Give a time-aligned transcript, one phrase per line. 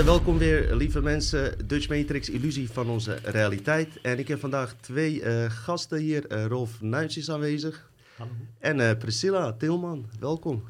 [0.00, 1.66] harte welkom weer, lieve mensen.
[1.66, 4.00] Dutch Matrix, illusie van onze realiteit.
[4.02, 6.32] En ik heb vandaag twee uh, gasten hier.
[6.32, 7.90] Uh, Rolf Nuits is aanwezig.
[8.16, 8.30] Hallo.
[8.58, 10.62] En uh, Priscilla Tilman, welkom.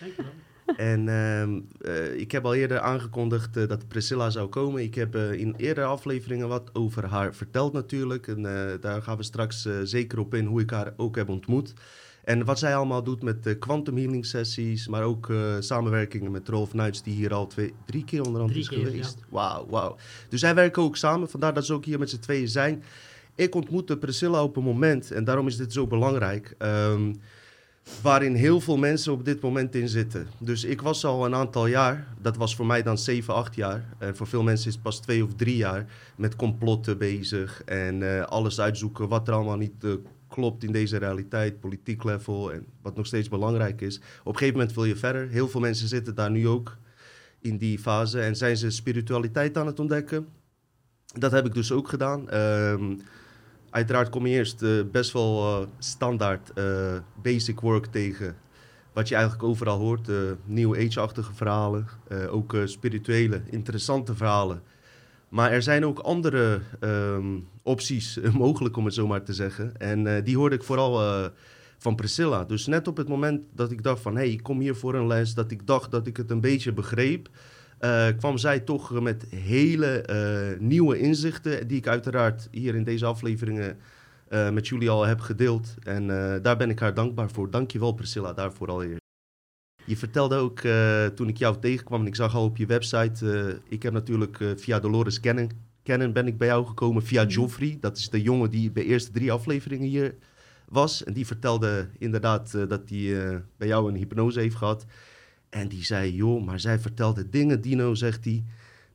[0.00, 0.32] Dankjewel.
[0.76, 1.06] En
[1.86, 4.82] uh, ik heb al eerder aangekondigd dat Priscilla zou komen.
[4.82, 8.26] Ik heb in eerdere afleveringen wat over haar verteld natuurlijk.
[8.26, 8.42] En
[8.80, 11.74] daar gaan we straks zeker op in hoe ik haar ook heb ontmoet.
[12.30, 17.02] En wat zij allemaal doet met quantum healing sessies, maar ook samenwerkingen met Rolf Nuits,
[17.02, 19.16] die hier al twee, drie keer onderhand is keer, geweest.
[19.18, 19.26] ja.
[19.28, 19.96] Wauw, wauw.
[20.28, 22.82] Dus zij werken ook samen, vandaar dat ze ook hier met z'n tweeën zijn.
[23.34, 26.54] Ik ontmoette Priscilla op een moment, en daarom is dit zo belangrijk.
[26.58, 27.20] Um,
[28.02, 30.26] waarin heel veel mensen op dit moment in zitten.
[30.38, 33.94] Dus ik was al een aantal jaar, dat was voor mij dan 7, 8 jaar.
[33.98, 38.00] En voor veel mensen is het pas 2 of 3 jaar met complotten bezig en
[38.00, 39.92] uh, alles uitzoeken wat er allemaal niet uh,
[40.30, 43.96] klopt in deze realiteit, politiek level en wat nog steeds belangrijk is.
[43.96, 45.28] Op een gegeven moment wil je verder.
[45.28, 46.76] Heel veel mensen zitten daar nu ook
[47.40, 50.28] in die fase en zijn ze spiritualiteit aan het ontdekken.
[51.18, 52.34] Dat heb ik dus ook gedaan.
[52.34, 53.00] Um,
[53.70, 58.36] Uiteraard kom je eerst uh, best wel uh, standaard uh, basic work tegen.
[58.92, 60.08] Wat je eigenlijk overal hoort.
[60.44, 61.86] New Age-achtige verhalen.
[62.30, 64.62] ook spirituele, interessante verhalen.
[65.28, 69.76] Maar er zijn ook andere um, opties mogelijk, om het zo maar te zeggen.
[69.76, 71.30] En die hoorde ik vooral
[71.78, 72.44] van Priscilla.
[72.44, 74.14] Dus net op het moment dat ik dacht van...
[74.14, 76.40] hé, hey, ik kom hier voor een les, dat ik dacht dat ik het een
[76.40, 77.28] beetje begreep...
[78.18, 80.04] Kwam zij toch met hele
[80.58, 83.78] nieuwe inzichten, die ik uiteraard hier in deze afleveringen
[84.28, 85.74] met jullie al heb gedeeld.
[85.82, 86.06] En
[86.42, 87.50] daar ben ik haar dankbaar voor.
[87.50, 89.00] Dankjewel Priscilla daarvoor allereerst.
[89.84, 90.60] Je vertelde ook
[91.14, 94.80] toen ik jou tegenkwam en ik zag al op je website, ik heb natuurlijk via
[94.80, 95.48] Dolores kennen,
[95.82, 97.76] kennen ben ik bij jou gekomen via Joffrey.
[97.80, 100.14] Dat is de jongen die bij de eerste drie afleveringen hier
[100.68, 101.04] was.
[101.04, 104.86] En die vertelde inderdaad dat hij bij jou een hypnose heeft gehad.
[105.48, 108.44] En die zei, joh, maar zij vertelde dingen, Dino, zegt hij,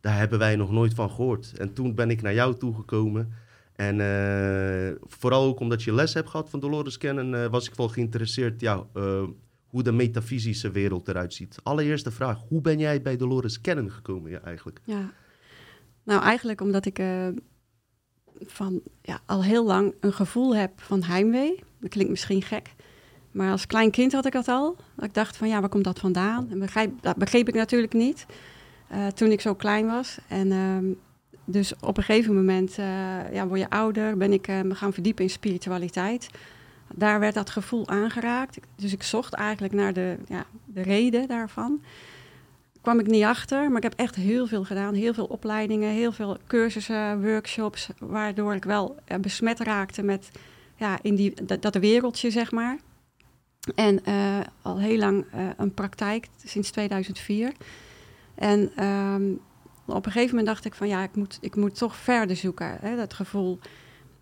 [0.01, 1.53] daar hebben wij nog nooit van gehoord.
[1.57, 3.34] En toen ben ik naar jou toegekomen.
[3.75, 7.75] En uh, vooral ook omdat je les hebt gehad van Dolores Cannon, uh, was ik
[7.75, 8.85] wel geïnteresseerd ja,
[9.67, 11.57] hoe de metafysische wereld eruit ziet.
[11.63, 14.79] Allereerste vraag, hoe ben jij bij Dolores Cannon gekomen ja, eigenlijk?
[14.84, 15.13] Ja,
[16.06, 17.00] nou eigenlijk omdat ik
[18.42, 21.64] van, ja, al heel lang een gevoel heb van heimwee.
[21.80, 22.74] Dat klinkt misschien gek.
[23.32, 24.76] Maar als klein kind had ik dat al.
[24.96, 26.48] Dat ik dacht van ja, waar komt dat vandaan?
[26.52, 28.26] En begrijp, dat begreep ik natuurlijk niet
[28.92, 30.18] uh, toen ik zo klein was.
[30.28, 30.96] En uh,
[31.46, 35.24] dus op een gegeven moment uh, ja, word je ouder, ben ik me gaan verdiepen
[35.24, 36.30] in spiritualiteit.
[36.94, 38.60] Daar werd dat gevoel aangeraakt.
[38.76, 41.82] Dus ik zocht eigenlijk naar de, ja, de reden daarvan.
[42.85, 44.94] Kwam ik niet achter, maar ik heb echt heel veel gedaan.
[44.94, 47.90] Heel veel opleidingen, heel veel cursussen, workshops.
[48.00, 50.31] Waardoor ik wel besmet raakte met
[50.75, 52.78] ja, in die, dat, dat wereldje, zeg maar.
[53.75, 57.53] En uh, al heel lang uh, een praktijk, sinds 2004.
[58.35, 59.40] En um,
[59.85, 62.78] op een gegeven moment dacht ik van ja, ik moet, ik moet toch verder zoeken.
[62.81, 63.59] Hè, dat gevoel.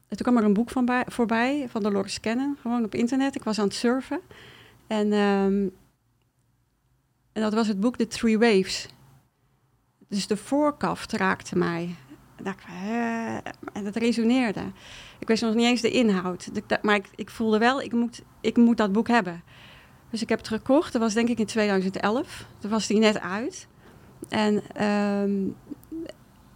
[0.07, 0.69] En toen kwam er een boek
[1.07, 3.35] voorbij van Dolores Cannon, gewoon op internet.
[3.35, 4.19] Ik was aan het surfen.
[4.87, 5.71] En, um,
[7.33, 8.87] en dat was het boek The Three Waves.
[10.07, 11.95] Dus de voorkaft raakte mij.
[12.35, 13.35] En, dacht, uh,
[13.73, 14.61] en dat resoneerde.
[15.19, 16.49] Ik wist nog niet eens de inhoud.
[16.81, 19.43] Maar ik, ik voelde wel, ik moet, ik moet dat boek hebben.
[20.09, 20.93] Dus ik heb het gekocht.
[20.93, 22.45] Dat was denk ik in 2011.
[22.59, 23.67] Toen was die net uit.
[24.29, 25.55] En, um,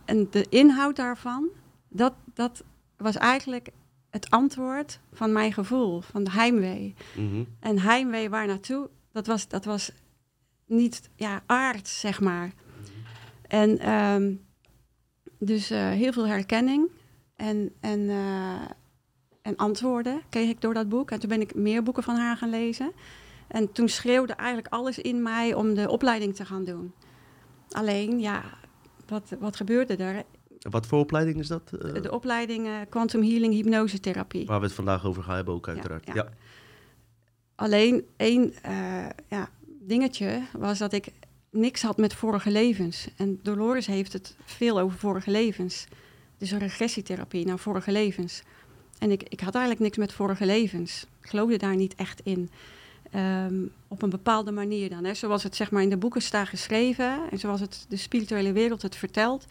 [0.06, 1.48] en de inhoud daarvan,
[1.90, 2.64] dat, dat
[2.98, 3.70] was eigenlijk
[4.10, 6.96] het antwoord van mijn gevoel, van de heimwee.
[7.16, 7.48] Mm-hmm.
[7.60, 9.92] En heimwee waar naartoe, dat was, dat was
[10.68, 12.52] niet ja, aard, zeg maar.
[13.48, 14.46] En um,
[15.40, 16.90] dus uh, heel veel herkenning
[17.36, 18.62] en, en, uh,
[19.42, 21.12] en antwoorden kreeg ik door dat boek.
[21.12, 22.92] En toen ben ik meer boeken van haar gaan lezen.
[23.48, 26.94] En toen schreeuwde eigenlijk alles in mij om de opleiding te gaan doen.
[27.70, 28.44] Alleen, ja,
[29.08, 30.24] wat, wat gebeurde er?
[30.60, 31.72] Wat voor opleiding is dat?
[31.74, 34.46] Uh, de opleiding uh, Quantum Healing Hypnosetherapie.
[34.46, 36.06] Waar we het vandaag over gaan hebben ook uiteraard.
[36.06, 36.24] Ja, ja.
[36.24, 36.30] ja.
[37.56, 38.54] Alleen één
[39.28, 39.50] ja,
[39.88, 41.12] dingetje was dat ik
[41.50, 43.08] niks had met vorige levens.
[43.16, 45.88] En Dolores heeft het veel over vorige levens.
[46.38, 48.44] Dus een regressietherapie naar vorige levens.
[49.00, 51.06] En ik, ik had eigenlijk niks met vorige levens.
[51.22, 52.50] Ik geloofde daar niet echt in.
[53.16, 55.04] Um, op een bepaalde manier dan.
[55.04, 55.14] Hè.
[55.14, 58.82] Zoals het zeg maar in de boeken staat geschreven en zoals het de spirituele wereld
[58.82, 59.46] het vertelt,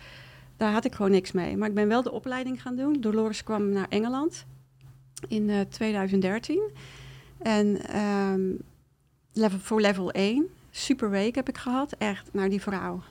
[0.57, 1.57] daar had ik gewoon niks mee.
[1.57, 3.01] Maar ik ben wel de opleiding gaan doen.
[3.01, 4.45] Dolores kwam naar Engeland
[5.29, 6.71] in uh, 2013.
[7.39, 8.59] En um,
[9.37, 11.93] level, voor level 1, super week heb ik gehad.
[11.99, 13.03] Echt, naar die vrouw.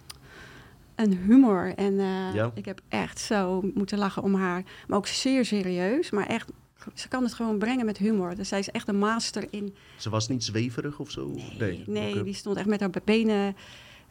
[0.96, 1.74] Een humor.
[1.76, 2.52] En uh, ja.
[2.54, 4.64] ik heb echt zo moeten lachen om haar.
[4.88, 6.10] Maar ook zeer serieus.
[6.10, 6.52] Maar echt,
[6.94, 8.36] ze kan het gewoon brengen met humor.
[8.36, 9.76] Dus zij is echt een master in.
[9.98, 11.36] Ze was niet zweverig of zo?
[11.60, 12.24] Nee, nee Oké.
[12.24, 13.56] die stond echt met haar benen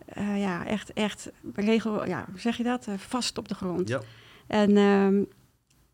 [0.07, 2.87] eh, ja, echt, echt regel, ja, hoe zeg je dat?
[2.87, 3.89] Eh, vast op de grond.
[3.89, 4.01] Ja.
[4.47, 5.23] En, ehm,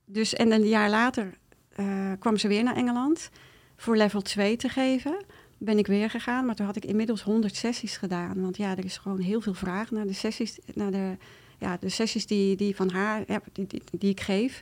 [0.04, 1.34] dus, en een jaar later
[1.68, 3.30] eh, kwam ze weer naar Engeland
[3.76, 5.24] voor level 2 te geven.
[5.62, 8.40] Ben ik weer gegaan, maar toen had ik inmiddels 100 sessies gedaan.
[8.40, 11.16] Want ja, er is gewoon heel veel vraag naar de sessies, naar de,
[11.58, 14.60] ja, de sessies die, die van haar, die, die, die ik geef.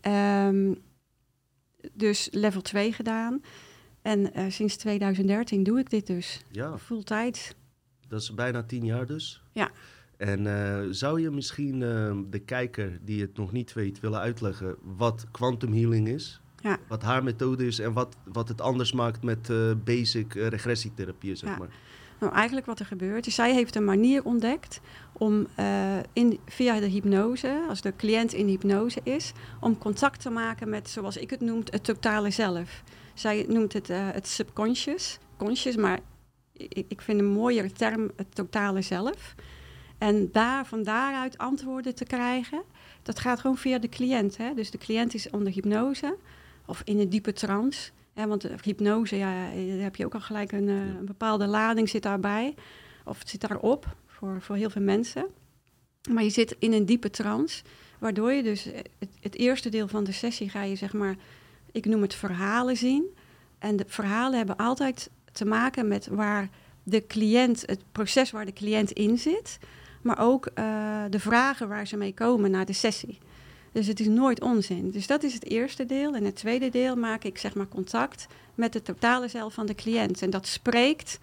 [0.00, 0.74] Ehm,
[1.92, 3.42] dus level 2 gedaan.
[4.02, 6.44] En eh, sinds 2013 doe ik dit dus.
[6.50, 6.76] ja,
[8.08, 9.42] dat is bijna tien jaar dus.
[9.52, 9.70] Ja.
[10.16, 14.76] En eh, zou je misschien eh, de kijker die het nog niet weet willen uitleggen
[14.82, 16.40] wat quantum healing is?
[16.60, 16.78] Ja.
[16.88, 21.34] Wat haar methode is en wat, wat het anders maakt met eh, basic eh, regressietherapie,
[21.34, 21.56] zeg Ja.
[21.58, 21.68] maar.
[22.20, 24.80] Nou, eigenlijk wat er gebeurt is, zij heeft een manier ontdekt
[25.12, 30.30] om eh, in, via de hypnose, als de cliënt in hypnose is, om contact te
[30.30, 32.82] maken met, zoals ik het noem, het totale zelf.
[33.14, 35.98] Zij noemt het het subconscious, conscious, maar
[36.52, 39.34] ik, ik vind een mooiere term het totale zelf.
[39.98, 42.62] En daar, van daaruit antwoorden te krijgen,
[43.02, 44.36] dat gaat gewoon via de cliënt.
[44.36, 44.54] Hè?
[44.54, 46.16] Dus de cliënt is onder hypnose
[46.66, 47.90] of in een diepe trance.
[48.12, 48.26] Hè?
[48.26, 51.88] Want de hypnose, ja, daar heb je ook al gelijk een, eh, een bepaalde lading
[51.88, 52.54] zit daarbij.
[53.04, 55.26] Of het zit daarop voor, voor heel veel mensen.
[56.10, 57.62] Maar je zit in een diepe trance,
[57.98, 61.16] waardoor je dus eh, het, het eerste deel van de sessie ga je zeg maar,
[61.72, 63.04] ik noem het verhalen zien.
[63.58, 66.48] En de verhalen hebben altijd te maken met waar
[66.82, 69.58] de cliënt, het proces waar de cliënt in zit,
[70.02, 73.18] maar ook eh, de vragen waar ze mee komen naar de sessie.
[73.72, 74.90] Dus het is nooit onzin.
[74.90, 76.14] Dus dat is het eerste deel.
[76.14, 79.74] En het tweede deel maak ik zeg maar contact met het totale zelf van de
[79.74, 80.22] cliënt.
[80.22, 81.18] En dat spreekt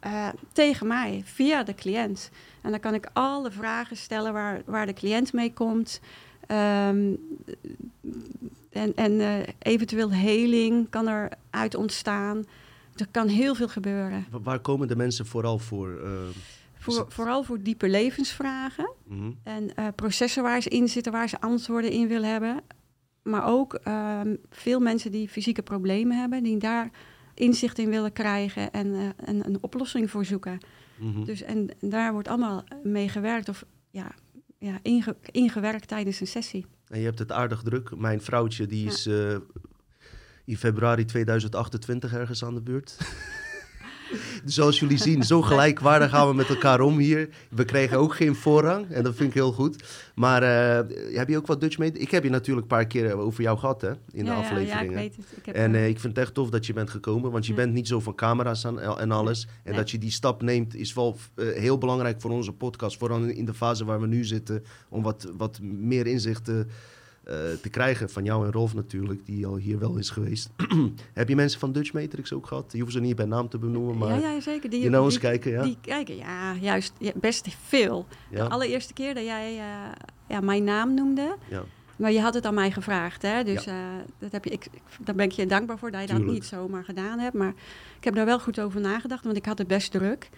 [0.00, 2.30] eh, tegen mij via de cliënt.
[2.62, 6.00] En dan kan ik alle vragen stellen waar, waar de cliënt mee komt.
[6.46, 7.12] Ehm,
[8.70, 12.44] en en eh, eventueel heling kan eruit ontstaan.
[12.96, 14.26] Er kan heel veel gebeuren.
[14.30, 16.00] Wa- Waar komen de mensen vooral voor?
[16.04, 16.10] eh,
[16.80, 18.92] Voor, het- vooral voor diepe levensvragen.
[19.06, 19.30] mhm.
[19.42, 22.60] En eh, processen waar ze in zitten, waar ze antwoorden in willen hebben.
[23.22, 26.90] Maar ook ehm, veel mensen die fysieke problemen hebben, die daar
[27.34, 30.58] inzicht in willen krijgen en, eh, en een oplossing voor zoeken.
[30.98, 31.24] Mhm.
[31.24, 34.12] Dus, en daar wordt allemaal mee gewerkt of ja,
[34.58, 36.66] ja, inge- ingewerkt tijdens een sessie.
[36.86, 37.96] En je hebt het aardig druk.
[37.96, 38.90] Mijn vrouwtje die Ja.
[38.90, 39.36] is eh,
[40.44, 42.98] in februari 2028 ergens aan de beurt.
[44.44, 47.28] Dus zoals jullie zien, zo gelijkwaardig gaan we met elkaar om hier.
[47.50, 49.84] We kregen ook geen voorrang en dat vind ik heel goed.
[50.14, 51.92] Maar eh, heb je ook wat Dutch mee?
[51.92, 54.74] Ik heb je natuurlijk een paar keer over jou gehad hè, in ja, de afleveringen.
[54.76, 55.26] Ja, ik weet het.
[55.36, 57.44] Ik heb, En eh, eh, ik vind het echt tof dat je bent gekomen, want
[57.46, 57.58] je Ja.
[57.58, 59.42] bent niet zo van camera's aan, en alles.
[59.44, 59.74] En Nee.
[59.80, 62.96] dat je die stap neemt is wel eh, heel belangrijk voor onze podcast.
[62.98, 66.72] Vooral in de fase waar we nu zitten, om wat, wat meer inzichten eh,
[67.62, 68.10] te krijgen.
[68.10, 70.50] Van jou en Rolf natuurlijk, die al hier wel is geweest.
[71.12, 72.72] Heb je mensen van Dutch Matrix ook gehad?
[72.72, 74.70] Je hoeft ze niet bij naam te benoemen, maar ja, ja, zeker.
[74.70, 75.62] Die, nou eens die- kijken, ja?
[75.62, 78.06] Die kijken, ja, juist best veel.
[78.30, 78.44] ja?
[78.44, 79.64] De allereerste keer dat jij eh,
[80.28, 81.62] ja, mijn naam noemde, ja.
[81.96, 83.44] Maar je had het aan mij gevraagd, hè?
[83.44, 83.74] Dus eh,
[84.18, 84.66] dat heb je, ik,
[85.00, 86.26] daar ben ik je dankbaar voor dat je Tuurlijk.
[86.26, 87.34] dat niet zomaar gedaan hebt.
[87.34, 87.52] Maar
[87.98, 90.28] ik heb daar wel goed over nagedacht, want ik had het best druk.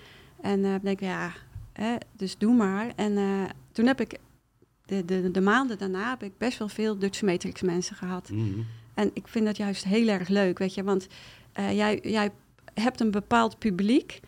[0.40, 1.32] En eh denk ik, ja,
[1.72, 2.92] hè, dus doe maar.
[2.96, 3.24] En eh,
[3.72, 4.18] toen heb ik,
[4.92, 8.30] de, de, de maanden daarna, heb ik best wel veel Dutch Matrix mensen gehad.
[8.30, 8.60] Mhm.
[8.94, 10.82] En ik vind dat juist heel erg leuk, weet je.
[10.82, 11.06] Want
[11.52, 12.30] eh, jij, jij
[12.74, 14.20] hebt een bepaald publiek.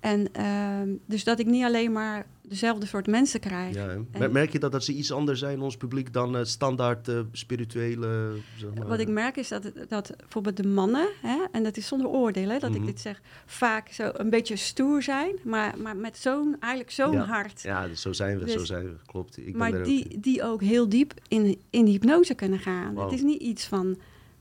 [0.00, 3.74] En ehm, dus dat ik niet alleen maar dezelfde soort mensen krijg.
[3.74, 3.88] Ja.
[4.12, 7.20] En- Merk je dat, dat ze iets anders zijn, ons publiek, dan eh, standaard eh,
[7.32, 8.32] spirituele...
[8.56, 11.86] Zeg maar, Wat ik merk is dat, dat bijvoorbeeld de mannen, hè, en dat is
[11.86, 12.80] zonder oordeel hè, dat Mhm.
[12.80, 17.12] ik dit zeg, vaak zo een beetje stoer zijn, maar, maar met zo'n, eigenlijk zo'n
[17.12, 17.24] Ja.
[17.24, 17.62] hart.
[17.62, 19.38] Ja, dus zo zijn we, Dus- zo zijn we, klopt.
[19.38, 22.96] Ik ben er maar ook die, die ook heel diep in, in hypnose kunnen gaan.
[22.98, 23.96] Het is niet iets van,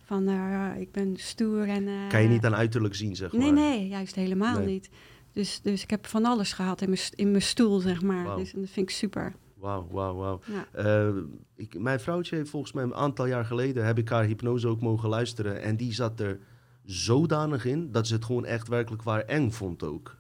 [0.06, 1.88] van eh, ik ben stoer en...
[2.10, 3.42] Kan je niet aan uiterlijk zien, zeg maar.
[3.42, 4.68] Nee, nee, juist helemaal Nee.
[4.68, 4.90] niet.
[5.38, 8.24] Dus, dus ik heb van alles gehad in mijn, st- in mijn stoel, zeg maar.
[8.26, 8.38] Wauw.
[8.38, 9.34] Dus en dat vind ik super.
[9.58, 10.40] Wauw, wauw, wauw.
[10.46, 10.68] Ja.
[10.84, 11.10] Eh,
[11.56, 13.86] ik, mijn vrouwtje heeft volgens mij een aantal jaar geleden...
[13.86, 15.62] heb ik haar hypnose ook mogen luisteren.
[15.62, 16.40] En die zat er
[16.86, 17.92] zodanig in...
[17.92, 20.16] dat ze het gewoon echt werkelijk waar eng vond ook.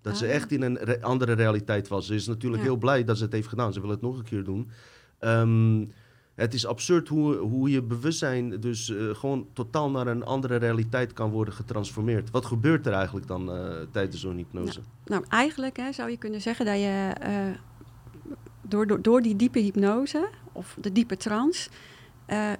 [0.00, 0.30] Dat ze Ah.
[0.34, 2.06] echt in een re- andere realiteit was.
[2.06, 2.68] Ze is natuurlijk Ja.
[2.68, 3.72] heel blij dat ze het heeft gedaan.
[3.72, 4.70] Ze wil het nog een keer doen.
[5.18, 5.84] Ehm,
[6.34, 11.12] het is absurd hoe, hoe je bewustzijn dus eh, gewoon totaal naar een andere realiteit
[11.12, 12.30] kan worden getransformeerd.
[12.30, 14.80] Wat gebeurt er eigenlijk dan eh, tijdens zo'n hypnose?
[15.04, 17.30] Nou, eigenlijk hè, zou je kunnen zeggen dat je eh,
[18.62, 21.68] door, door, door die diepe hypnose of de diepe trance.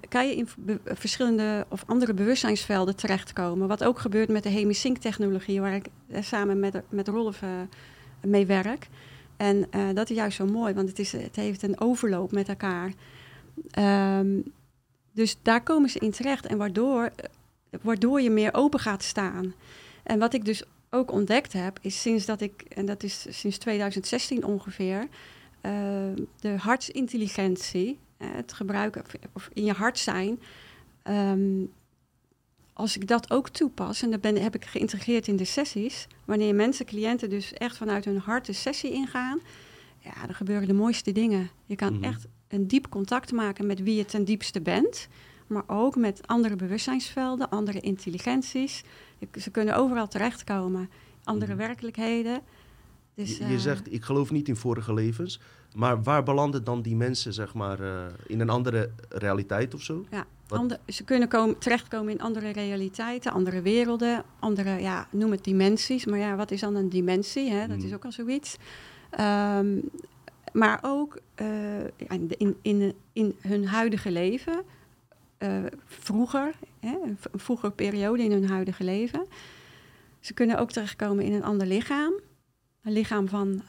[0.08, 0.48] kan je in
[0.84, 3.68] verschillende of andere bewustzijnsvelden terechtkomen.
[3.68, 5.86] Wat ook gebeurt met de hemisync-technologie, waar ik
[6.20, 7.42] samen met, met Rolf
[8.20, 8.88] mee werk.
[9.36, 12.92] En dat is juist zo mooi, want het, is, het heeft een overloop met elkaar.
[13.70, 14.40] Ehm,
[15.12, 16.46] dus daar komen ze in terecht.
[16.46, 17.10] En waardoor,
[17.82, 19.54] waardoor je meer open gaat staan.
[20.02, 23.58] En wat ik dus ook ontdekt heb, is sinds dat ik, en dat is sinds
[23.58, 25.08] 2016 ongeveer,
[25.60, 25.72] eh,
[26.40, 30.40] de hartsintelligentie, het gebruiken of, of in je hart zijn.
[31.02, 31.64] ehm,
[32.72, 36.54] als ik dat ook toepas, en dat ben, heb ik geïntegreerd in de sessies, wanneer
[36.54, 39.40] mensen, cliënten dus echt vanuit hun hart de sessie ingaan,
[40.04, 41.50] ja, dan gebeuren de mooiste dingen.
[41.64, 42.04] Je kan Mhm.
[42.04, 45.08] echt een diep contact maken met wie je ten diepste bent,
[45.46, 48.82] maar ook met andere bewustzijnsvelden, andere intelligenties.
[49.40, 50.90] Ze kunnen overal terechtkomen,
[51.24, 51.60] andere Mhm.
[51.60, 52.40] werkelijkheden.
[53.14, 55.40] Dus, je, je eh, zegt, ik geloof niet in vorige levens.
[55.74, 60.04] Maar waar belanden dan die mensen, zeg maar, eh, in een andere realiteit of zo?
[60.10, 65.44] Ja, ander- ze kunnen komen, terechtkomen in andere realiteiten, andere werelden, andere, ja, noem het
[65.44, 66.04] dimensies.
[66.04, 67.50] Maar ja, wat is dan een dimensie?
[67.50, 67.66] Hè?
[67.66, 67.86] Dat Mhm.
[67.86, 68.56] is ook al zoiets.
[69.16, 69.78] Ehm,
[70.52, 71.84] maar ook eh,
[72.36, 74.62] in, in, in, hun huidige leven,
[75.38, 79.26] eh, vroeger, hè, een v- een vroegere periode in hun huidige leven.
[80.20, 82.12] Ze kunnen ook terechtkomen in een ander lichaam.
[82.82, 83.62] Een lichaam van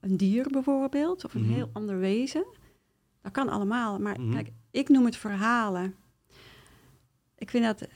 [0.00, 1.52] een dier bijvoorbeeld, of een Mhm.
[1.52, 2.44] heel ander wezen.
[3.22, 3.98] Dat kan allemaal.
[3.98, 4.32] Maar Mhm.
[4.32, 5.94] kijk, ik noem het verhalen.
[7.38, 7.88] Ik vind dat,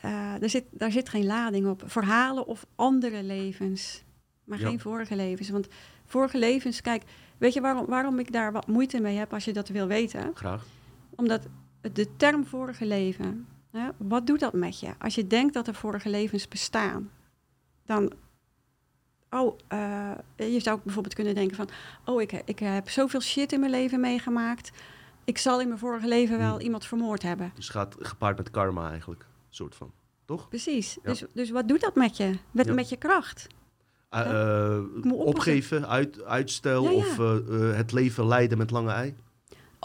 [0.43, 1.83] er zit, daar zit geen lading op.
[1.87, 4.03] Verhalen of andere levens,
[4.45, 4.69] maar Ja.
[4.69, 5.49] geen vorige levens.
[5.51, 5.67] Want
[6.07, 7.03] vorige levens, kijk,
[7.39, 10.31] weet je waarom, waarom ik daar wat moeite mee heb als je dat wil weten?
[10.35, 10.65] Graag.
[11.15, 11.43] Omdat
[11.93, 14.95] de term vorige leven, hè, wat doet dat met je?
[14.99, 17.11] Als je denkt dat er vorige levens bestaan,
[17.85, 18.13] dan.
[19.31, 21.69] Oh, eh, je zou bijvoorbeeld kunnen denken van,
[22.05, 24.71] oh, ik, ik heb zoveel shit in mijn leven meegemaakt.
[25.25, 26.61] Ik zal in mijn vorige leven wel Hmm.
[26.61, 27.53] iemand vermoord hebben.
[27.55, 29.93] Dus gaat gepaard met karma eigenlijk, soort van.
[30.25, 30.49] Toch?
[30.49, 30.95] Precies.
[30.95, 31.01] Ja.
[31.11, 32.39] Dus, dus wat doet dat met je?
[32.51, 32.73] Met, Ja.
[32.73, 33.47] met je kracht?
[34.25, 34.33] Ja.
[34.33, 35.27] uh, moet oppassen.
[35.27, 36.97] opgeven, uit, uitstel Ja, ja.
[36.97, 39.15] of uh, het leven leiden met lange ei?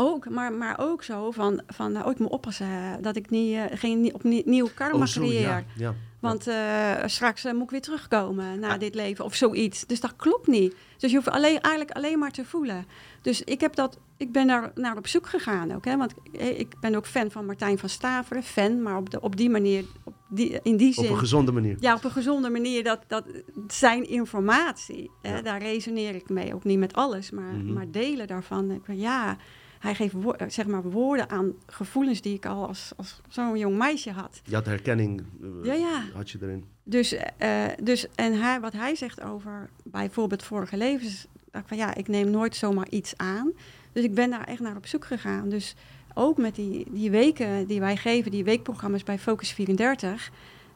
[0.02, 2.68] Ook, maar, maar ook zo van, van nou, ik moet oppassen
[3.02, 5.42] dat ik niet, eh, geen nie- opnieuw karma Oh, zo, creëer.
[5.42, 5.64] ja.
[5.76, 5.94] ja.
[6.20, 8.80] Want eh, straks eh, moet ik weer terugkomen na Ah.
[8.80, 9.86] dit leven of zoiets.
[9.86, 10.76] Dus dat klopt niet.
[10.98, 12.86] Dus je hoeft alleen, eigenlijk alleen maar te voelen.
[13.22, 15.86] Dus ik, heb dat, ik ben daar naar op zoek gegaan ook.
[15.86, 15.98] Hè?
[15.98, 18.44] Want ik ben ook fan van Martijn van Staveren.
[18.44, 21.12] Fan, maar op, de, op die manier, op die, in die Op zin.
[21.12, 21.78] een gezonde manier.
[21.80, 22.84] Ja, op een gezonde manier.
[22.84, 23.26] Dat, dat
[23.68, 26.54] zijn informatie, hè, daar resoneer ik mee.
[26.54, 27.74] Ook niet met alles, maar, Mhm.
[27.74, 28.72] maar delen daarvan.
[28.72, 29.38] Ik, ja,
[29.82, 33.78] hij geeft wo- zeg maar woorden aan gevoelens die ik al als, als zo'n jong
[33.78, 34.42] meisje had.
[34.46, 36.04] Je had herkenning, uh, Ja, ja.
[36.14, 36.66] had je erin.
[36.84, 41.78] Dus, eh, dus en hij, wat hij zegt over bijvoorbeeld vorige levens, dacht ik van
[41.78, 43.52] ja, ik neem nooit zomaar iets aan.
[43.92, 45.50] Dus ik ben daar echt naar op zoek gegaan.
[45.50, 45.76] Dus
[46.14, 50.32] ook met die, die weken die wij geven, die weekprogramma's bij Focus 34,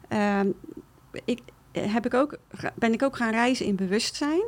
[0.07, 0.47] ehm,
[1.25, 1.39] ik,
[1.71, 2.37] eh, heb ik ook,
[2.75, 4.43] ben ik ook gaan reizen in bewustzijn.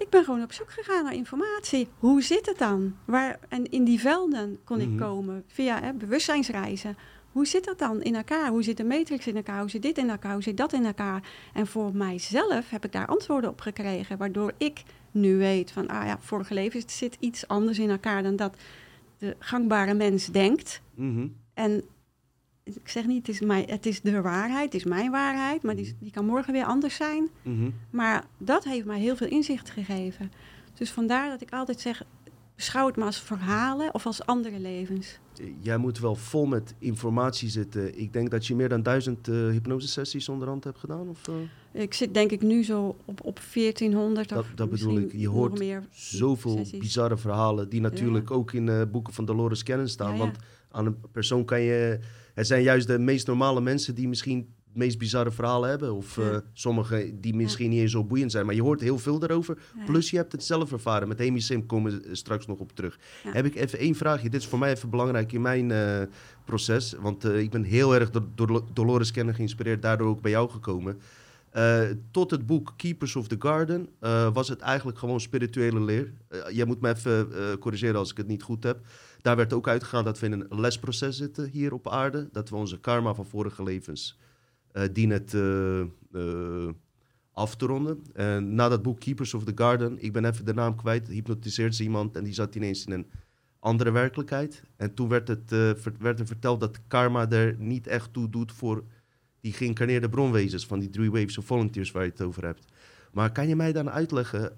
[0.00, 1.88] Ik ben gewoon op zoek gegaan naar informatie.
[1.98, 2.94] Hoe zit het dan?
[3.04, 4.98] Waar, en in die velden kon ik Mhm.
[4.98, 6.96] komen via hè, bewustzijnsreizen.
[7.32, 8.48] Hoe zit dat dan in elkaar?
[8.48, 9.60] Hoe zit de matrix in elkaar?
[9.60, 10.32] Hoe zit dit in elkaar?
[10.32, 11.22] Hoe zit dat in elkaar?
[11.54, 16.06] En voor mijzelf heb ik daar antwoorden op gekregen, waardoor ik nu weet van, ah
[16.06, 18.56] ja, vorige leven zit iets anders in elkaar dan dat
[19.18, 20.80] de gangbare mens denkt.
[20.94, 21.26] Mhm.
[21.54, 21.82] En
[22.62, 25.76] ik zeg niet, het is, mijn, het is de waarheid, het is mijn waarheid, maar
[25.76, 27.28] die, die kan morgen weer anders zijn.
[27.42, 27.70] Mhm.
[27.90, 30.32] Maar dat heeft mij heel veel inzicht gegeven.
[30.74, 32.02] Dus vandaar dat ik altijd zeg,
[32.54, 35.18] beschouw het maar als verhalen of als andere levens.
[35.60, 37.98] Jij moet wel vol met informatie zitten.
[37.98, 41.08] Ik denk dat je meer dan duizend uh, hypnosesessies onderhand hebt gedaan.
[41.08, 41.34] Of, uh?
[41.82, 45.12] Ik zit denk ik nu zo op, op 1400 dat, dat bedoel ik.
[45.12, 46.78] Je hoort meer zoveel sessies.
[46.78, 48.34] bizarre verhalen die natuurlijk Ja.
[48.34, 50.08] ook in uh, boeken van Dolores Cannon staan.
[50.10, 50.18] Ja, ja.
[50.18, 50.36] Want
[50.70, 51.98] aan een persoon kan je...
[52.34, 55.94] Het zijn juist de meest normale mensen die misschien het meest bizarre verhalen hebben.
[55.94, 56.30] Of Ja.
[56.30, 58.46] uh, sommigen die misschien niet eens zo boeiend zijn.
[58.46, 59.58] Maar je hoort heel veel daarover.
[59.78, 59.84] Ja.
[59.84, 61.08] Plus je hebt het zelf ervaren.
[61.08, 62.98] Met Amy Sim komen we straks nog op terug.
[63.22, 64.30] Heb ik even één vraagje.
[64.30, 66.00] Dit is voor mij even belangrijk in mijn uh,
[66.44, 66.94] proces.
[67.00, 69.82] Want uh, ik ben heel erg door, door Dolores Cannon geïnspireerd.
[69.82, 71.00] Daardoor ook bij jou gekomen.
[71.56, 76.12] Uh, tot het boek Keepers of the Garden uh, was het eigenlijk gewoon spirituele leer.
[76.30, 78.78] Uh, jij moet me even corrigeren als ik het niet goed heb.
[79.22, 82.28] Daar werd ook uitgegaan dat we in een lesproces zitten hier op aarde.
[82.32, 84.18] Dat we onze karma van vorige levens
[84.72, 86.68] uh, dienen te, uh,
[87.32, 88.02] af te ronden.
[88.12, 91.74] En na dat boek Keepers of the Garden, ik ben even de naam kwijt, hypnotiseert
[91.74, 93.06] ze iemand en die zat ineens in een
[93.58, 94.62] andere werkelijkheid.
[94.76, 98.52] En toen werd, het, uh, werd er verteld dat karma er niet echt toe doet
[98.52, 98.84] voor
[99.40, 102.72] die geïncarneerde bronwezens van die three waves of volunteers waar je het over hebt.
[103.12, 104.56] Maar kan je mij dan uitleggen,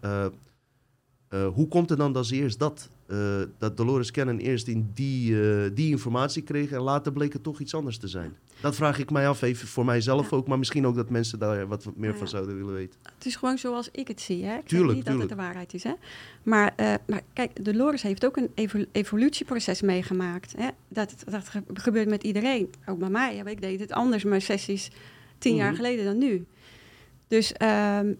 [1.32, 4.90] uh, uh, hoe komt het dan als eerst dat, uh, dat Dolores Cannon eerst in
[4.94, 8.36] die, uh, die informatie kreeg en later bleek het toch iets anders te zijn?
[8.60, 10.36] Dat vraag ik mij af, even voor mijzelf ja.
[10.36, 12.16] ook, maar misschien ook dat mensen daar wat meer ja.
[12.16, 13.00] van zouden willen weten.
[13.14, 14.56] Het is gewoon zoals ik het zie, hè?
[14.56, 15.04] Ik tuurlijk, niet tuurlijk.
[15.04, 15.92] dat het de waarheid is, hè?
[16.42, 16.74] Maar,
[17.06, 20.54] maar kijk, Dolores heeft ook een evol evolutieproces meegemaakt.
[20.56, 20.68] Hè?
[20.88, 23.42] Dat, dat ge gebeurt met iedereen, ook bij mij.
[23.44, 24.90] Ik deed het anders, mijn sessies
[25.38, 25.66] tien mm -hmm.
[25.66, 26.46] jaar geleden dan nu.
[27.28, 28.18] Dus um,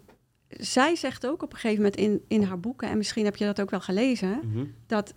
[0.59, 3.45] zij zegt ook op een gegeven moment in, in haar boeken, en misschien heb je
[3.45, 4.65] dat ook wel gelezen, Mhm.
[4.87, 5.15] dat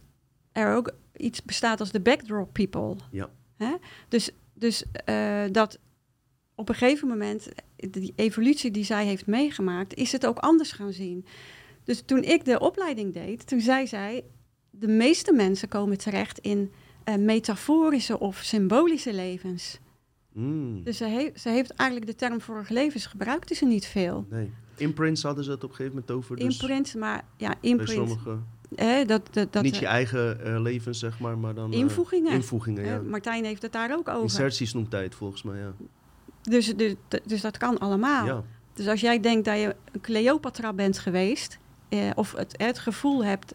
[0.52, 2.96] er ook iets bestaat als de backdrop people.
[3.12, 3.30] Ja.
[3.58, 3.76] Hè?
[4.08, 5.80] Dus, dus eh, dat
[6.56, 10.94] op een gegeven moment, die evolutie die zij heeft meegemaakt, is het ook anders gaan
[10.94, 11.26] zien.
[11.84, 14.24] Dus toen ik de opleiding deed, toen zei zij,
[14.70, 16.72] de meeste mensen komen terecht in
[17.04, 19.80] eh, metaforische of symbolische levens.
[20.34, 20.84] Mm.
[20.84, 24.26] Dus ze, heeft ze heeft eigenlijk de term vorige levens gebruikte ze niet veel.
[24.30, 24.52] Nee.
[24.78, 26.36] Imprints hadden ze het op een gegeven moment over.
[26.36, 27.92] Dus Imprint, maar ja, bij imprint.
[28.10, 28.46] sommigen.
[28.76, 31.72] Hè, dat, dat, dat, Niet eh, je eigen eh, leven, zeg maar, maar dan...
[31.74, 32.32] eh, Invoegingen.
[32.32, 33.02] invoegingen, ja.
[33.02, 34.22] Martijn heeft het daar ook over.
[34.22, 35.74] Inserties noemt hij het volgens mij, ja.
[36.42, 38.26] Dus, dus, dus dat kan allemaal.
[38.26, 38.44] ja.
[38.74, 43.24] Dus als jij denkt dat je een Cleopatra bent geweest, eh, of het, het gevoel
[43.26, 43.54] hebt,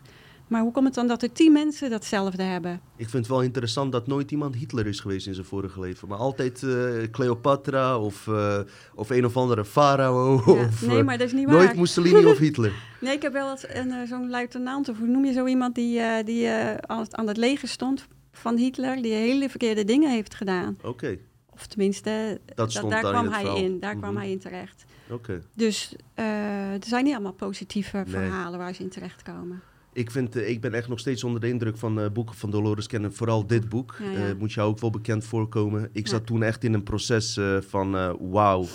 [0.50, 2.80] maar hoe komt het dan dat er tien mensen datzelfde hebben?
[2.96, 6.08] Ik vind het wel interessant dat nooit iemand Hitler is geweest in zijn vorige leven.
[6.08, 8.58] Maar altijd eh, Cleopatra of, eh,
[8.94, 10.42] of een of andere farao.
[10.46, 11.54] Ja, of, nee, eh, maar dat is niet waar.
[11.54, 12.72] nooit Mussolini of Hitler.
[13.00, 16.24] Nee, ik heb wel eens een, zo'n luitenant, of hoe noem je zo iemand die,
[16.24, 16.48] die
[16.86, 20.76] aan, het, aan het leger stond van Hitler, die hele verkeerde dingen heeft gedaan.
[20.84, 21.18] Oké,
[21.50, 23.80] Of tenminste, dat, daar kwam hij in.
[23.80, 24.20] Daar kwam Mhm.
[24.20, 24.84] hij in terecht.
[25.10, 25.42] oké.
[25.54, 28.06] Dus er zijn niet allemaal positieve Nee.
[28.06, 29.62] verhalen waar ze in terechtkomen.
[29.92, 32.50] Ik, vind, eh, ik ben echt nog steeds onder de indruk van eh, boeken van
[32.50, 33.12] Dolores Cannon.
[33.12, 33.96] Vooral dit boek.
[33.98, 34.28] Ja.
[34.28, 35.88] Eh, moet jou ook wel bekend voorkomen.
[35.92, 38.66] Ik zat toen echt in een proces van wauw.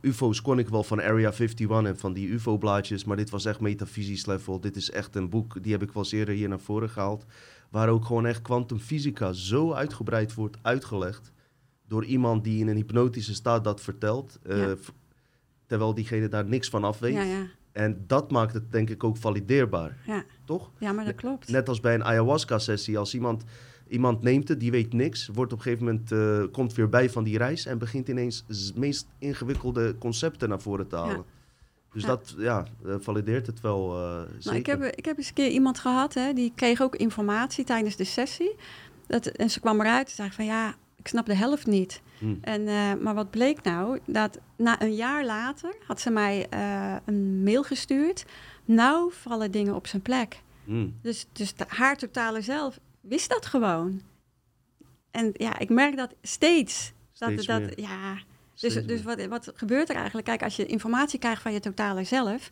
[0.00, 3.04] UFO's kon ik wel van Area 51 en van die UFO-blaadjes.
[3.04, 4.60] Maar dit was echt metafysisch level.
[4.60, 7.24] Dit is echt een boek, die heb ik wel eens eerder hier naar voren gehaald.
[7.70, 11.32] Waar ook gewoon echt kwantumfysica zo uitgebreid wordt uitgelegd.
[11.86, 14.38] Door iemand die in een hypnotische staat dat vertelt.
[14.48, 14.74] Ja.
[15.66, 17.14] Terwijl diegene daar niks van af weet.
[17.14, 19.96] Ja, ja, En dat maakt het denk ik ook valideerbaar.
[20.06, 20.24] ja.
[20.44, 20.70] Toch?
[20.78, 21.48] ja, maar dat klopt.
[21.48, 22.98] Net als bij een ayahuasca-sessie.
[22.98, 23.44] Als iemand,
[23.88, 27.10] iemand neemt het, die weet niks, wordt op een gegeven moment, eh, komt weer bij
[27.10, 31.24] van die reis en begint ineens de meest ingewikkelde concepten naar voren te halen.
[31.92, 32.08] Dus Ja.
[32.08, 34.42] dat ja, eh, valideert het wel eh zeker.
[34.44, 37.64] Nou, ik, heb, ik heb eens een keer iemand gehad, hè, die kreeg ook informatie
[37.64, 38.54] tijdens de sessie.
[39.06, 42.00] Dat, en ze kwam eruit en zei van ja, ik snap de helft niet.
[42.18, 42.34] Hm.
[42.40, 43.98] En, eh, maar wat bleek nou?
[44.06, 48.24] Dat na een jaar later had ze mij eh, een mail gestuurd.
[48.64, 50.42] Nou vallen dingen op zijn plek.
[50.64, 50.88] Hm.
[51.02, 54.00] Dus, dus de- haar totale zelf wist dat gewoon.
[55.10, 56.92] En ja, ik merk dat steeds.
[57.12, 57.68] Steeds dat, meer.
[57.68, 58.18] dat, ja,
[58.54, 60.26] Steeds dus, dus wat, wat gebeurt er eigenlijk?
[60.26, 62.50] Kijk, als je informatie krijgt van je totale zelf.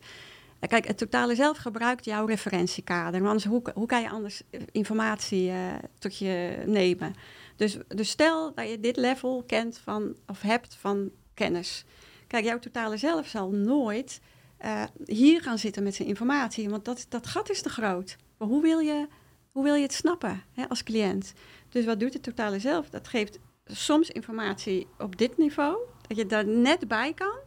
[0.59, 3.11] eh, Kijk, het totale zelf gebruikt jouw referentiekader.
[3.11, 5.51] Want anders, hoe, hoe kan je anders informatie
[5.99, 7.15] tot je nemen?
[7.57, 11.85] Dus, dus stel dat je dit level kent van, of hebt van kennis.
[12.27, 14.21] Kijk, jouw totale zelf zal nooit
[14.57, 16.69] eh, hier gaan zitten met zijn informatie.
[16.69, 18.17] Want dat, dat gat is te groot.
[18.37, 19.07] Maar hoe wil je,
[19.51, 21.33] hoe wil je het snappen hè, als cliënt?
[21.69, 22.89] Dus wat doet het totale zelf?
[22.89, 25.77] Dat geeft soms informatie op dit niveau.
[26.07, 27.37] Dat je daar net bij kan.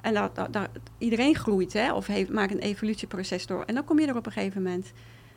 [0.00, 3.64] En dat, dat, dat- iedereen groeit hè, of heeft, maakt een evolutieproces door.
[3.64, 4.92] En dan kom je er op een gegeven moment.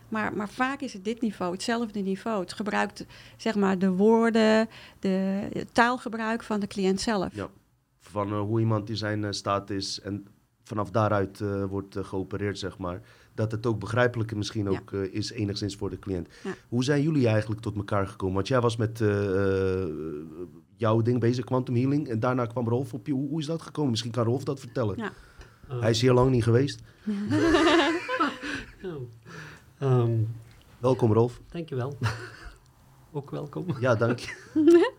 [0.10, 2.40] Maar, maar vaak is het dit niveau, hetzelfde niveau.
[2.42, 3.06] Het gebruikt
[3.38, 4.68] zeg maar, de woorden,
[5.00, 7.36] de, het taalgebruik van de cliënt zelf.
[7.36, 7.48] Ja.
[8.00, 10.26] Van eh, hoe iemand in zijn eh, staat is en
[10.64, 13.02] vanaf daaruit eh, wordt geopereerd, zeg maar.
[13.34, 14.80] Dat het ook begrijpelijker misschien Ja.
[14.80, 16.28] ook eh, is enigszins voor de cliënt.
[16.44, 16.54] Ja.
[16.70, 18.36] Hoe zijn jullie eigenlijk tot elkaar gekomen?
[18.36, 19.90] Want jij was met eh, eh,
[20.76, 22.08] jouw ding bezig, quantum healing.
[22.08, 23.14] En daarna kwam Rolf op je.
[23.14, 23.90] Hoe, hoe is dat gekomen?
[23.92, 24.98] Misschien kan Rolf dat vertellen.
[24.98, 25.12] Ja.
[25.68, 26.82] Hij is hier lang niet geweest.
[29.78, 30.12] Ehm,
[30.80, 31.42] Welkom Rolf.
[31.52, 31.98] dankjewel.
[33.12, 33.66] Ook welkom.
[33.80, 34.34] Ja, dank je.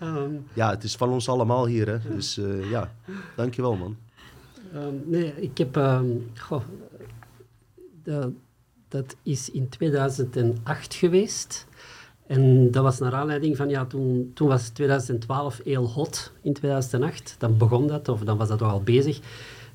[0.00, 1.98] Ehm, Ja, het is van ons allemaal hier, hè.
[2.14, 2.94] Dus eh, ja,
[3.36, 3.96] dank je wel, man.
[4.72, 5.74] ehm, nee, ik heb...
[6.38, 6.62] goh,
[8.02, 8.32] de-
[8.88, 11.66] dat is in 2008 geweest.
[12.26, 17.34] En dat was naar aanleiding van, ja, toen, toen was 2012 heel hot in 2008.
[17.38, 19.20] Dan begon dat, of dan was dat al bezig.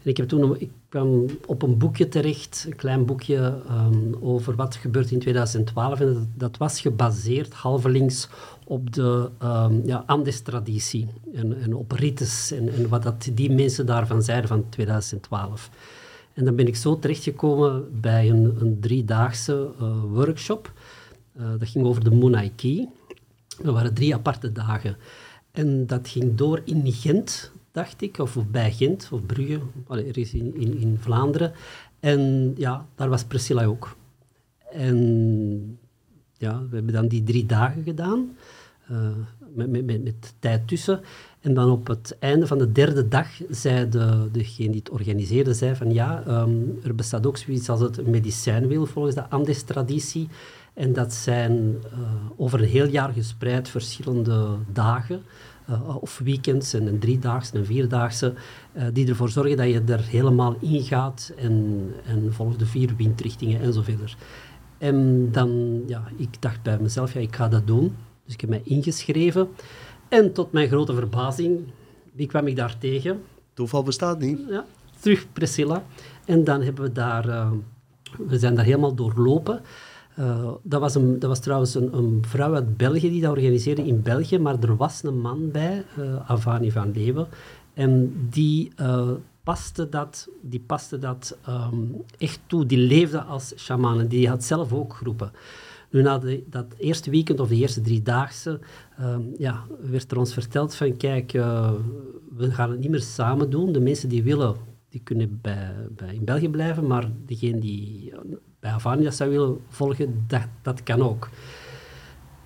[0.06, 4.76] Ik, heb toen, ik kwam op een boekje terecht, een klein boekje ehm, over wat
[4.76, 6.00] gebeurt in 2012.
[6.00, 8.30] En dat, was gebaseerd halvelings
[8.64, 13.86] op de ehm, ja, Andes-traditie en, en op rites en, en wat dat die mensen
[13.86, 15.70] daarvan zeiden van 2012.
[16.34, 20.72] En dan ben ik zo terechtgekomen bij een, een driedaagse eh, workshop.
[21.34, 22.90] Eh, dat ging over de Monarchie.
[23.64, 24.98] Dat waren drie aparte dagen.
[25.52, 29.60] En dat ging door in Gent, dacht ik, of bij Gent, of Brugge,
[29.90, 31.52] ergens in, in, in Vlaanderen.
[32.00, 33.96] En ja, daar was Priscilla ook.
[34.72, 35.80] En
[36.38, 38.38] ja, we hebben dan die drie dagen gedaan,
[38.88, 39.10] eh,
[39.54, 41.02] met, met, met, met tijd tussen.
[41.42, 45.54] En dan op het einde van de derde dag zei de, degene die het organiseerde,
[45.54, 46.52] zei van ja, ehm,
[46.84, 50.28] er bestaat ook zoiets als het medicijnwiel volgens de Andes-traditie.
[50.74, 52.00] En dat zijn eh,
[52.36, 55.22] over een heel jaar gespreid verschillende dagen
[55.70, 58.34] uh, of weekends en een driedaagse en vierdaagse,
[58.78, 63.62] uh, die ervoor zorgen dat je er helemaal ingaat en, en volgens de vier windrichtingen
[63.62, 64.18] en zo verder.
[64.78, 67.96] En dan, ja, ik dacht bij mezelf, ja, ik ga dat doen.
[68.26, 69.48] Dus ik heb mij ingeschreven.
[70.10, 71.60] En tot mijn grote verbazing,
[72.14, 73.22] wie kwam ik daar tegen?
[73.54, 74.40] Toeval bestaat niet.
[74.50, 74.66] Ja,
[75.00, 75.84] terug Priscilla.
[76.26, 77.52] En dan hebben we daar, uh,
[78.18, 79.62] we zijn daar helemaal doorlopen.
[80.20, 83.86] Uh, dat, was een, dat was trouwens een, een, vrouw uit België die dat organiseerde
[83.86, 87.28] in België, maar er was een man bij, uh, Avani van Leeuwen,
[87.74, 89.12] en die uh,
[89.44, 92.66] paste dat, die paste dat um, echt toe.
[92.66, 95.32] Die leefde als shaman en die had zelf ook groepen.
[95.90, 98.60] Nu, na dat eerste weekend of de eerste drie daagse,
[99.02, 101.32] um, ja, werd er ons verteld van, kijk,
[102.36, 103.72] we gaan het niet meer samen doen.
[103.72, 104.56] De mensen die willen,
[104.90, 108.14] die kunnen bij, bij in België blijven, maar degene die
[108.66, 111.30] bij zou willen volgen, dat, dat kan ook.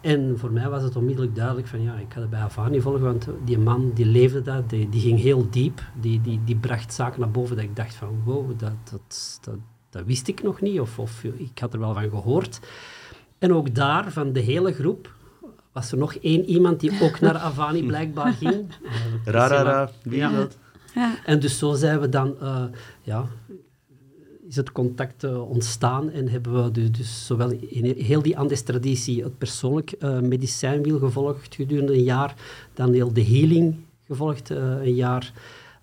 [0.02, 3.02] En voor mij was het onmiddellijk duidelijk van ja, ik ga het bij Havani volgen,
[3.02, 6.94] want die man die leefde dat, die, die ging heel diep, die, die, die bracht
[6.94, 9.56] zaken naar boven dat ik dacht van wow, dat, dat, dat,
[9.90, 12.60] dat wist ik nog niet, of, of ik had er wel van gehoord.
[13.38, 15.14] En ook daar, van de hele groep,
[15.72, 18.72] was er nog één iemand die ook naar Avani blijkbaar ging.
[19.26, 20.32] Rarara, wie ja.
[20.32, 20.58] dat?
[20.96, 21.16] Ja.
[21.26, 22.64] En dus zo zijn we dan, uh,
[23.02, 23.26] ja,
[24.50, 29.24] is het contact uh, ontstaan en hebben we dus, dus, zowel in heel die Andes-traditie
[29.24, 32.36] het persoonlijk uh, medicijnwiel gevolgd gedurende een jaar,
[32.74, 33.76] dan heel de healing
[34.08, 35.34] gevolgd uh, een jaar.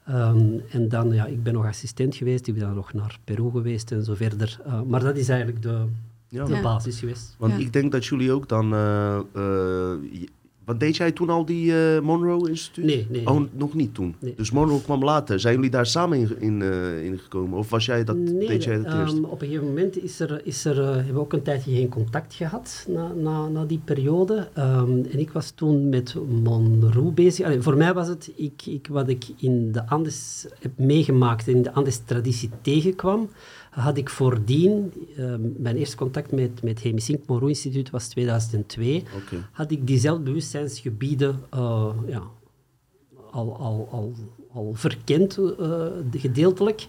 [0.09, 3.51] Um, en dan, ja, ik ben nog assistent geweest, ik ben dan nog naar Peru
[3.51, 4.61] geweest en zo verder.
[4.87, 5.85] maar dat is eigenlijk de,
[6.29, 6.45] ja.
[6.45, 7.35] de basis geweest.
[7.39, 7.59] Want ja.
[7.59, 8.75] ik denk dat jullie ook dan
[10.67, 12.85] wat deed jij toen al die uh, Monroe Instituut?
[12.85, 13.27] Nee, nee.
[13.27, 14.15] Oh, nog niet toen.
[14.19, 14.35] Nee.
[14.37, 15.41] Dus Monroe kwam later.
[15.41, 17.59] Zijn jullie daar samen in, in, uh, in gekomen?
[17.59, 19.21] Of was jij dat, nee, deed jij dat um, eerst?
[19.21, 21.89] Op een gegeven moment is er, is er, uh, hebben we ook een tijdje geen
[21.89, 24.49] contact gehad na, na, na die periode.
[24.59, 27.47] Um, en ik was toen met Monroe bezig.
[27.47, 31.63] Allee, voor mij was het ik, ik, wat ik in de Andes heb meegemaakt, in
[31.63, 33.29] de Andes-traditie tegenkwam,
[33.77, 39.39] had ik voordien, uh, mijn eerste contact met, met Hemisync Monroe Instituut was 2002, okay.
[39.53, 42.23] had ik diezelfde bewustzijnsgebieden uh, ja,
[43.31, 44.12] al, al, al,
[44.53, 46.87] al verkend, uh, gedeeltelijk.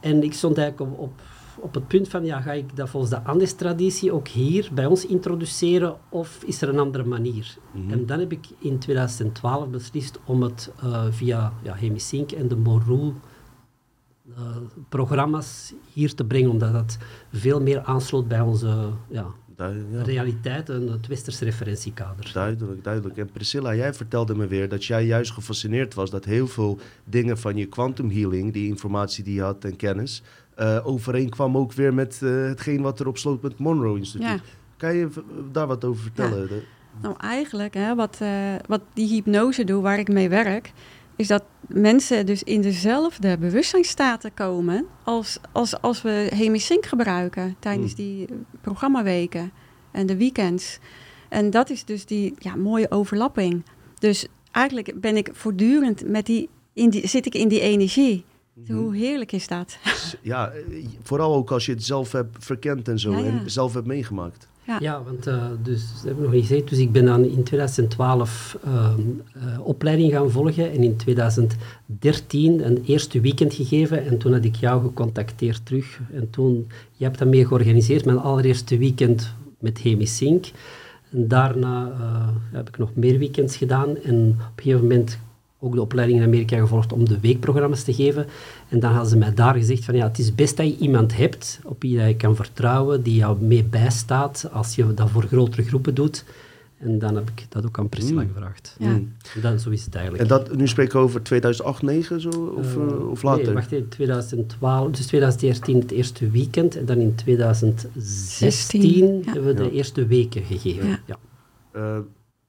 [0.00, 1.20] En ik stond eigenlijk op, op,
[1.60, 5.06] op het punt van, ja, ga ik dat volgens de Andes-traditie ook hier bij ons
[5.06, 7.56] introduceren of is er een andere manier?
[7.70, 7.78] Mhm.
[7.78, 7.92] Mm -hmm.
[7.92, 10.72] En dan heb ik in 2012 beslist om het
[11.10, 13.12] via ja, Hemisync en de Monroe
[14.30, 14.56] uh,
[14.88, 16.98] programma's hier te brengen, omdat dat
[17.32, 19.72] veel meer aansloot bij onze ja, ja.
[20.02, 22.30] realiteit en het westerse referentiekader.
[22.32, 23.16] Duidelijk, duidelijk.
[23.18, 27.38] En Priscilla, jij vertelde me weer dat jij juist gefascineerd was dat heel veel dingen
[27.38, 30.22] van je quantum healing, die informatie die je had en kennis,
[30.58, 34.28] uh, overeenkwam ook weer met uh, hetgeen wat er op sloot met Monroe Instituut.
[34.28, 34.40] Ja.
[34.76, 35.08] Kan je
[35.52, 36.48] daar wat over vertellen?
[36.50, 36.60] Ja.
[37.02, 38.20] Nou, eigenlijk, hè, wat,
[38.66, 40.72] wat die hypnose doet, waar ik mee werk,
[41.16, 47.90] is dat mensen dus in dezelfde bewustzijnstaten komen als, als, als we Hemisync gebruiken tijdens
[47.90, 47.96] Mm.
[47.96, 48.26] die
[48.60, 49.52] programmaweken
[49.90, 50.78] en de weekends.
[51.28, 53.64] En dat is dus die ja, mooie overlapping.
[53.98, 58.24] Dus eigenlijk ben ik voortdurend met die, in die zit ik in die energie.
[58.52, 58.72] Mhm.
[58.72, 59.78] Hoe heerlijk is dat?
[60.22, 63.24] Ja, eh, vooral ook als je het zelf hebt verkend en zo Ja, ja.
[63.24, 64.48] en zelf hebt meegemaakt.
[64.80, 65.02] Ja.
[65.02, 66.68] Want uh, dus, dat hebben we nog niet gezegd.
[66.68, 68.72] Dus ik ben dan in 2012 uh,
[69.36, 74.54] uh, opleiding gaan volgen en in 2013 een eerste weekend gegeven en toen had ik
[74.54, 76.00] jou gecontacteerd terug.
[76.12, 80.46] En toen, je hebt dat mee georganiseerd, mijn allereerste weekend met Hemisync.
[81.10, 85.18] En daarna uh, heb ik nog meer weekends gedaan en op een gegeven moment
[85.58, 88.26] ook de opleiding in Amerika gevolgd om de weekprogramma's te geven.
[88.68, 91.16] En dan hadden ze mij daar gezegd van ja, het is best dat je iemand
[91.16, 95.62] hebt op wie je kan vertrouwen, die jou mee bijstaat als je dat voor grotere
[95.62, 96.24] groepen doet.
[96.78, 98.28] En dan heb ik dat ook aan Priscilla Mm.
[98.32, 98.76] gevraagd.
[98.78, 98.88] Ja.
[98.88, 99.12] Mm.
[99.34, 100.22] En dan, zo is het eigenlijk.
[100.22, 102.28] En dat, nu spreken we over 2008, 9 zo?
[102.58, 103.44] Of, Uh, uh, of later?
[103.44, 109.32] Nee, wacht even, 2012, dus 2013 het eerste weekend en dan in 2016 16, ja.
[109.32, 110.88] hebben we de eerste weken gegeven.
[110.88, 111.00] Ja.
[111.06, 111.16] Ja.
[111.76, 111.98] Uh,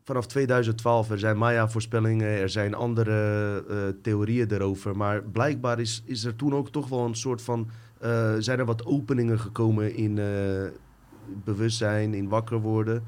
[0.08, 4.98] vanaf 2012, er zijn Maya-voorspellingen, er zijn andere uh, theorieën erover.
[4.98, 7.70] Maar blijkbaar is, is er toen ook toch wel een soort van...
[8.04, 10.20] Uh, zijn er wat openingen gekomen in
[11.43, 13.04] bewustzijn, in wakker worden.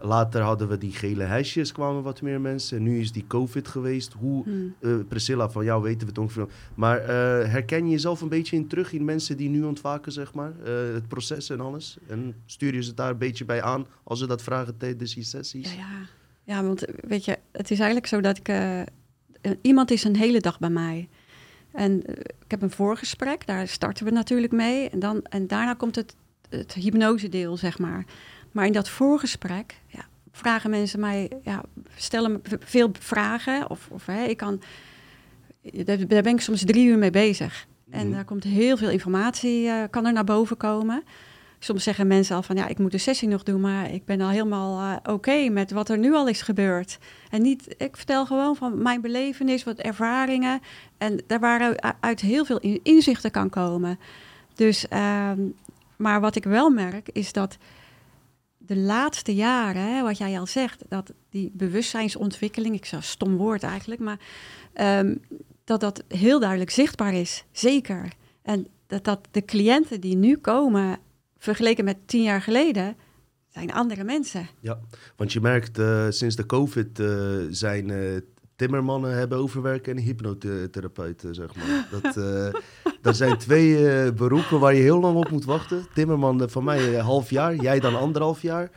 [0.00, 2.76] Later hadden we die gele hesjes, kwamen wat meer mensen.
[2.76, 4.12] En nu is die COVID geweest.
[4.12, 5.06] Hoe, Hmm.
[5.08, 6.46] Priscilla, van jou weten we het ongeveer.
[6.74, 7.06] Maar
[7.48, 10.52] herken je jezelf een beetje in terug in mensen die nu ontwaken, zeg maar?
[10.92, 11.96] Het proces en alles?
[12.08, 15.24] En stuur je ze daar een beetje bij aan als ze dat vragen tijdens die
[15.24, 15.74] sessies?
[15.74, 16.20] Ja, ja.
[16.44, 18.48] Ja, want weet je, het is eigenlijk zo dat ik...
[18.48, 18.80] Uh,
[19.62, 21.08] iemand is een hele dag bij mij.
[21.72, 24.88] En uh, ik heb een voorgesprek, daar starten we natuurlijk mee.
[24.88, 26.14] En, dan, en daarna komt het,
[26.48, 28.04] het hypnosedeel, zeg maar.
[28.52, 31.62] Maar in dat voorgesprek ja, vragen mensen mij, ja,
[31.96, 33.70] stellen me veel vragen.
[33.70, 34.62] Of, of hè, ik kan,
[35.84, 37.66] daar ben ik soms drie uur mee bezig.
[37.90, 38.14] En Mhm.
[38.14, 41.02] daar komt heel veel informatie, eh, kan er naar boven komen.
[41.64, 44.20] Soms zeggen mensen al van, ja, ik moet de sessie nog doen, maar ik ben
[44.20, 46.98] al helemaal eh, oké met wat er nu al is gebeurd.
[47.30, 50.60] En niet, ik vertel gewoon van mijn belevenis, wat ervaringen.
[50.98, 53.98] En daar waaruit uit heel veel in- inzichten kan komen.
[54.54, 55.40] Dus, ehm,
[55.96, 57.56] maar wat ik wel merk, is dat
[58.58, 63.62] de laatste jaren, hè, wat jij al zegt, dat die bewustzijnsontwikkeling, ik zou stom woord
[63.62, 64.18] eigenlijk, maar
[64.72, 65.14] ehm,
[65.64, 68.12] dat dat heel duidelijk zichtbaar is, zeker.
[68.42, 70.98] En dat, dat de cliënten die nu komen,
[71.42, 72.96] vergeleken met tien jaar geleden,
[73.48, 74.48] zijn andere mensen.
[75.16, 77.08] Want je merkt eh, sinds de COVID eh,
[77.50, 77.98] zijn eh,
[78.56, 81.88] timmermannen hebben overwerken en hypnotherapeuten, zeg maar.
[81.90, 82.14] Dat,
[83.02, 85.86] dat zijn twee beroepen waar je heel lang op moet wachten.
[85.94, 88.70] Timmerman van mij een half jaar, jij dan anderhalf jaar.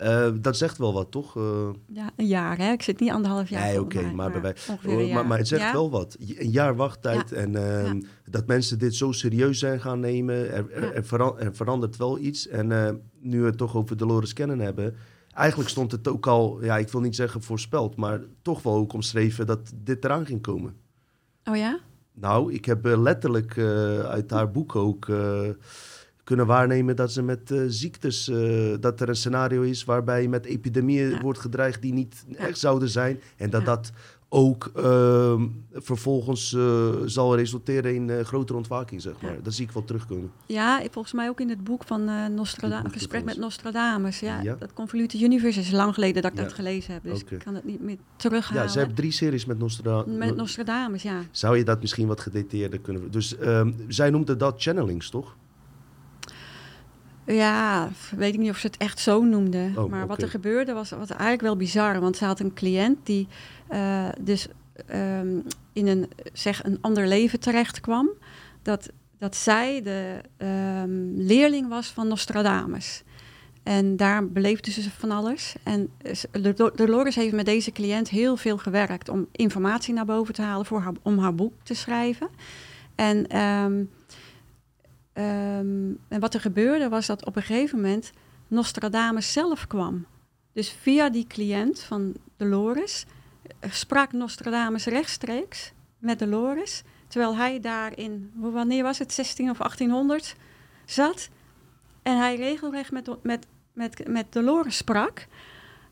[0.00, 1.36] Eh, dat zegt wel wat, toch?
[1.36, 2.72] Eh, Ja, een jaar, hè?
[2.72, 3.62] Ik zit niet anderhalf jaar.
[3.66, 5.72] nee, oké, maar, bij wij- ongeveer een oh, maar, maar het zegt Ja?
[5.72, 6.16] wel wat.
[6.38, 10.52] Een jaar wachttijd en ehm, dat mensen dit zo serieus zijn gaan nemen.
[10.52, 12.48] Er, er, er vera- er verandert wel iets.
[12.48, 14.94] En eh, nu we het toch over Dolores Cannon hebben.
[15.34, 18.92] Eigenlijk stond het ook al, ja, ik wil niet zeggen voorspeld, maar toch wel ook
[18.92, 20.74] omschreven dat dit eraan ging komen.
[21.44, 21.78] Oh ja?
[22.12, 23.58] Nou, ik heb letterlijk
[24.08, 25.06] uit haar boek ook
[26.24, 30.44] kunnen waarnemen dat ze met eh, ziektes, eh, dat er een scenario is waarbij met
[30.44, 31.20] epidemieën Ja.
[31.20, 32.36] wordt gedreigd die niet Ja.
[32.36, 33.20] echt zouden zijn.
[33.36, 33.66] En dat Ja.
[33.66, 33.92] dat
[34.32, 39.42] ook ehm, vervolgens eh, zal resulteren in grotere ontwaking, zeg maar.
[39.42, 40.30] Dat zie ik wel terugkomen.
[40.46, 42.04] Ja, volgens mij ook in het boek van
[42.34, 43.36] Nostradamus, Gesprek met.
[43.36, 44.20] Nostradamus.
[44.20, 47.54] Ja, dat Convoluted Universe is lang geleden dat ik dat gelezen heb, dus ik kan
[47.54, 48.62] het niet meer terughalen.
[48.62, 50.16] Ja, ze hebben drie series met Nostradamus.
[50.16, 51.20] Met Nostradamus, ja.
[51.30, 53.10] Zou je dat misschien wat gedetailleerder kunnen...
[53.10, 55.36] Dus ehm, zij noemde dat channelings, toch?
[57.32, 59.70] Ja, weet ik niet of ze het echt zo noemde.
[59.76, 62.00] Oh, maar wat er gebeurde was, was eigenlijk wel bizar.
[62.00, 63.28] Want ze had een cliënt die
[63.68, 64.48] eh, dus
[64.86, 65.38] ehm,
[65.72, 68.10] in een, zeg, een ander leven terecht kwam.
[68.62, 73.02] Dat, dat zij de ehm, leerling was van Nostradamus.
[73.62, 75.54] En daar beleefde ze van alles.
[75.62, 75.90] En
[76.32, 80.66] eh, Dolores heeft met deze cliënt heel veel gewerkt om informatie naar boven te halen
[80.66, 82.28] voor haar, om haar boek te schrijven.
[82.94, 83.84] En, ehm,
[85.20, 88.12] ehm, en wat er gebeurde was dat op een gegeven moment
[88.48, 90.06] Nostradamus zelf kwam.
[90.52, 93.06] Dus via die cliënt van Dolores
[93.60, 96.82] eh, sprak Nostradamus rechtstreeks met Dolores.
[97.08, 100.36] Terwijl hij daar in, wanneer was het, 16 of 1800
[100.84, 101.28] zat.
[102.02, 104.26] En hij regelrecht met, met, met, met
[104.66, 105.26] sprak.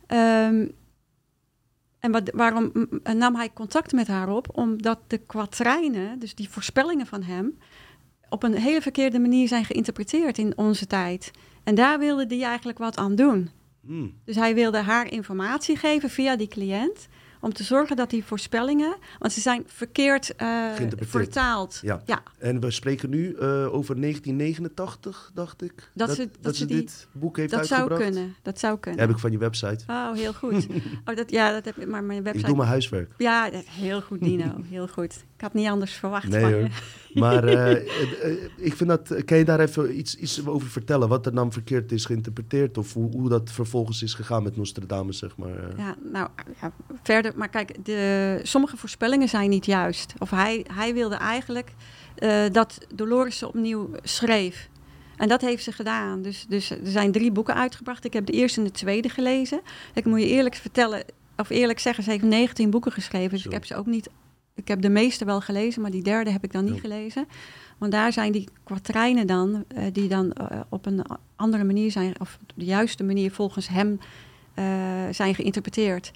[0.07, 0.67] Ehm,
[1.99, 2.73] en wat, waarom
[3.15, 4.59] nam hij contact met haar op?
[4.59, 7.59] Omdat de kwatrijnen, dus die voorspellingen van hem,
[8.29, 11.31] op een hele verkeerde manier zijn geïnterpreteerd in onze tijd.
[11.65, 13.51] En daar wilde hij eigenlijk wat aan doen.
[13.87, 14.15] Hmm.
[14.25, 17.09] Dus hij wilde haar informatie geven via die cliënt.
[17.41, 20.67] Om te zorgen dat die voorspellingen, want ze zijn verkeerd eh,
[20.99, 21.79] vertaald.
[21.83, 22.03] Ja.
[22.07, 25.91] ja, En we spreken nu eh, over 1989, dacht ik.
[25.95, 28.13] Dat ze- dat ze die- dit boek heeft dat zou uitgebracht.
[28.15, 28.35] kunnen.
[28.43, 29.01] Dat zou kunnen.
[29.01, 29.85] Heb ik van je website.
[29.87, 30.67] Oh, heel goed.
[31.07, 32.41] oh, dat, ja, dat heb ik, maar mijn website.
[32.43, 33.13] Ik doe mijn huiswerk.
[33.19, 34.63] Ja, dat, heel goed, Dino.
[34.71, 35.25] Heel goed.
[35.39, 36.61] Ik had niet anders verwacht Nee van hoor.
[36.61, 36.69] je.
[37.21, 37.83] Maar eh, eh,
[38.23, 39.25] eh, ik vind dat...
[39.25, 41.09] Kan je daar even iets, iets over vertellen?
[41.09, 42.79] Wat er dan verkeerd is geïnterpreteerd?
[42.79, 45.77] Of hoe, hoe dat vervolgens is gegaan met Nostradamus, zeg maar?
[45.77, 46.29] Ja, nou,
[46.61, 46.73] ja,
[47.03, 47.33] verder.
[47.37, 50.15] Maar kijk, de, sommige voorspellingen zijn niet juist.
[50.19, 51.73] Of hij, hij wilde eigenlijk
[52.53, 54.69] dat Dolores ze opnieuw schreef.
[55.17, 56.23] En dat heeft ze gedaan.
[56.23, 58.05] Dus, dus er zijn drie boeken uitgebracht.
[58.05, 59.61] Ik heb de eerste en de tweede gelezen.
[59.95, 61.05] Ik moet je eerlijk vertellen,
[61.37, 63.31] of eerlijk zeggen, ze heeft 19 boeken geschreven.
[63.31, 63.49] Dus Zo.
[63.49, 64.09] ik heb ze ook niet.
[64.59, 66.81] Ik heb de meeste wel gelezen, maar die derde heb ik dan niet Ja.
[66.81, 67.27] gelezen.
[67.79, 71.03] Want daar zijn die kwatrijnen dan, eh, die dan eh, op een
[71.37, 73.99] andere manier zijn, of op de juiste manier volgens hem
[74.55, 74.65] eh,
[75.11, 76.11] zijn geïnterpreteerd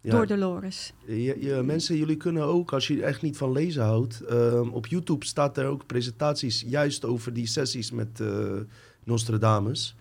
[0.00, 0.10] Ja.
[0.10, 0.92] door Dolores.
[1.06, 5.26] Je- mensen, jullie kunnen ook, als je echt niet van lezen houdt, ehm, op YouTube
[5.26, 8.22] staat er ook presentaties juist over die sessies met
[9.04, 9.96] Nostradamus.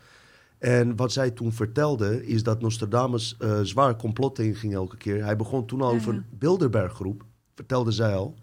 [0.58, 5.24] En wat zij toen vertelde, is dat Nostradamus zwaar complot inging elke keer.
[5.24, 6.24] Hij begon toen al Ja, over ja.
[6.30, 7.24] Bilderberggroep,
[7.60, 8.36] vertelde zij al.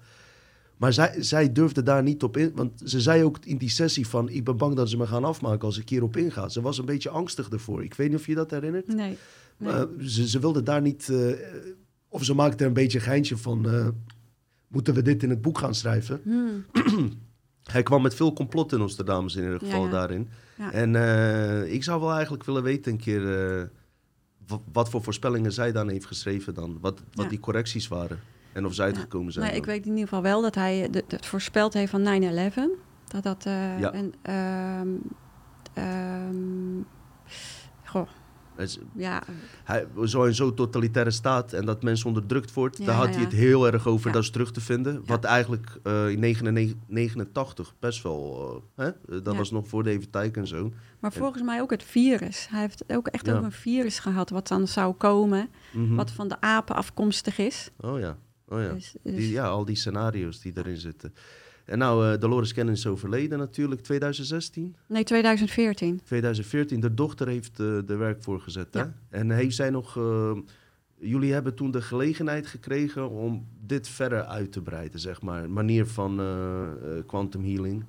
[0.77, 4.07] Maar zij, zij durfde daar niet op in, want ze zei ook in die sessie
[4.09, 4.29] van...
[4.29, 6.49] ik ben bang dat ze me gaan afmaken als ik hierop inga.
[6.49, 7.85] Ze was een beetje angstig ervoor.
[7.85, 8.87] Ik weet niet of je dat herinnert.
[8.87, 9.17] Nee.
[9.57, 9.73] nee.
[9.75, 11.09] Uh, ze, ze wilde daar niet.
[11.09, 11.31] eh,
[12.09, 13.69] of ze maakte er een beetje een geintje van.
[13.71, 13.89] eh,
[14.69, 16.21] moeten we dit in het boek gaan schrijven?
[16.25, 16.65] Hmm,
[17.73, 19.91] Hij kwam met veel complotten, Nostradamus in ieder geval ja.
[19.91, 20.29] daarin.
[20.59, 20.73] Ja.
[20.73, 23.51] En eh, ik zou wel eigenlijk willen weten een keer.
[23.59, 23.65] eh,
[24.47, 26.79] wa- wat voor voorspellingen zij dan heeft geschreven dan.
[26.81, 28.21] Wat, wat die correcties waren.
[28.57, 29.47] En of ze uitgekomen zijn.
[29.47, 32.71] nee, ik weet in ieder geval wel dat hij de- het voorspeld heeft van 9-11.
[33.09, 33.47] Dat dat...
[33.47, 33.93] eh, Ja.
[33.93, 34.89] en, ehm,
[35.75, 36.81] ehm,
[37.85, 38.09] goh,
[38.95, 39.23] Ja,
[39.65, 43.25] hij, zo in zo'n totalitaire staat en dat mensen onderdrukt wordt, Ja, daar had hij
[43.25, 44.13] het heel erg over, Ja.
[44.13, 45.03] dat is terug te vinden.
[45.07, 48.89] Wat eigenlijk eh, in 1989 best wel, eh, hè?
[49.17, 50.73] Eh, dat was nog voor David Tyke en zo.
[51.01, 52.47] maar volgens mij ook het virus.
[52.51, 55.95] Hij heeft ook echt over een virus gehad wat dan zou komen, Mhm.
[55.95, 57.71] wat van de apen afkomstig is.
[57.81, 58.17] Oh ja,
[58.49, 58.73] oh ja.
[58.73, 61.15] Dus, dus- Die, ja, al die scenario's die erin zitten.
[61.65, 64.77] En nou, eh, Dolores Cannon is overleden natuurlijk, 2016.
[64.87, 66.01] Nee, 2014.
[66.05, 68.75] 2014, de dochter heeft eh de werk voorgezet.
[68.75, 68.81] Hè?
[68.81, 68.95] Ja.
[69.09, 69.97] En heeft zij nog.
[69.97, 70.37] eh,
[70.99, 75.51] jullie hebben toen de gelegenheid gekregen om dit verder uit te breiden, zeg maar.
[75.51, 76.21] Manier van
[77.07, 77.85] quantum healing.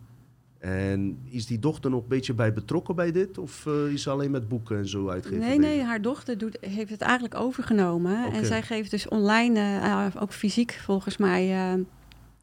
[0.59, 3.37] En is die dochter nog een beetje bij betrokken bij dit?
[3.37, 5.39] Of eh, is ze alleen met boeken en zo uitgeven?
[5.39, 8.31] Nee, nee, haar dochter doet, heeft het eigenlijk overgenomen.
[8.31, 11.47] En zij geeft dus online, eh, eh, ook fysiek volgens mij.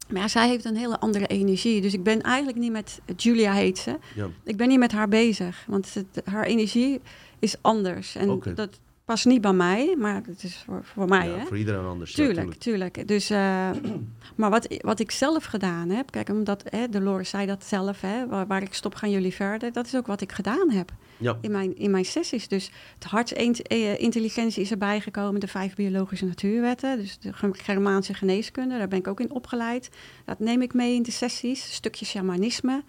[0.09, 1.81] maar ja, zij heeft een hele andere energie.
[1.81, 3.97] Dus ik ben eigenlijk niet met, Julia heet ze.
[4.15, 4.27] Ja.
[4.43, 5.65] Ik ben niet met haar bezig.
[5.67, 7.01] Want het, haar energie
[7.39, 8.15] is anders.
[8.15, 11.27] En dat past niet bij mij, maar het is voor, voor mij.
[11.29, 11.45] Ja, hè?
[11.45, 12.15] voor iedereen anders.
[12.15, 13.07] ja, Tuurlijk, tuurlijk.
[13.07, 13.69] Dus, eh,
[14.35, 18.27] maar wat, wat ik zelf gedaan heb, kijk, omdat hè, Dolores zei dat zelf, hè,
[18.27, 21.37] waar, waar ik stop gaan jullie verder, dat is ook wat ik gedaan heb Ja,
[21.41, 22.47] in mijn, in mijn sessies.
[22.47, 28.77] Dus het hartsintelligentie is erbij gekomen, de vijf biologische natuurwetten, dus de Ge- Germaanse geneeskunde,
[28.77, 29.89] daar ben ik ook in opgeleid.
[30.25, 32.83] Dat neem ik mee in de sessies, een stukje shamanisme,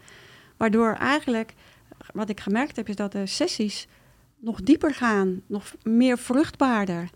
[0.56, 1.52] waardoor eigenlijk,
[2.12, 3.86] wat ik gemerkt heb, is dat de sessies
[4.40, 7.10] nog dieper gaan, nog meer vruchtbaarder.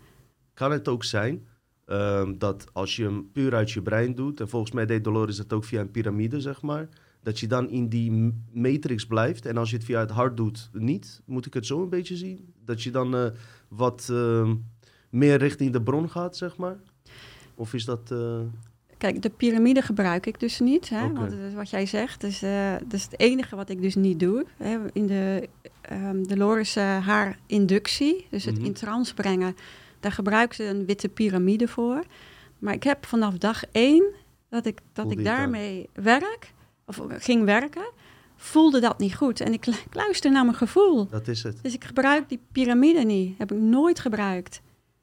[0.53, 1.47] kan het ook zijn
[1.85, 5.37] ehm, dat als je hem puur uit je brein doet, en volgens mij deed Dolores
[5.37, 6.89] het ook via een piramide, zeg maar,
[7.23, 9.45] dat je dan in die matrix blijft.
[9.45, 11.21] En als je het via het hart doet, niet.
[11.25, 12.53] Moet ik het zo een beetje zien?
[12.65, 13.25] Dat je dan eh,
[13.67, 14.55] wat ehm,
[15.09, 16.79] meer richting de bron gaat, zeg maar?
[17.55, 18.13] Of is dat...
[19.03, 20.89] eh, Kijk, de piramide gebruik ik dus niet.
[20.89, 21.13] Hè.
[21.13, 22.21] Want is wat jij zegt.
[22.21, 24.45] Dus, eh, dat is het enige wat ik dus niet doe.
[24.57, 24.77] Hè.
[24.93, 25.49] In de
[25.81, 28.65] ehm Dolores eh, haar inductie, dus het Mhm.
[28.65, 29.55] in trance brengen,
[29.99, 32.03] daar gebruikt ze een witte piramide voor.
[32.59, 34.03] Maar ik heb vanaf dag één
[34.49, 36.53] dat ik, dat Voelde ik daarmee werk,
[36.85, 37.91] of ging werken,
[38.35, 39.41] voelde dat niet goed.
[39.41, 41.07] En ik luister naar mijn gevoel.
[41.07, 41.57] dat is het.
[41.61, 43.37] Dus ik gebruik die piramide niet.
[43.37, 44.61] Heb ik nooit gebruikt.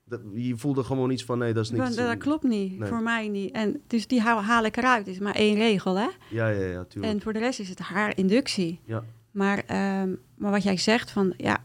[0.08, 1.96] Dat, je voelde gewoon iets van, nee, dat is niet...
[1.96, 2.88] dat klopt niet, Nee.
[2.88, 3.52] voor mij niet.
[3.52, 5.06] En dus die haal, haal ik eruit.
[5.06, 6.08] Het is maar één regel, hè?
[6.30, 7.12] Ja, ja, ja, tuurlijk.
[7.12, 8.80] En voor de rest is het haar inductie.
[8.84, 9.04] Ja.
[9.30, 11.58] Maar, ehm, maar wat jij zegt van, ja,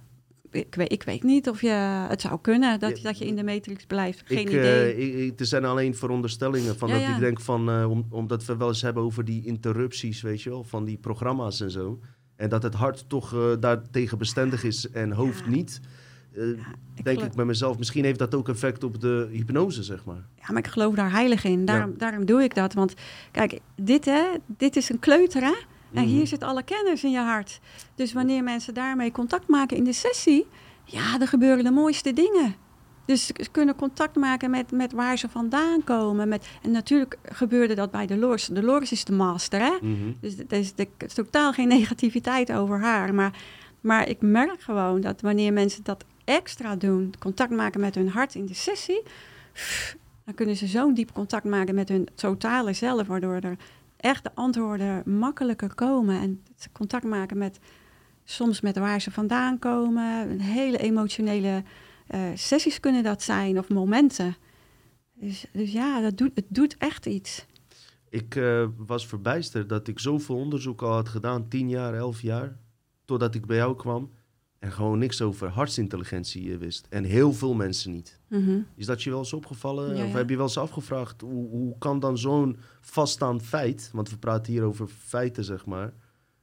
[0.51, 1.69] ik weet, ik weet niet of je
[2.09, 4.21] het zou kunnen dat, Ja, dat je in de matrix blijft.
[4.25, 4.93] Geen ik, idee.
[4.93, 7.13] eh, ik, er zijn alleen veronderstellingen van Ja, dat ja.
[7.13, 10.49] ik denk van, eh, om, omdat we wel eens hebben over die interrupties, weet je
[10.49, 11.99] wel, van die programma's en zo.
[12.35, 15.51] En dat het hart toch eh daartegen bestendig is en hoofd Ja.
[16.35, 16.47] Eh,
[16.95, 20.23] ik denk ik bij mezelf, misschien heeft dat ook effect op de hypnose, zeg maar.
[20.35, 21.65] Ja, maar ik geloof daar heilig in.
[21.65, 22.73] Daarom, daarom doe ik dat.
[22.73, 22.93] Want
[23.31, 25.53] kijk, dit, hè, dit is een kleuter, hè?
[25.93, 26.11] En Mhm.
[26.13, 27.59] hier zit alle kennis in je hart.
[27.95, 30.45] Dus wanneer mensen daarmee contact maken in de sessie,
[30.85, 32.55] ja, er gebeuren de mooiste dingen.
[33.05, 36.27] Dus ze kunnen contact maken met, met waar ze vandaan komen.
[36.27, 38.45] Met, en natuurlijk gebeurde dat bij Dolores.
[38.45, 39.73] Dolores is de master, hè?
[39.81, 40.11] Mhm.
[40.21, 43.13] Dus er is, er is totaal geen negativiteit over haar.
[43.13, 43.33] Maar,
[43.81, 48.35] maar ik merk gewoon dat wanneer mensen dat extra doen, contact maken met hun hart
[48.35, 49.03] in de sessie,
[50.25, 53.57] dan kunnen ze zo'n diep contact maken met hun totale zelf, waardoor er
[53.97, 56.19] echt de antwoorden makkelijker komen.
[56.21, 57.59] En contact maken met
[58.23, 60.39] soms met waar ze vandaan komen.
[60.39, 61.63] Hele emotionele
[62.07, 64.35] eh, sessies kunnen dat zijn of momenten.
[65.13, 67.45] Dus, dus ja, dat doet, het doet echt iets.
[68.09, 72.57] Ik eh, was verbijsterd dat ik zoveel onderzoek al had gedaan, 10 jaar, 11 jaar,
[73.05, 74.11] totdat ik bij jou kwam
[74.63, 76.87] en gewoon niks over hartsintelligentie eh, wist.
[76.89, 78.19] En heel veel mensen niet.
[78.27, 78.59] Mhm.
[78.75, 79.95] Is dat je wel eens opgevallen?
[79.95, 80.17] Ja, Of ja.
[80.17, 84.53] heb je wel eens afgevraagd, hoe, hoe kan dan zo'n vaststaand feit, want we praten
[84.53, 85.93] hier over feiten, zeg maar,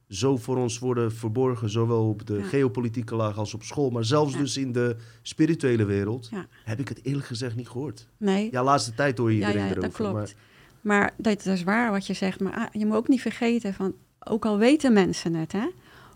[0.07, 2.43] zo voor ons worden verborgen, zowel op de Ja.
[2.43, 6.45] geopolitieke laag als op school, maar zelfs dus in de spirituele wereld, Ja.
[6.63, 8.07] heb ik het eerlijk gezegd niet gehoord.
[8.17, 9.81] Nee, Ja, laatste tijd hoor je iedereen ja, erover.
[9.81, 10.13] dat klopt.
[10.13, 10.33] Maar,
[10.81, 12.39] Maar, dat, dat is waar wat je zegt.
[12.39, 15.67] Maar ah, je moet ook niet vergeten van, ook al weten mensen het, hè,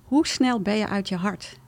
[0.04, 1.60] hoe snel ben je uit je hart?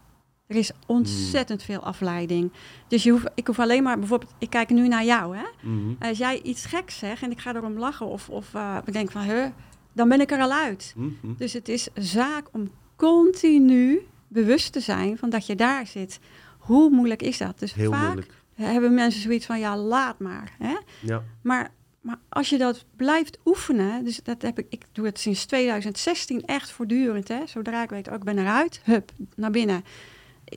[0.47, 2.51] Er is ontzettend veel afleiding.
[2.87, 5.43] Dus je hoeft, ik hoef alleen maar, bijvoorbeeld, ik kijk nu naar jou, hè.
[5.61, 5.93] Mhm.
[5.99, 9.21] Als jij iets geks zegt en ik ga erom lachen of, of eh, bedenk van,
[9.21, 9.45] huh,
[9.93, 10.93] dan ben ik er al uit.
[10.95, 11.33] Mhm.
[11.37, 16.19] Dus het is zaak om continu bewust te zijn van dat je daar zit.
[16.57, 17.59] Hoe moeilijk is dat?
[17.59, 18.33] Dus Heel vaak moeilijk.
[18.53, 20.51] hebben mensen zoiets van, ja, laat maar.
[20.59, 20.75] Hè?
[20.99, 21.23] Ja.
[21.41, 21.71] Maar,
[22.01, 26.45] maar als je dat blijft oefenen, dus dat heb ik, ik doe het sinds 2016
[26.45, 27.27] echt voortdurend.
[27.27, 27.39] Hè?
[27.45, 29.83] Zodra ik weet, ook ik ben eruit, hup, naar binnen.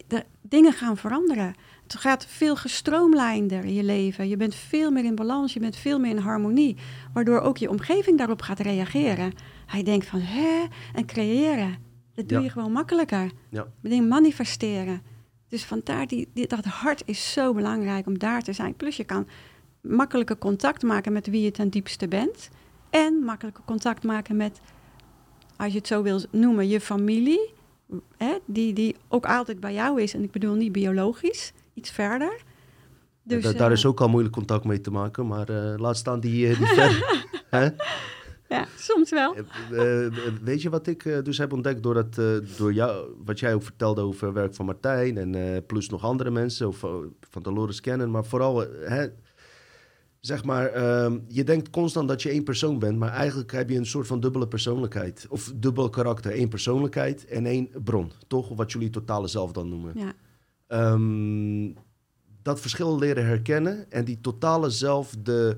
[0.06, 1.54] De, dingen gaan veranderen.
[1.82, 4.28] Het gaat veel gestroomlijnder in je leven.
[4.28, 6.76] Je bent veel meer in balans, je bent veel meer in harmonie.
[7.12, 9.32] Waardoor ook je omgeving daarop gaat reageren.
[9.66, 10.64] Hij denkt van, hè,
[10.94, 11.76] en creëren.
[12.14, 12.44] Dat doe Ja.
[12.44, 13.30] je gewoon makkelijker.
[13.50, 13.66] Ja.
[13.82, 15.02] Dingen manifesteren.
[15.48, 18.74] Dus vandaar, die, die, dat hart is zo belangrijk om daar te zijn.
[18.74, 19.26] Plus je kan
[19.80, 22.48] makkelijker contact maken met wie je ten diepste bent.
[22.90, 24.60] En makkelijker contact maken met,
[25.56, 27.58] als je het zo wil noemen, je familie.
[28.16, 30.14] Hè, die, die ook altijd bij jou is.
[30.14, 32.42] En ik bedoel niet biologisch, iets verder.
[33.22, 35.96] Dus, da daar eh, is ook al moeilijk contact mee te maken, maar uh, laat
[35.96, 37.22] staan die, uh, die ver.
[37.50, 37.68] Hè?
[38.48, 39.36] Ja, soms wel.
[40.42, 42.14] weet je wat ik dus heb ontdekt door, dat,
[42.56, 46.68] door jou, wat jij ook vertelde over werk van Martijn en plus nog andere mensen,
[46.68, 46.78] of
[47.20, 49.06] van Dolores kennen, maar vooral hè,
[50.20, 53.76] zeg maar, ehm, je denkt constant dat je één persoon bent, maar eigenlijk heb je
[53.76, 55.26] een soort van dubbele persoonlijkheid.
[55.28, 56.32] Of dubbel karakter.
[56.32, 58.12] één persoonlijkheid en één bron.
[58.26, 58.48] Toch?
[58.48, 59.92] Wat jullie totale zelf dan noemen.
[59.94, 60.12] Ja.
[60.92, 61.74] Um,
[62.42, 65.56] dat verschil leren herkennen en die totale zelf de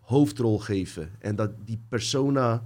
[0.00, 1.10] hoofdrol geven.
[1.18, 2.64] En dat die persona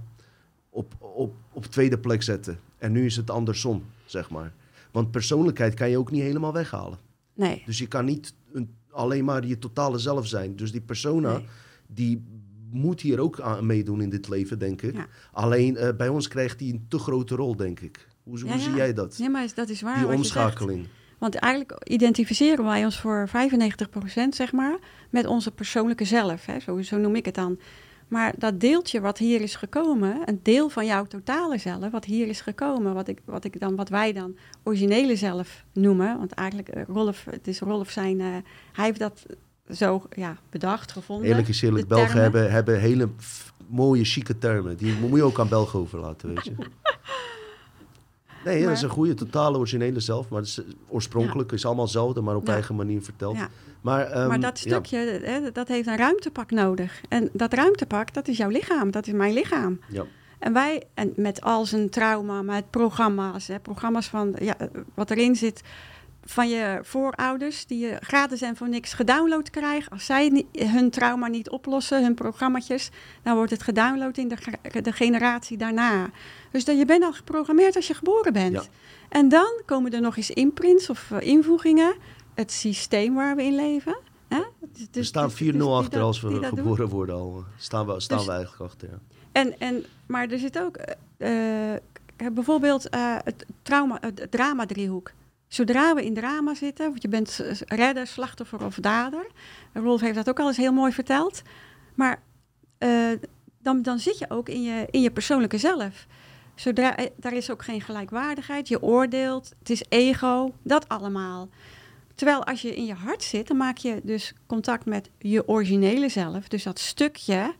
[0.69, 2.59] op, op, op tweede plek zetten.
[2.77, 4.53] En nu is het andersom, zeg maar.
[4.91, 6.99] Want persoonlijkheid kan je ook niet helemaal weghalen.
[7.33, 7.63] Nee.
[7.65, 10.55] Dus je kan niet een, alleen maar je totale zelf zijn.
[10.55, 11.41] Dus die persona,
[11.87, 12.23] die
[12.71, 15.07] moet hier ook aan meedoen in dit leven, denk ik.
[15.31, 18.07] Alleen uh, bij ons krijgt hij een te grote rol, denk ik.
[18.23, 19.17] Hoe, hoe zie jij dat?
[19.17, 19.97] Nee, maar dat is waar.
[19.97, 20.87] Die omschakeling.
[21.17, 23.31] Want eigenlijk identificeren wij ons voor 95%
[24.29, 24.77] zeg maar
[25.09, 26.45] met onze persoonlijke zelf.
[26.45, 26.59] Hè?
[26.59, 27.59] Zo, zo noem ik het dan.
[28.07, 32.27] Maar dat deeltje wat hier is gekomen, een deel van jouw totale zelf, wat hier
[32.27, 36.17] is gekomen, wat, ik, wat, ik dan, wat wij dan originele zelf noemen.
[36.17, 38.27] Want eigenlijk, uh, Rolf, het is Rolf zijn, uh,
[38.73, 39.25] hij heeft dat
[39.69, 41.27] zo ja, bedacht, gevonden.
[41.27, 43.09] Eerlijk is eerlijk, Belgen hebben, hebben hele
[43.67, 44.77] mooie, chique termen.
[44.77, 46.53] Die moet je ook aan Belgen overlaten, weet je.
[48.45, 50.29] Nee, maar, dat is een goede, totale originele zelf.
[50.29, 53.37] Maar is, oorspronkelijk is allemaal hetzelfde, maar op eigen manier verteld.
[53.81, 57.01] Maar, um, maar dat stukje, hè, dat heeft een ruimtepak nodig.
[57.09, 58.91] En dat ruimtepak, dat is jouw lichaam.
[58.91, 59.79] Dat is mijn lichaam.
[59.89, 60.03] Ja.
[60.39, 64.55] En wij, en met al zijn trauma, met programma's, hè, programma's van ja,
[64.93, 65.61] wat erin zit
[66.25, 69.91] van je voorouders, die je gratis en voor niks gedownload krijgen.
[69.91, 72.89] Als zij hun trauma niet oplossen, hun programma's,
[73.23, 74.37] dan wordt het gedownload in de,
[74.81, 76.09] de generatie daarna.
[76.51, 78.69] Dus dat je bent al geprogrammeerd als je geboren bent.
[79.09, 81.95] En dan komen er nog eens imprints of uh, invoegingen.
[82.33, 83.97] Het systeem waar we in leven.
[84.27, 84.41] Hè?
[84.71, 87.43] Dus, we staan 4-0 dus achter als we geboren worden al.
[87.57, 88.99] Staan we, staan dus, we eigenlijk achter, ja.
[89.31, 90.77] En, en, maar er zit ook
[91.17, 91.75] uh,
[92.33, 95.11] bijvoorbeeld uh, het, trauma, het drama-driehoek.
[95.47, 99.27] Zodra we in drama zitten, want je bent redder, slachtoffer of dader.
[99.73, 101.41] Rolf heeft dat ook al eens heel mooi verteld.
[101.95, 102.23] Maar
[102.79, 103.11] uh,
[103.59, 106.07] dan, dan zit je ook in je, in je persoonlijke zelf.
[106.55, 108.67] Zodra, eh, daar is ook geen gelijkwaardigheid.
[108.67, 111.49] Je oordeelt, het is ego, dat allemaal.
[112.15, 116.09] Terwijl als je in je hart zit, dan maak je dus contact met je originele
[116.09, 116.47] zelf.
[116.47, 117.53] Dus dat stukje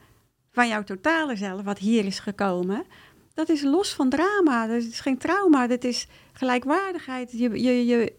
[0.52, 2.84] van jouw totale zelf, wat hier is gekomen.
[3.34, 4.68] Dat is los van drama.
[4.68, 5.68] Dat is geen trauma.
[5.68, 6.08] Dat is
[6.38, 7.32] gelijkwaardigheid.
[7.32, 8.14] Je, je, je,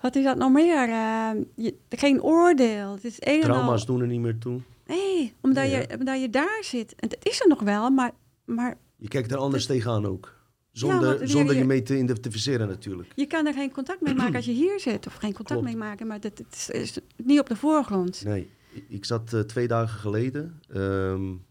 [0.00, 0.88] wat is dat nog meer?
[0.88, 2.92] Uh, je, geen oordeel.
[2.92, 3.86] Het is een Trauma's al...
[3.86, 4.60] doen er niet meer toe.
[4.86, 6.94] Nee, omdat, nee, je, omdat je daar zit.
[6.94, 8.10] En het is er nog wel, maar...
[8.44, 10.34] maar je kijkt er anders tegenaan ook.
[10.72, 13.12] Zonder, ja, zonder je, je mee te identificeren natuurlijk.
[13.14, 15.06] Je kan er geen contact mee maken als je hier zit.
[15.06, 15.64] Of geen contact Klopt.
[15.64, 18.24] mee maken, maar dat, is, is, niet op de voorgrond.
[18.24, 18.50] Nee,
[18.88, 21.44] ik zat uh, twee dagen geleden um,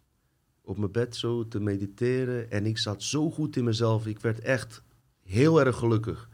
[0.63, 2.51] op mijn bed zo te mediteren.
[2.51, 4.07] En ik zat zo goed in mezelf.
[4.07, 4.83] Ik werd echt
[5.27, 6.29] heel erg gelukkig.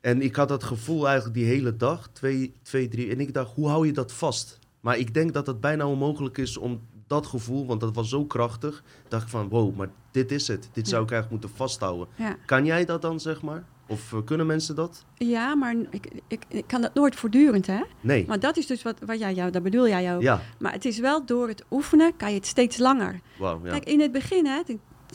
[0.00, 3.10] En ik had dat gevoel eigenlijk die hele dag, twee, twee, drie.
[3.10, 4.58] En ik dacht, hoe hou je dat vast?
[4.80, 8.24] Maar ik denk dat het bijna onmogelijk is om dat gevoel, want dat was zo
[8.24, 10.68] krachtig, dacht ik van, wow, maar dit is het.
[10.72, 12.08] Dit zou ik eigenlijk moeten vasthouden.
[12.16, 12.36] Ja.
[12.46, 13.64] Kan jij dat dan, zeg maar?
[13.86, 15.04] Of uh, kunnen mensen dat?
[15.14, 17.82] Ja, maar ik, ik, ik, kan dat nooit voortdurend, hè?
[18.00, 18.24] Nee.
[18.26, 20.22] Maar dat is dus wat, wat jij, jou, dat bedoel jij ook.
[20.22, 20.40] Ja.
[20.58, 23.20] Maar het is wel door het oefenen, kan je het steeds langer.
[23.38, 23.70] Wow, ja.
[23.70, 24.62] Kijk, in het begin, hè,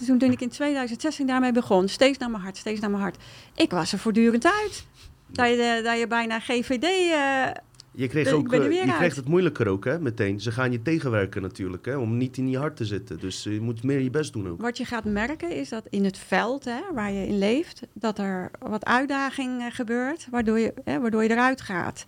[0.06, 3.18] toen, toen ik in 2016 daarmee begon, steeds naar mijn hart, steeds naar mijn hart.
[3.56, 4.86] Ik was er voortdurend uit.
[5.28, 6.84] Dat je, dat je bijna GVD...
[6.84, 7.46] Uh,
[7.92, 10.40] je kreeg, ook, uh, je kreeg het moeilijker ook, hè, meteen.
[10.40, 13.20] Ze gaan je tegenwerken natuurlijk, hè, om niet in je hart te zitten.
[13.20, 14.62] Dus je moet meer je best doen ook.
[14.62, 18.20] Wat je gaat merken is dat in het veld hè, waar je in leeft, dat
[18.20, 22.06] er wat uitdaging gebeurt, waardoor je, hè, waardoor je eruit gaat.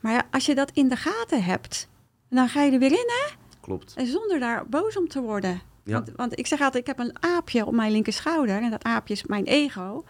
[0.00, 1.88] Maar ja, als je dat in de gaten hebt,
[2.30, 3.34] dan ga je er weer in, hè?
[3.60, 3.94] Klopt.
[3.96, 5.60] En zonder daar boos om te worden.
[5.86, 5.92] Ja.
[5.92, 8.62] Want, want, ik zeg altijd, ik heb een aapje op mijn linker schouder.
[8.62, 10.04] En dat aapje is mijn ego.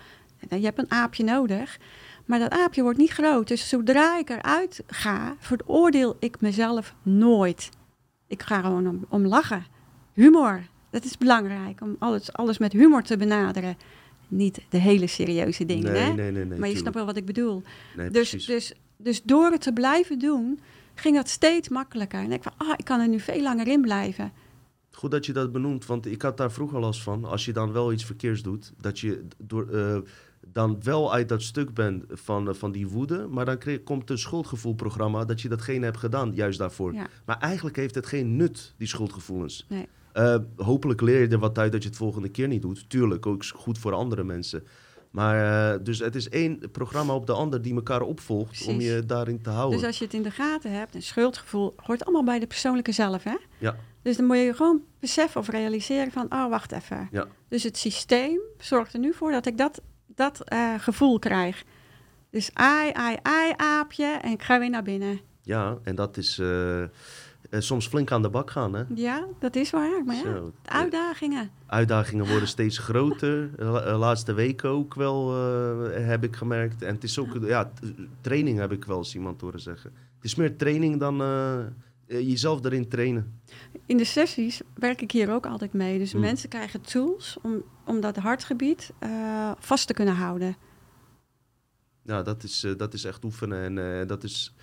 [0.48, 1.78] En je hebt een aapje nodig.
[2.24, 3.48] Maar dat aapje wordt niet groot.
[3.48, 7.70] Dus zodra ik eruit ga, veroordeel ik mezelf nooit.
[8.26, 9.66] Ik ga gewoon om, om lachen.
[10.12, 11.80] Humor, dat is belangrijk.
[11.80, 13.76] Om alles, alles met humor te benaderen.
[14.28, 16.12] Niet de hele serieuze dingen, nee, hè?
[16.12, 16.58] Nee, nee.
[16.58, 17.62] Maar je snapt wel wat ik bedoel.
[17.96, 18.46] Dus, precies.
[18.46, 20.60] dus, dus door het te blijven doen,
[20.94, 22.20] ging dat steeds makkelijker.
[22.20, 24.32] En ik van, ah, ik kan er nu veel langer in blijven.
[24.96, 27.24] Goed dat je dat benoemt, want ik had daar vroeger last van.
[27.24, 29.98] Als je dan wel iets verkeers doet, dat je door, uh,
[30.46, 34.10] dan wel uit dat stuk bent van, eh, van die woede, maar dan kreeg, komt
[34.10, 36.94] een schuldgevoelprogramma dat je datgene hebt gedaan, juist daarvoor.
[36.94, 37.06] Ja.
[37.24, 39.66] Maar eigenlijk heeft het geen nut, die schuldgevoelens.
[39.68, 39.88] Nee.
[40.12, 42.90] Eh, hopelijk leer je er wat uit dat je het volgende keer niet doet.
[42.90, 44.64] Tuurlijk, ook goed voor andere mensen.
[45.10, 49.02] Maar eh, dus het is één programma op de ander die elkaar opvolgt om je
[49.06, 49.78] daarin te houden.
[49.78, 52.92] Dus als je het in de gaten hebt, een schuldgevoel hoort allemaal bij de persoonlijke
[52.92, 53.36] zelf, hè?
[53.58, 53.76] Ja.
[54.06, 57.08] Dus dan moet je gewoon beseffen of realiseren van, oh, wacht even.
[57.10, 57.26] Ja.
[57.48, 61.64] Dus het systeem zorgt er nu voor dat ik dat, dat eh, gevoel krijg.
[62.30, 65.20] Dus ai, ai, ai, aapje, en ik ga weer naar binnen.
[65.42, 66.88] Ja, en dat is eh, eh,
[67.50, 68.74] soms flink aan de bak gaan.
[68.74, 68.82] Hè?
[68.94, 71.50] Ja, dat is waar, maar ja, uitdagingen.
[71.66, 73.50] uitdagingen worden steeds groter.
[73.56, 75.34] La- laatste weken ook wel,
[75.90, 76.82] heb ik gemerkt.
[76.82, 77.70] En het is ook, ja,
[78.20, 79.92] training heb ik wel eens iemand horen zeggen.
[80.16, 81.20] Het is meer training dan
[82.06, 83.40] jezelf erin trainen.
[83.86, 85.98] In de sessies werk ik hier ook altijd mee.
[85.98, 86.20] Dus Hmm.
[86.20, 90.56] mensen krijgen tools om, om dat hartgebied eh, vast te kunnen houden.
[92.02, 93.78] Ja, dat is, eh, dat is echt oefenen.
[93.78, 94.54] En eh, dat is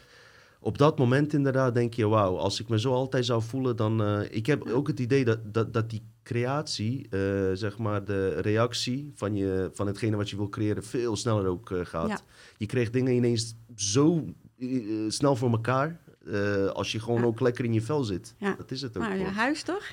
[0.60, 4.04] op dat moment inderdaad denk je, wauw, als ik me zo altijd zou voelen, dan...
[4.04, 7.20] eh, ik heb ook het idee dat, dat, dat die creatie, eh,
[7.54, 11.72] zeg maar de reactie van, je, van hetgene wat je wil creëren, veel sneller ook
[11.72, 12.08] eh, gaat.
[12.10, 12.20] Ja.
[12.58, 14.26] Je kreeg dingen ineens zo
[14.60, 14.70] eh,
[15.08, 16.02] snel voor elkaar,
[16.32, 17.26] eh, als je gewoon Ja.
[17.26, 18.36] ook lekker in je vel zit.
[18.38, 18.56] Ja.
[18.58, 19.84] Dat is het ook Maar je huis toch?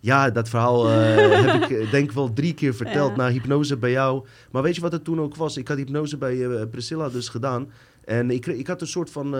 [0.00, 1.14] Ja, dat verhaal eh,
[1.52, 3.16] heb ik eh, denk wel drie keer verteld Ja.
[3.16, 4.26] na hypnose bij jou.
[4.50, 5.56] Maar weet je wat het toen ook was?
[5.56, 7.70] Ik had hypnose bij Priscilla dus gedaan.
[8.04, 9.34] En ik, ik had een soort van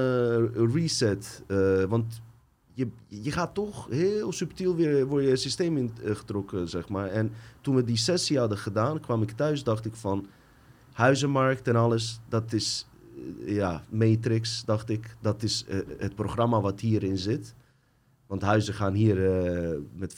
[0.74, 1.42] reset.
[1.88, 2.20] want
[2.72, 7.08] je, je gaat toch heel subtiel weer voor je systeem ingetrokken, zeg maar.
[7.08, 10.26] En toen we die sessie hadden gedaan, kwam ik thuis, dacht ik van...
[10.92, 12.86] Huizenmarkt en alles, dat is...
[13.44, 15.16] ja, Matrix, dacht ik.
[15.20, 17.54] Dat is eh, het programma wat hierin zit.
[18.26, 20.14] Want huizen gaan hier eh, met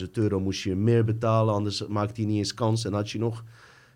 [0.00, 2.84] 50.000 euro moest je meer betalen, anders maakte hij niet eens kans.
[2.84, 3.44] En had je nog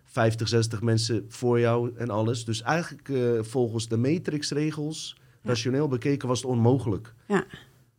[0.04, 2.44] 50, 60 mensen voor jou en alles.
[2.44, 5.48] Dus eigenlijk eh, volgens de matrixregels, Ja.
[5.48, 7.14] rationeel bekeken, was het onmogelijk.
[7.28, 7.44] Ja.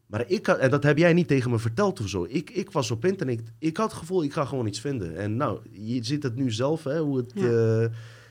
[0.07, 2.25] Maar ik had, en dat heb jij niet tegen me verteld of zo.
[2.29, 5.17] Ik, ik was op internet, ik had het gevoel, ik ga gewoon iets vinden.
[5.17, 7.89] En nou, je ziet het nu zelf, hè, hoe het, Ja.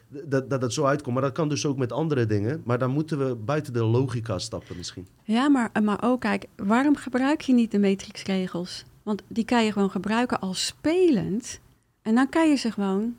[0.08, 1.14] Dat, dat zo uitkomt.
[1.14, 2.62] Maar dat kan dus ook met andere dingen.
[2.64, 5.06] Maar dan moeten we buiten de logica stappen misschien.
[5.24, 8.84] Ja, maar, maar ook, kijk, waarom gebruik je niet de matrixregels?
[9.02, 11.60] Want die kan je gewoon gebruiken als spelend.
[12.02, 13.16] En dan kan je ze gewoon,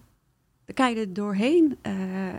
[0.65, 2.35] dan kan je er doorheen eh, eh,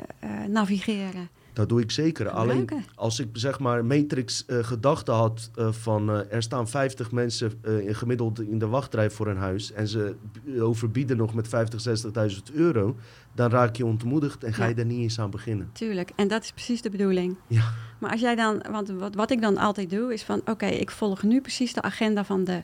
[0.49, 1.29] navigeren.
[1.59, 2.29] Dat doe ik zeker.
[2.29, 7.13] Alleen als ik zeg maar Matrix eh gedachten had eh, van eh, er staan 50
[7.13, 10.15] mensen in gemiddeld in de wachtrij voor een huis en ze
[10.61, 12.03] overbieden nog met 50,
[12.51, 12.97] 60.000 euro,
[13.35, 15.71] dan raak je ontmoedigd en ga je er niet eens aan beginnen.
[15.73, 17.37] Tuurlijk, en dat is precies de bedoeling.
[17.47, 17.73] Ja.
[17.99, 20.91] Maar als jij dan, want wat, wat ik dan altijd doe, is van oké, ik
[20.91, 22.63] volg nu precies de agenda van de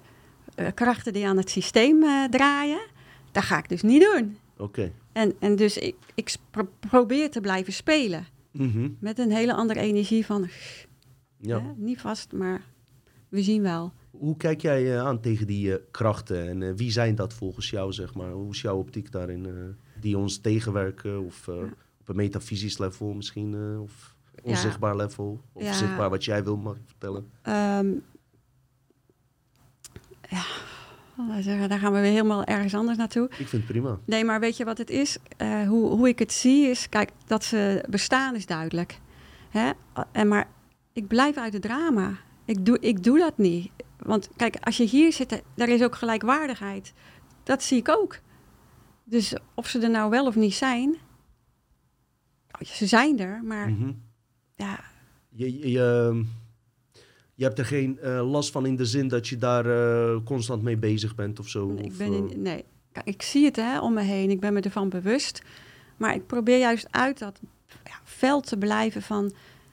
[0.75, 2.81] krachten die aan het systeem draaien.
[3.33, 4.37] Dat ga ik dus niet doen.
[4.57, 4.93] Oké.
[5.13, 8.27] En, en dus ik, ik pro- probeer te blijven spelen.
[8.55, 8.89] Mhm.
[9.01, 10.49] Met een hele andere energie van,
[11.39, 11.61] Ja.
[11.61, 12.63] hè, niet vast, maar
[13.29, 13.93] we zien wel.
[14.11, 17.71] Hoe kijk jij eh, aan tegen die eh, krachten en eh, wie zijn dat volgens
[17.71, 18.31] jou, zeg maar?
[18.31, 19.77] Hoe is jouw optiek daarin?
[20.01, 21.53] die ons tegenwerken of Ja.
[22.01, 23.79] op een metafysisch level misschien?
[23.81, 24.43] of Ja.
[24.51, 25.41] onzichtbaar level?
[25.53, 25.73] Of Ja.
[25.73, 27.31] zichtbaar wat jij wil, mag vertellen?
[27.43, 27.93] Ehm,
[30.31, 30.45] ja,
[31.41, 33.25] zeggen, daar gaan we weer helemaal ergens anders naartoe.
[33.25, 33.99] Ik vind het prima.
[34.07, 35.19] Nee, maar weet je wat het is?
[35.37, 39.01] Eh, hoe, hoe ik het zie is, kijk, dat ze bestaan is duidelijk.
[39.51, 39.71] Hè?
[40.13, 40.49] En maar
[40.93, 42.13] ik blijf uit het drama.
[42.45, 43.71] Ik doe, ik doe dat niet.
[43.99, 46.93] Want kijk, als je hier zit, daar is ook gelijkwaardigheid.
[47.43, 48.19] Dat zie ik ook.
[49.05, 50.97] Dus of ze er nou wel of niet zijn,
[52.61, 53.93] oh, ze zijn er, maar Mhm.
[54.55, 54.81] ja,
[55.29, 56.25] Je, je, je,
[57.35, 60.63] je hebt er geen eh, last van in de zin dat je daar eh, constant
[60.63, 61.75] mee bezig bent of zo?
[61.79, 62.65] ik of, ben in- eh, nee.
[63.05, 65.43] Ik zie het hè, om me heen, ik ben me ervan bewust.
[65.97, 67.41] Maar ik probeer juist uit dat
[67.85, 69.33] ja, veld te blijven van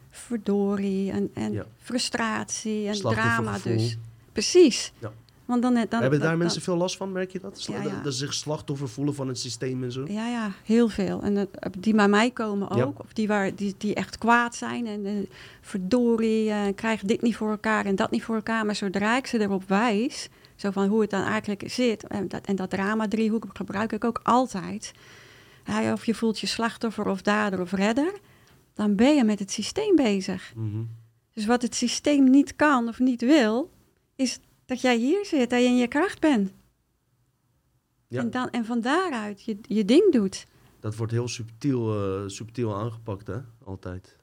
[0.10, 1.66] verdorie en, en Ja.
[1.78, 3.98] frustratie en drama dus.
[4.32, 4.92] Precies.
[5.00, 5.12] Ja.
[5.52, 7.64] Want dan, dan, Hebben daar mensen veel last van, merk je dat?
[7.64, 8.02] Ja, ja.
[8.02, 10.06] Dat ze zich slachtoffer voelen van het systeem en zo?
[10.08, 11.22] Ja, ja, heel veel.
[11.22, 11.48] En dat,
[11.80, 12.78] die bij mij komen ook.
[12.78, 12.92] Ja.
[12.98, 14.88] Of die, waar, die, die echt kwaad zijn.
[14.88, 15.28] En, en
[15.62, 18.66] verdorie, eh, krijgen dit niet voor elkaar en dat niet voor elkaar.
[18.66, 22.08] Maar zodra ik ze erop wijs, zo van hoe het dan eigenlijk zit.
[22.08, 24.94] En dat, en dat drama-driehoek gebruik ik ook altijd.
[25.66, 28.14] Ja, of je voelt je slachtoffer of dader of redder.
[28.74, 30.54] Dan ben je met het systeem bezig.
[30.56, 30.84] Mhm.
[31.34, 33.72] Dus wat het systeem niet kan of niet wil,
[34.16, 34.40] is
[34.72, 36.52] dat jij hier zit, dat je in je kracht bent.
[38.08, 38.20] Ja.
[38.20, 40.48] En, dan, en van daaruit je, je ding doet.
[40.80, 43.38] Dat wordt heel subtiel, eh, subtiel aangepakt, hè?
[43.64, 44.18] Altijd.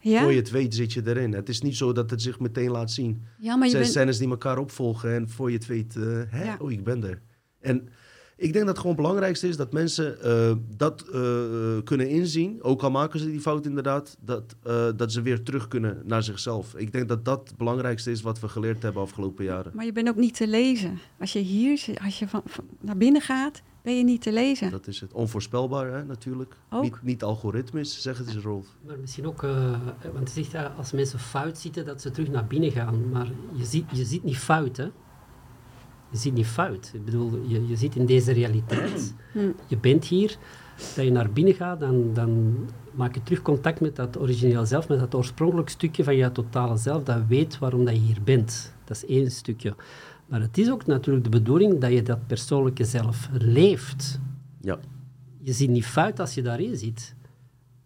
[0.00, 1.32] Ja, Voor je het weet zit je erin.
[1.32, 3.24] Het is niet zo dat het zich meteen laat zien.
[3.38, 3.92] ja maar je Zes bent...
[3.92, 6.44] scènes die elkaar opvolgen en voor je het weet, eh, hè?
[6.44, 6.56] Ja.
[6.60, 7.22] oh, ik ben er.
[7.60, 7.88] En
[8.40, 11.20] Ik denk dat het gewoon het belangrijkste is dat mensen eh, dat eh,
[11.84, 12.62] kunnen inzien.
[12.62, 16.22] Ook al maken ze die fout inderdaad, dat, eh, dat ze weer terug kunnen naar
[16.22, 16.74] zichzelf.
[16.74, 19.72] Ik denk dat dat het belangrijkste is wat we geleerd hebben afgelopen jaren.
[19.74, 20.98] Maar je bent ook niet te lezen.
[21.18, 24.32] Als je hier zit, als je van, van naar binnen gaat, ben je niet te
[24.32, 24.70] lezen.
[24.70, 25.12] Dat is het.
[25.12, 26.56] Onvoorspelbaar hè, natuurlijk.
[26.70, 26.82] Ook.
[26.82, 28.66] Niet, niet algoritmisch, zeg het eens Rolf.
[28.86, 29.78] Maar misschien ook, eh,
[30.12, 33.10] want je zegt ja, als mensen fout zitten, dat ze terug naar binnen gaan.
[33.10, 34.88] Maar je ziet, je ziet niet fout, hè?
[36.10, 36.90] Je ziet niet fout.
[36.94, 39.14] Ik bedoel, je, je zit in deze realiteit.
[39.32, 39.50] Hm.
[39.66, 40.36] Je bent hier.
[40.94, 42.56] Dat je naar binnen gaat, dan, dan
[42.92, 46.76] maak je terug contact met dat origineel zelf, met dat oorspronkelijk stukje van je totale
[46.76, 48.74] zelf, dat weet waarom dat je hier bent.
[48.84, 49.74] Dat is één stukje.
[50.26, 54.20] Maar het is ook natuurlijk de bedoeling dat je dat persoonlijke zelf leeft.
[54.60, 54.78] Ja.
[55.38, 57.14] Je ziet niet fout als je daarin zit.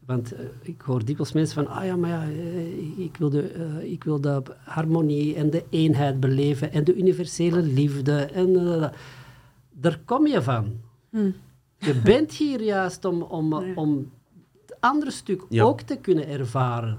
[0.06, 3.42] Want eh, ik hoor dikwijls mensen van, ah ja, maar ja, eh, ik, wil de,
[3.42, 8.16] eh, ik wil de harmonie en de eenheid beleven en de universele liefde.
[8.16, 8.52] En,
[9.72, 10.72] daar kom je van.
[11.10, 11.30] Hm.
[11.78, 13.74] Je bent hier juist om, om, Ja.
[13.74, 14.10] om
[14.66, 15.64] het andere stuk Ja.
[15.64, 16.98] ook te kunnen ervaren.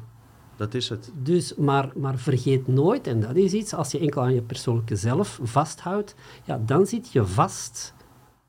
[0.55, 1.11] Dat is het.
[1.23, 4.95] Dus, maar, maar vergeet nooit, en dat is iets, als je enkel aan je persoonlijke
[4.95, 7.93] zelf vasthoudt, ja, dan zit je vast.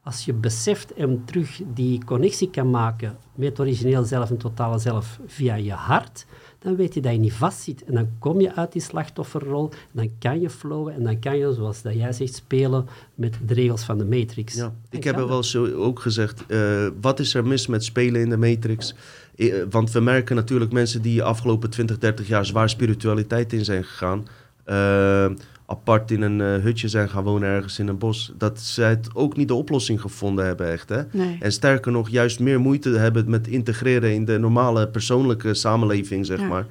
[0.06, 5.18] Als je beseft en terug die connectie kan maken met origineel zelf en totale zelf
[5.26, 6.26] via je hart,
[6.58, 7.84] dan weet je dat je niet vastzit.
[7.84, 11.36] En dan kom je uit die slachtofferrol, en dan kan je flowen en dan kan
[11.38, 14.54] je, zoals dat jij zegt, spelen met de regels van de Matrix.
[14.54, 14.74] Ja.
[14.90, 18.28] Ik heb er wel zo ook gezegd, eh, wat is er mis met spelen in
[18.28, 18.94] de Matrix?
[19.36, 23.84] Eh, want we merken natuurlijk mensen die afgelopen 20, 30 jaar zwaar spiritualiteit in zijn
[23.84, 24.26] gegaan.
[24.64, 25.30] eh,
[25.66, 28.32] apart in een eh, hutje zijn gaan wonen ergens in een bos.
[28.38, 30.88] Dat zij het ook niet de oplossing gevonden hebben echt.
[30.88, 31.02] Hè?
[31.12, 31.36] Nee.
[31.40, 36.40] En sterker nog, juist meer moeite hebben met integreren in de normale persoonlijke samenleving, zeg
[36.40, 36.46] Ja.
[36.46, 36.66] maar.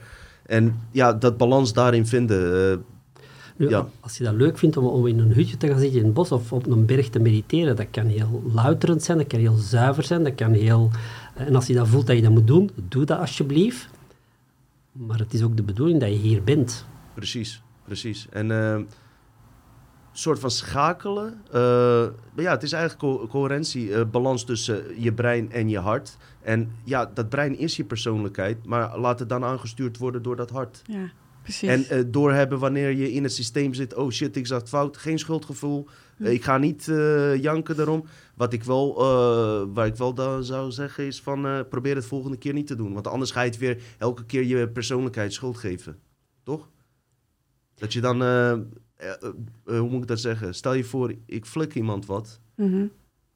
[0.45, 2.71] En ja, dat balans daarin vinden.
[2.71, 2.77] eh,
[3.57, 3.87] Nu, Ja.
[3.99, 6.13] Als je dat leuk vindt om, om in een hutje te gaan zitten in het
[6.13, 9.55] bos of op een berg te mediteren, dat kan heel louterend zijn, dat kan heel
[9.55, 10.91] zuiver zijn, dat kan heel...
[11.35, 13.87] En als je dat voelt dat je dat moet doen, doe dat alsjeblieft.
[14.91, 16.85] Maar het is ook de bedoeling dat je hier bent.
[17.13, 18.27] Precies, precies.
[18.29, 18.87] En een
[20.11, 21.41] soort van schakelen.
[21.51, 22.05] eh,
[22.35, 26.17] ja, het is eigenlijk co- coherentie, eh, balans tussen je brein en je hart.
[26.41, 30.49] En ja, dat brein is je persoonlijkheid, maar laat het dan aangestuurd worden door dat
[30.49, 30.81] hart.
[30.85, 31.11] Ja,
[31.41, 31.69] precies.
[31.69, 35.19] En eh, doorhebben wanneer je in het systeem zit, oh shit, ik zat fout, geen
[35.19, 35.87] schuldgevoel.
[36.17, 36.25] Hm.
[36.25, 36.85] Ik ga niet
[37.39, 38.05] janken daarom.
[38.35, 38.95] Wat ik wel,
[39.73, 42.93] waar ik wel dan zou zeggen is van, probeer het volgende keer niet te doen.
[42.93, 45.97] Want anders ga je het weer elke keer je persoonlijkheid schuld geven.
[46.43, 46.69] Toch?
[47.75, 48.59] Dat je dan, eh, eh,
[48.97, 49.29] eh,
[49.65, 50.55] hoe moet ik dat zeggen?
[50.55, 52.39] Stel je voor, ik flik iemand wat.
[52.55, 52.85] Mhm.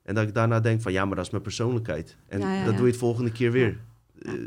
[0.03, 2.17] En dat ik daarna denk van, ja, maar dat is mijn persoonlijkheid.
[2.27, 3.77] En Ja, ja, dat doe je het volgende keer weer.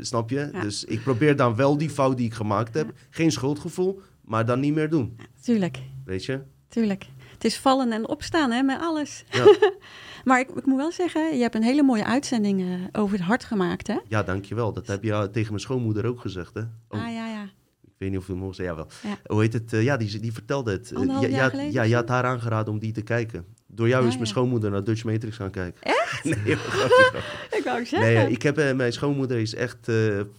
[0.01, 0.49] Snap je?
[0.61, 2.91] Dus ik probeer dan wel die fout die ik gemaakt heb.
[3.09, 5.17] Geen schuldgevoel, maar dan niet meer doen.
[5.41, 6.41] Tuurlijk, Weet je?
[6.67, 7.05] tuurlijk.
[7.33, 9.23] Het is vallen en opstaan hè, met alles.
[9.29, 9.55] Ja.
[10.25, 13.43] maar ik, ik moet wel zeggen, je hebt een hele mooie uitzending over het hart
[13.43, 13.97] gemaakt, hè?
[14.07, 14.73] Ja, dankjewel.
[14.73, 16.61] Dat heb je tegen mijn schoonmoeder ook gezegd, hè?
[16.61, 17.49] Oh, Ah ja, ja.
[18.03, 18.75] Weet niet of je mocht zeggen.
[18.75, 19.11] Ja, wel.
[19.11, 19.17] Ja.
[19.25, 19.73] Hoe heet het?
[19.73, 20.91] Eh, ja, die, die vertelde het.
[20.91, 23.45] Eh, Anderhalf ja, jaar ja, je had haar aangeraden om die te kijken.
[23.67, 25.81] Door jou is mijn schoonmoeder naar Dutch Matrix gaan kijken.
[25.81, 26.23] Echt?
[26.45, 26.55] nee.
[27.57, 27.99] Ik wou zeggen.
[27.99, 29.91] nee eh, ik heb, mijn schoonmoeder is echt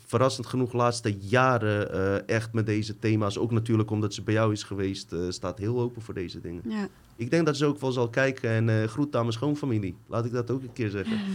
[0.07, 3.39] verrassend genoeg de laatste jaren echt met deze thema's.
[3.39, 6.63] Ook natuurlijk omdat ze bij jou is geweest, staat heel open voor deze dingen.
[6.69, 6.89] Ja.
[7.17, 9.97] Ik denk dat ze ook wel zal kijken en groet aan mijn schoonfamilie.
[10.07, 11.19] Laat ik dat ook een keer zeggen.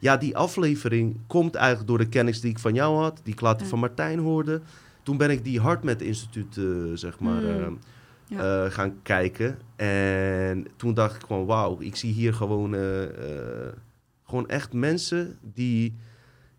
[0.00, 3.40] Ja, die aflevering komt eigenlijk door de kennis die ik van jou had, die ik
[3.40, 3.68] later Ja.
[3.68, 4.60] van Martijn hoorde.
[5.06, 7.48] Toen ben ik die HeartMath Instituut, eh, zeg maar, Mm.
[7.48, 7.66] eh,
[8.28, 8.64] Ja.
[8.64, 9.58] eh, gaan kijken.
[9.76, 13.02] En toen dacht ik gewoon, wauw, ik zie hier gewoon, eh,
[13.66, 13.72] eh,
[14.24, 15.94] gewoon echt mensen die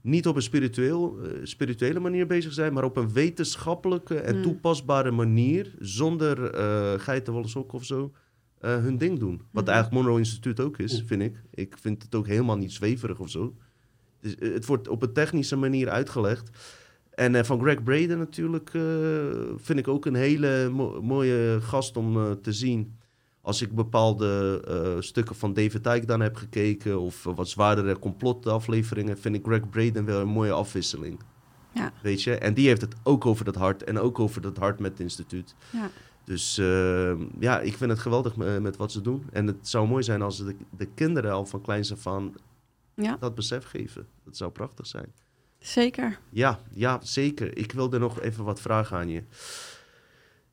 [0.01, 4.41] niet op een spiritueel, spirituele manier bezig zijn, maar op een wetenschappelijke en Mm.
[4.41, 8.11] toepasbare manier, zonder uh, geitenwolle sok of zo,
[8.59, 9.41] eh, hun ding doen.
[9.51, 9.73] Wat Mhm.
[9.73, 11.35] eigenlijk Monroe Instituut ook is, vind ik.
[11.53, 13.55] Ik vind het ook helemaal niet zweverig of zo.
[14.19, 16.49] Dus, het wordt op een technische manier uitgelegd.
[17.17, 18.81] En eh, van Greg Braden natuurlijk eh,
[19.55, 22.95] vind ik ook een hele mo- mooie gast om eh, te zien.
[23.41, 26.99] Als ik bepaalde stukken van David Icke dan heb gekeken...
[26.99, 29.17] of wat zwaardere complotafleveringen...
[29.17, 31.19] vind ik Greg Braden wel een mooie afwisseling.
[31.73, 31.91] Ja.
[32.01, 32.35] Weet je?
[32.37, 33.83] En die heeft het ook over dat hart...
[33.83, 35.55] en ook over dat hart met het instituut.
[35.71, 35.89] Ja.
[36.23, 39.23] Dus eh, ja, ik vind het geweldig me- met wat ze doen.
[39.31, 42.33] En het zou mooi zijn als de, de kinderen al van kleins af aan
[42.93, 44.07] ja, dat besef geven.
[44.23, 45.13] Dat zou prachtig zijn.
[45.59, 46.19] Zeker.
[46.29, 47.57] Ja, ja, zeker.
[47.57, 49.23] Ik wilde nog even wat vragen aan je.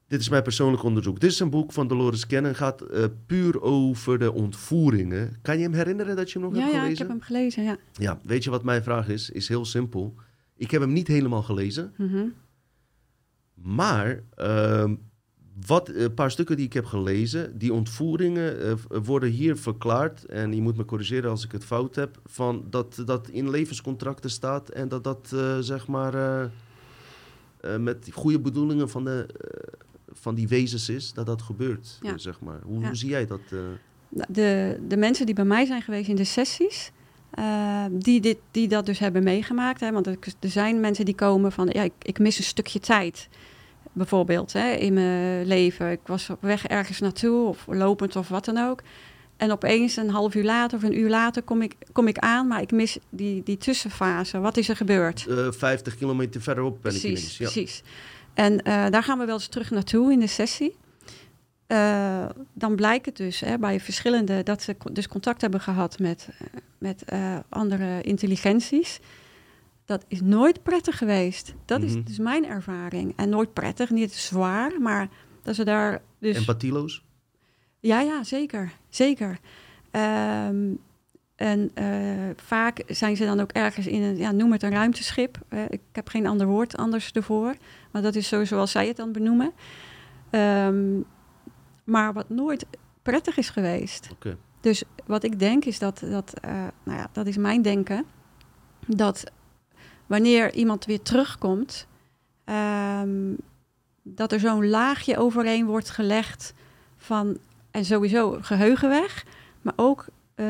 [0.09, 1.21] Dit is mijn persoonlijk onderzoek.
[1.21, 2.55] Dit is een boek van Dolores Cannon.
[2.55, 5.39] gaat eh, puur over de ontvoeringen.
[5.43, 7.03] Kan je hem herinneren dat je hem nog Ja, hebt ja, gelezen?
[7.05, 7.77] ik heb hem gelezen, ja.
[7.93, 9.31] Ja, weet je wat mijn vraag is?
[9.31, 10.15] Is heel simpel.
[10.57, 11.95] Ik heb hem niet helemaal gelezen.
[11.97, 12.27] Mhm.
[13.55, 14.95] Maar ehm,
[15.67, 20.25] wat, een paar stukken die ik heb gelezen, die ontvoeringen eh, v- worden hier verklaard,
[20.25, 24.31] en je moet me corrigeren als ik het fout heb, van dat dat in levenscontracten
[24.31, 26.45] staat en dat dat eh, zeg maar eh,
[27.61, 29.73] eh, met goede bedoelingen van, de, eh,
[30.13, 32.09] van die wezens is, dat dat gebeurt, Ja.
[32.13, 32.61] eh, zeg maar.
[32.65, 32.87] Hoe, Ja.
[32.87, 33.41] hoe zie jij dat?
[33.51, 33.59] eh?
[34.09, 36.91] Nou, De, de mensen die bij mij zijn geweest in de sessies,
[37.31, 39.81] eh, die, dit, die dat dus hebben meegemaakt.
[39.81, 42.81] Hè, want er, er zijn mensen die komen van, ja, ik, ik mis een stukje
[42.81, 43.29] tijd.
[43.95, 45.91] Bijvoorbeeld hè, in mijn leven.
[45.91, 48.83] Ik was op weg ergens naartoe, of lopend of wat dan ook.
[49.37, 52.47] En opeens een half uur later of een uur later kom ik, kom ik aan,
[52.47, 54.39] maar ik mis die, die tussenfase.
[54.39, 55.27] Wat is er gebeurd?
[55.27, 57.39] Eh, 50 kilometer verderop ben ik Precies, ineens.
[57.39, 57.45] Ja.
[57.45, 57.83] precies.
[58.35, 60.77] En eh, daar gaan we wel eens terug naartoe in de sessie.
[61.67, 66.29] Eh, dan blijkt het dus hè, bij verschillende dat ze dus contact hebben gehad met,
[66.79, 67.05] met
[67.49, 69.01] andere intelligenties.
[69.85, 71.55] Dat is nooit prettig geweest.
[71.65, 71.89] Dat Mhm.
[71.89, 73.13] is dus mijn ervaring.
[73.17, 75.09] En nooit prettig, niet zwaar, maar
[75.43, 76.37] dat ze daar dus.
[76.37, 77.05] Empathieloos?
[77.81, 78.73] Ja, ja, zeker.
[78.89, 79.39] Zeker.
[79.91, 80.75] Ehm,
[81.37, 81.87] en eh,
[82.37, 85.39] vaak zijn ze dan ook ergens in een, ja, noem het een ruimteschip.
[85.49, 87.55] Eh, ik heb geen ander woord anders ervoor.
[87.91, 89.53] Maar dat is zo zoals zij het dan benoemen.
[90.31, 91.01] Ehm,
[91.85, 92.67] maar wat nooit
[93.03, 94.09] prettig is geweest.
[94.13, 94.37] Oké.
[94.61, 96.51] Dus wat ik denk is dat, dat eh,
[96.85, 98.05] nou ja, dat is mijn denken.
[98.87, 99.25] Dat
[100.07, 101.87] wanneer iemand weer terugkomt,
[102.45, 103.33] ehm,
[104.03, 106.55] dat er zo'n laagje overheen wordt gelegd
[106.97, 107.39] van,
[107.71, 109.25] en sowieso geheugen weg,
[109.63, 110.47] maar ook eh,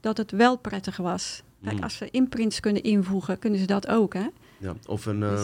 [0.00, 1.42] dat het wel prettig was.
[1.62, 1.82] Kijk, Mm.
[1.82, 4.26] als ze imprints kunnen invoegen, kunnen ze dat ook, hè?
[4.58, 5.40] Ja, of een, Dus-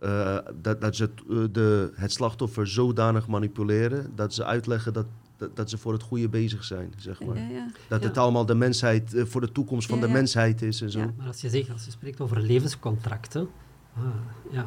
[0.00, 5.06] ehm, eh, dat, dat ze eh, de, het slachtoffer zodanig manipuleren dat ze uitleggen dat,
[5.38, 7.36] dat, dat ze voor het goede bezig zijn, zeg maar.
[7.38, 7.70] Ja, ja.
[7.88, 8.08] Dat Ja.
[8.08, 10.98] het allemaal de mensheid, eh, voor de toekomst van Ja, de mensheid is en zo.
[10.98, 11.12] Ja.
[11.16, 13.48] Maar als je zegt, als je spreekt over levenscontracten,
[13.96, 14.04] ah,
[14.50, 14.66] ja,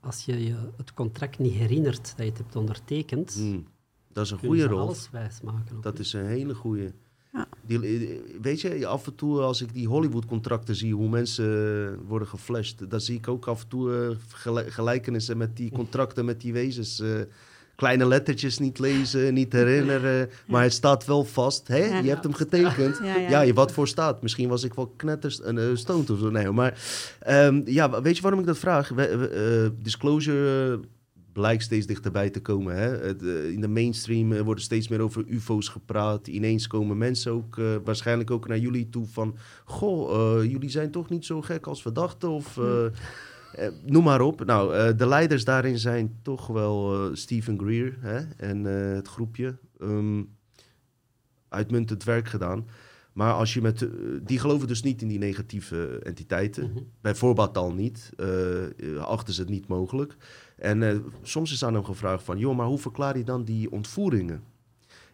[0.00, 3.66] als je je het contract niet herinnert dat je het hebt ondertekend, Hmm,
[4.12, 4.80] dat is een goede ze rol.
[4.80, 5.76] alles wijs maken.
[5.76, 6.92] ook, Dat is een hele goede.
[7.32, 7.46] Ja.
[7.66, 12.28] Die, eh, weet je, af en toe als ik die Hollywood-contracten zie, hoe mensen worden
[12.28, 16.40] geflasht, dan zie ik ook af en toe eh, gel- gelijkenissen met die contracten met
[16.40, 17.00] die wezens.
[17.00, 17.20] eh,
[17.76, 21.68] kleine lettertjes niet lezen, niet herinneren, maar het staat wel vast.
[21.68, 21.84] Hè?
[21.84, 21.98] Ja.
[21.98, 23.00] Je hebt hem getekend.
[23.28, 24.22] Ja, je wat voor staat.
[24.22, 26.30] Misschien was ik wel knetters een uh, stoned of zo.
[26.30, 26.80] Nee, maar
[27.20, 28.88] ehm, ja, weet je waarom ik dat vraag?
[28.88, 30.80] We, we, eh, disclosure
[31.32, 32.76] blijkt steeds dichterbij te komen.
[32.76, 32.88] Hè?
[32.88, 36.26] Het, eh, in de mainstream wordt er steeds meer over UFO's gepraat.
[36.26, 39.36] Ineens komen mensen ook waarschijnlijk ook naar jullie toe van...
[39.64, 42.30] Goh, jullie zijn toch niet zo gek als we dachten?
[42.30, 42.58] Of
[43.52, 44.44] eh, noem maar op.
[44.44, 48.18] Nou, eh, de leiders daarin zijn toch wel eh, Stephen Greer hè?
[48.36, 49.56] en het groepje.
[49.80, 50.22] Ehm,
[51.48, 52.66] uitmuntend werk gedaan.
[53.12, 53.88] Maar als je met...
[54.22, 56.70] die geloven dus niet in die negatieve entiteiten.
[56.70, 56.82] Mhm.
[57.00, 58.12] Bijvoorbeeld al niet.
[58.98, 60.16] achten ze het niet mogelijk.
[60.56, 62.38] En soms is aan hem gevraagd van...
[62.38, 64.42] joh, maar hoe verklaar je dan die ontvoeringen?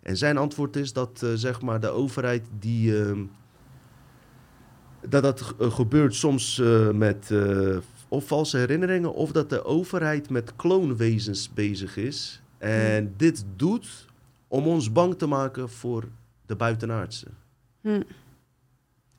[0.02, 3.04] En zijn antwoord is dat zeg maar de overheid die...
[3.04, 3.24] ehm,
[5.08, 6.62] dat dat ge- gebeurt soms
[6.92, 7.30] met
[8.12, 9.14] of valse herinneringen...
[9.14, 12.42] of dat de overheid met kloonwezens bezig is.
[12.58, 14.06] En dit doet
[14.48, 16.08] om ons bang te maken voor
[16.46, 17.26] de buitenaardse.
[17.80, 18.02] Hm.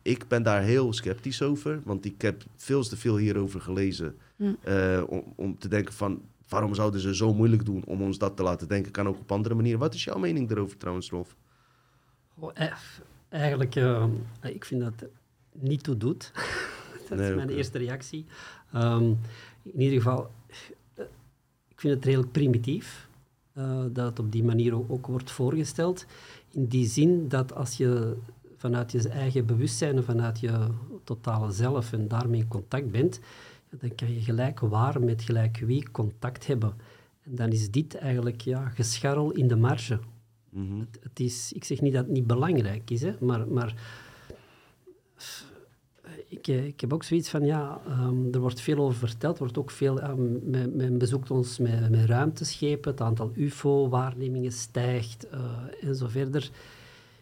[0.02, 4.18] Ik ben daar heel sceptisch over, want ik heb veel te veel hierover gelezen.
[4.36, 4.54] Hm.
[4.64, 8.38] eh, om, om te denken van, waarom zouden ze zo moeilijk doen om ons dat
[8.38, 8.91] te laten denken?
[8.91, 9.80] Kan ook op andere manieren.
[9.80, 11.36] Wat is jouw mening daarover trouwens, Rolf?
[12.39, 12.74] Goh, eh,
[13.30, 14.06] eigenlijk, eh,
[14.41, 15.10] ik vind dat het
[15.52, 16.32] niet toe doet.
[17.10, 18.26] dat Nee, is mijn eerste reactie.
[18.74, 19.13] Ehm,
[19.63, 20.30] in ieder geval,
[21.67, 23.07] ik vind het redelijk primitief
[23.53, 26.05] eh, dat het op die manier ook, ook wordt voorgesteld.
[26.51, 28.15] In die zin dat als je
[28.57, 30.67] vanuit je eigen bewustzijn en vanuit je
[31.03, 33.19] totale zelf en daarmee in contact bent,
[33.69, 36.74] dan kan je gelijk waar met gelijk wie contact hebben.
[37.24, 39.99] En dan is dit eigenlijk ja, gescharrel in de marge.
[40.49, 40.80] Mhm.
[40.80, 43.76] Het, het is, ik zeg niet dat het niet belangrijk is, hè, maar, maar
[46.38, 49.34] ik, eh, ik heb ook zoiets van, ja, ehm, er wordt veel over verteld.
[49.34, 54.51] Er wordt ook veel, ja, men, men bezoekt ons met, met ruimteschepen, het aantal UFO-waarnemingen
[54.51, 55.39] stijgt eh,
[55.81, 56.49] en zo verder.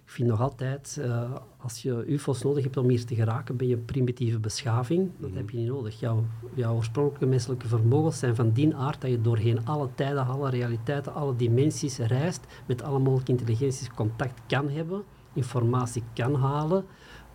[0.05, 3.67] Ik vind nog altijd, eh, als je UFO's nodig hebt om hier te geraken, ben
[3.67, 5.09] je een primitieve beschaving.
[5.17, 5.37] Dat Mhm.
[5.37, 5.99] heb je niet nodig.
[5.99, 10.49] Jouw, jouw oorspronkelijke menselijke vermogens zijn van die aard dat je doorheen alle tijden, alle
[10.49, 15.03] realiteiten, alle dimensies reist, met alle mogelijke intelligenties contact kan hebben,
[15.33, 16.85] informatie kan halen.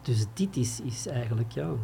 [0.07, 1.74] Dus dit is, is eigenlijk, ja...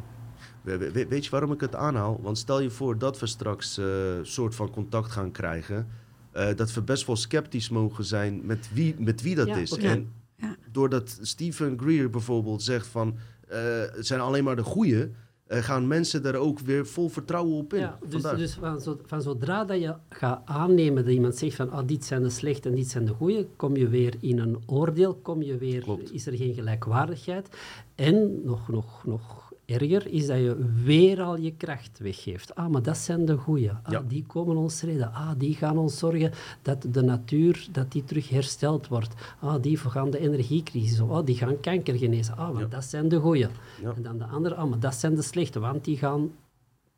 [0.63, 2.19] We- we- we- weet je waarom ik het aanhaal?
[2.23, 5.89] Want stel je voor dat we straks een soort van contact gaan krijgen.
[6.33, 9.73] eh, dat we best wel sceptisch mogen zijn met wie, met wie dat Ja, is.
[9.77, 10.57] En Ja.
[10.71, 13.17] doordat Stephen Greer bijvoorbeeld zegt van...
[13.49, 13.59] eh,
[13.93, 15.07] het zijn alleen maar de goeie...
[15.47, 17.81] eh, gaan mensen er ook weer vol vertrouwen op in.
[17.81, 21.71] Ja, dus, dus van, zo, van zodra dat je gaat aannemen dat iemand zegt van
[21.71, 24.59] ah, dit zijn de slechte en dit zijn de goede, kom je weer in een
[24.67, 26.13] oordeel, kom je weer, Klopt.
[26.13, 27.49] is er geen gelijkwaardigheid.
[27.95, 29.42] En nog, nog, nog
[29.81, 32.55] erger is dat je weer al je kracht weggeeft.
[32.55, 33.71] Ah, maar dat zijn de goeie.
[33.71, 34.03] Ah, Ja.
[34.09, 35.13] Die komen ons redden.
[35.13, 39.15] Ah, die gaan ons zorgen dat de natuur dat die terug hersteld wordt.
[39.41, 41.01] Ah, die gaan de energiecrisis.
[41.01, 42.37] Ah, die gaan kanker genezen.
[42.37, 42.69] Ah, maar Ja.
[42.69, 43.47] dat zijn de goeie.
[43.83, 43.93] Ja.
[43.97, 46.31] En dan de andere, ah, maar dat zijn de slechte, want die gaan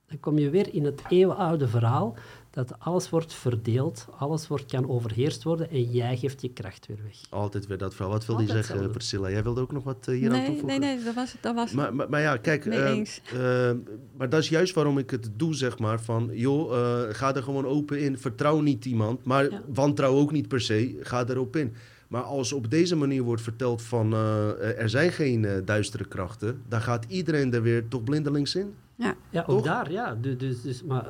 [0.06, 2.14] dan kom je weer in het eeuwenoude verhaal
[2.54, 6.98] dat alles wordt verdeeld, alles wordt, kan overheerst worden en jij geeft je kracht weer
[7.04, 7.16] weg.
[7.30, 8.12] Altijd weer dat verhaal.
[8.12, 8.90] Wat wilde je zeggen.
[8.90, 9.30] Priscilla?
[9.30, 10.80] Jij wilde ook nog wat eh, hier aan nee, toevoegen?
[10.80, 11.42] nee, nee, dat was het.
[11.42, 11.72] Dat was.
[11.72, 13.20] Maar, maar, maar ja, kijk, Mee eh, eens.
[13.32, 13.70] eh,
[14.16, 16.00] maar dat is juist waarom ik het doe, zeg maar.
[16.00, 18.18] Van, joh, eh, ga er gewoon open in.
[18.18, 19.62] Vertrouw niet iemand, maar Ja.
[19.68, 20.96] wantrouw ook niet per se.
[21.00, 21.74] Ga erop in.
[22.08, 26.80] Maar als op deze manier wordt verteld van, eh, er zijn geen duistere krachten, dan
[26.80, 28.74] gaat iedereen er weer toch blindelings in.
[28.96, 29.64] Ja, Ja, ook Toch?
[29.64, 30.14] daar, ja.
[30.20, 31.06] Du- Dus, dus, maar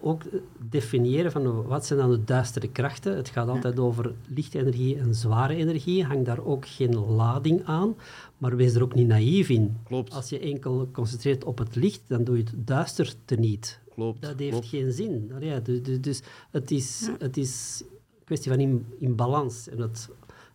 [0.00, 0.22] ook
[0.68, 3.16] definiëren van wat zijn dan de duistere krachten.
[3.16, 6.04] Het gaat altijd over lichte energie en zware energie.
[6.04, 7.94] Hang daar ook geen lading aan,
[8.38, 9.76] maar wees er ook niet naïef in.
[9.84, 13.80] Klopt, Als je enkel concentreert op het licht, dan doe je het duister teniet.
[13.94, 14.22] klopt.
[14.22, 14.66] Dat heeft klopt.
[14.68, 15.32] geen zin.
[15.40, 17.82] Ja, dus, dus, dus het, is, het is
[18.18, 20.08] een kwestie van in, in balans en het,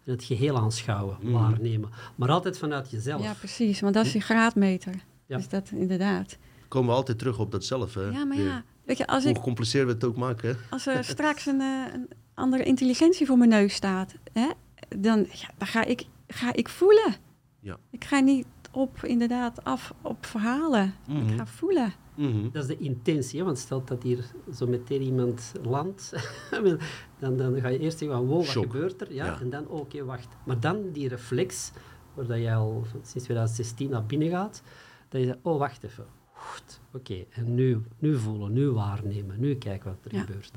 [0.05, 1.31] en het geheel aanschouwen, Mhm.
[1.31, 1.89] waarnemen.
[2.15, 3.23] Maar altijd vanuit jezelf.
[3.23, 3.79] ja, precies.
[3.81, 4.93] Want dat is je graadmeter.
[5.25, 5.37] Ja.
[5.37, 6.37] Dus dat inderdaad.
[6.67, 8.01] Komen we altijd terug op dat zelf, hè?
[8.09, 8.45] Ja, maar weer.
[8.45, 8.63] ja.
[8.85, 10.55] Weet je, als, Hoe ik, gecompliceerd we het ook maken, hè?
[10.69, 14.49] als er straks een, eh, een andere intelligentie voor mijn neus staat, hè,
[14.97, 17.15] dan, ja, dan ga, ik, ga ik voelen.
[17.59, 17.77] Ja.
[17.89, 20.93] Ik ga niet op, inderdaad, af op verhalen.
[21.07, 21.37] Ik Mhm.
[21.37, 21.93] ga voelen.
[22.15, 22.49] Mhm.
[22.51, 23.45] Dat is de intentie, hè?
[23.45, 24.25] want stel dat hier
[24.55, 26.13] zo meteen iemand landt,
[27.19, 28.63] dan, dan ga je eerst zeggen van, wow, wat Shock.
[28.63, 29.13] gebeurt er?
[29.13, 29.39] Ja, Ja.
[29.41, 30.27] En dan, oké, wacht.
[30.45, 31.71] Maar dan die reflex,
[32.13, 34.61] waar dat je al sinds 2016 naar binnen gaat,
[35.09, 36.05] dat je zegt, oh, wacht even.
[36.45, 40.21] Goed, Oké, en nu, nu voelen, nu waarnemen, nu kijken wat er Ja.
[40.21, 40.51] gebeurt.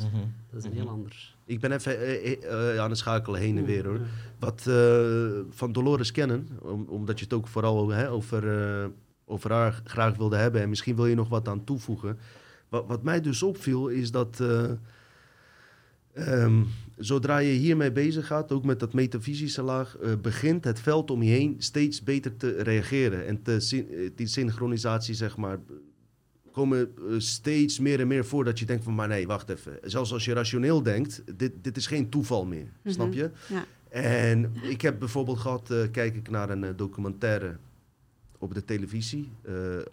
[0.50, 1.34] Dat is een heel ander...
[1.44, 4.00] Ik ben even eh, eh, eh, aan het schakelen heen en weer, hoor.
[4.38, 8.86] Wat eh, van Dolores kennen, om, omdat je het ook vooral hè, over, eh,
[9.24, 10.60] over haar graag wilde hebben.
[10.60, 12.18] En misschien wil je nog wat aan toevoegen.
[12.68, 14.70] Wat, wat mij dus opviel, is dat eh,
[16.16, 16.62] ehm,
[16.96, 21.22] zodra je hiermee bezig gaat, ook met dat metafysische laag, eh, begint het veld om
[21.22, 23.26] je heen steeds beter te reageren.
[23.26, 25.58] En te, syn- eh, die synchronisatie, zeg maar,
[26.52, 29.78] komen eh, steeds meer en meer voor dat je denkt van, maar nee, wacht even.
[29.82, 32.94] Zelfs als je rationeel denkt, dit, dit is geen toeval meer, Mhm.
[32.94, 33.30] snap je?
[33.48, 33.64] Ja.
[33.88, 37.56] En ik heb bijvoorbeeld gehad, eh, kijk ik naar een documentaire
[38.38, 39.30] op de televisie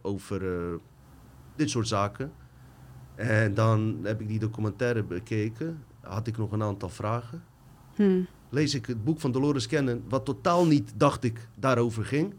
[0.02, 0.42] over
[1.56, 2.32] dit soort zaken.
[3.16, 7.44] En dan heb ik die documentaire bekeken, had ik nog een aantal vragen.
[7.96, 8.22] Hm.
[8.50, 12.34] Lees ik het boek van Dolores Cannon, wat totaal niet, dacht ik, daarover ging.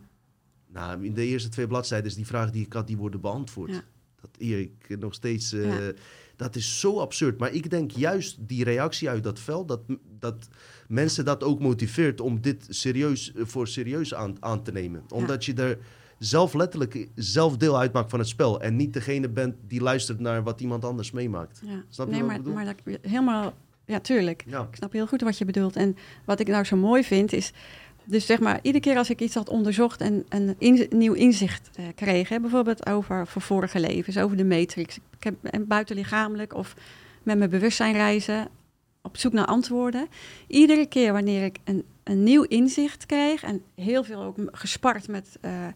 [0.66, 3.70] Nou, in de eerste twee bladzijden is die vraag die ik had, die worden beantwoord.
[3.70, 3.82] Ja.
[4.20, 5.52] Dat ik nog steeds...
[5.52, 5.92] eh, Ja.
[6.36, 7.38] Dat is zo absurd.
[7.38, 9.80] Maar ik denk juist die reactie uit dat veld, dat,
[10.18, 10.48] dat
[10.88, 15.04] mensen dat ook motiveert om dit serieus, voor serieus aan, aan te nemen.
[15.08, 15.78] Omdat je er
[16.24, 18.60] zelf letterlijk zelf deel uitmaakt van het spel.
[18.60, 21.60] En niet degene bent die luistert naar wat iemand anders meemaakt.
[21.64, 21.82] Ja.
[21.88, 22.58] Snap je nee, wat maar, ik bedoel?
[22.64, 23.52] maar dat, helemaal,
[23.84, 24.44] ja, tuurlijk.
[24.46, 25.76] Ja, Ik snap heel goed wat je bedoelt.
[25.76, 27.52] En wat ik nou zo mooi vind is,
[28.04, 31.70] dus zeg maar, iedere keer als ik iets had onderzocht en een in- nieuw inzicht
[31.74, 36.74] eh, kreeg, hè, bijvoorbeeld over vorige levens, over de matrix, ik heb en buitenlichamelijk of
[37.22, 38.48] met mijn bewustzijn reizen,
[39.02, 40.06] op zoek naar antwoorden.
[40.46, 45.38] Iedere keer wanneer ik een, een nieuw inzicht kreeg en heel veel ook gespart met,
[45.40, 45.66] eh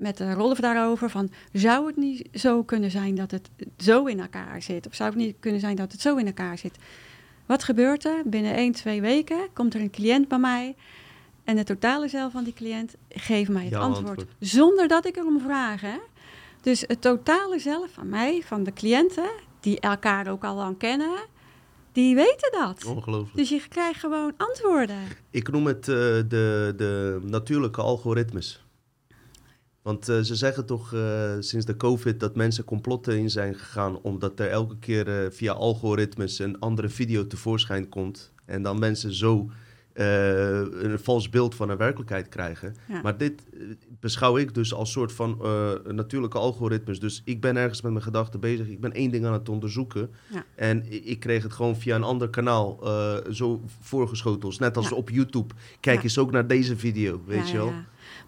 [0.00, 4.20] met de Rolf daarover, van zou het niet zo kunnen zijn dat het zo in
[4.20, 4.86] elkaar zit?
[4.86, 6.78] Of zou het niet kunnen zijn dat het zo in elkaar zit?
[7.46, 8.22] Wat gebeurt er?
[8.24, 10.76] Binnen 1, 2 weken komt er een cliënt bij mij.
[11.44, 14.24] En de totale zelf van die cliënt geeft mij het antwoord.
[14.38, 15.80] Zonder dat ik erom vraag.
[15.80, 15.98] Hè?
[16.60, 19.30] Dus het totale zelf van mij, van de cliënten,
[19.60, 21.18] die elkaar ook al lang kennen,
[21.92, 22.84] die weten dat.
[22.84, 23.36] ongelooflijk.
[23.36, 24.98] Dus je krijgt gewoon antwoorden.
[25.30, 28.64] Ik noem het eh, de, de natuurlijke algoritmes.
[29.82, 34.00] Want eh, ze zeggen toch eh, sinds de COVID dat mensen complotten in zijn gegaan...
[34.00, 38.32] omdat er elke keer eh, via algoritmes een andere video tevoorschijn komt...
[38.44, 39.50] en dan mensen zo
[39.92, 42.76] een vals beeld van een werkelijkheid krijgen.
[42.88, 43.00] Ja.
[43.02, 43.42] Maar dit
[44.00, 45.38] beschouw ik dus als soort van
[45.88, 47.00] natuurlijke algoritmes.
[47.00, 48.68] Dus ik ben ergens met mijn gedachten bezig.
[48.68, 50.10] Ik ben één ding aan het onderzoeken.
[50.32, 50.44] Ja.
[50.54, 52.78] En ik kreeg het gewoon via een ander kanaal
[53.30, 54.60] zo voorgeschoteld.
[54.60, 54.96] Net als Ja.
[54.96, 55.54] op YouTube.
[55.80, 57.72] Kijk eens ook naar deze video, weet je wel?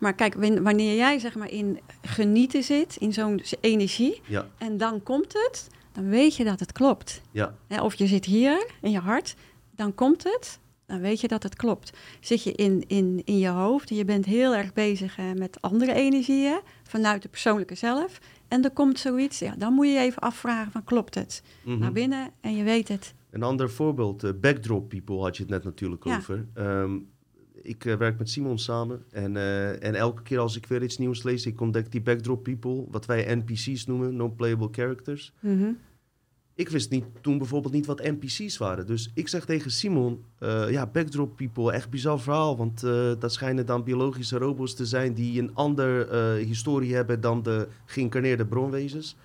[0.03, 4.77] Maar kijk, wan- wanneer jij zeg maar in genieten zit, in zo'n energie, Ja, en
[4.77, 7.21] dan komt het, dan weet je dat het klopt.
[7.31, 9.35] ja, Of je zit hier in je hart,
[9.75, 11.93] dan komt het dan weet je dat het klopt.
[12.21, 15.61] Zit je in, in, in je hoofd en je bent heel erg bezig uh, met
[15.63, 18.19] andere energieën vanuit de persoonlijke zelf.
[18.49, 21.43] En er komt zoiets, ja, dan moet je even afvragen van klopt het?
[21.65, 21.79] Mhm.
[21.79, 23.15] Naar binnen en je weet het.
[23.31, 26.17] Een ander voorbeeld, uh, backdrop people had je het net natuurlijk Ja.
[26.17, 26.47] over.
[26.55, 26.99] Ehm,
[27.63, 30.99] ik eh, werk met Simon samen en, eh, en elke keer als ik weer iets
[30.99, 35.33] nieuws lees, ik ontdek die backdrop people, wat wij NPC's noemen, non-playable characters.
[35.41, 35.71] Mhm.
[36.55, 38.87] Ik wist niet, toen bijvoorbeeld niet wat NPC's waren.
[38.87, 42.57] Dus ik zeg tegen Simon, eh, ja, backdrop people, echt bizar verhaal.
[42.57, 42.81] Want
[43.21, 47.69] dat schijnen dan biologische robots te zijn die een ander eh, historie hebben dan de
[47.85, 49.17] geïncarneerde bronwezens.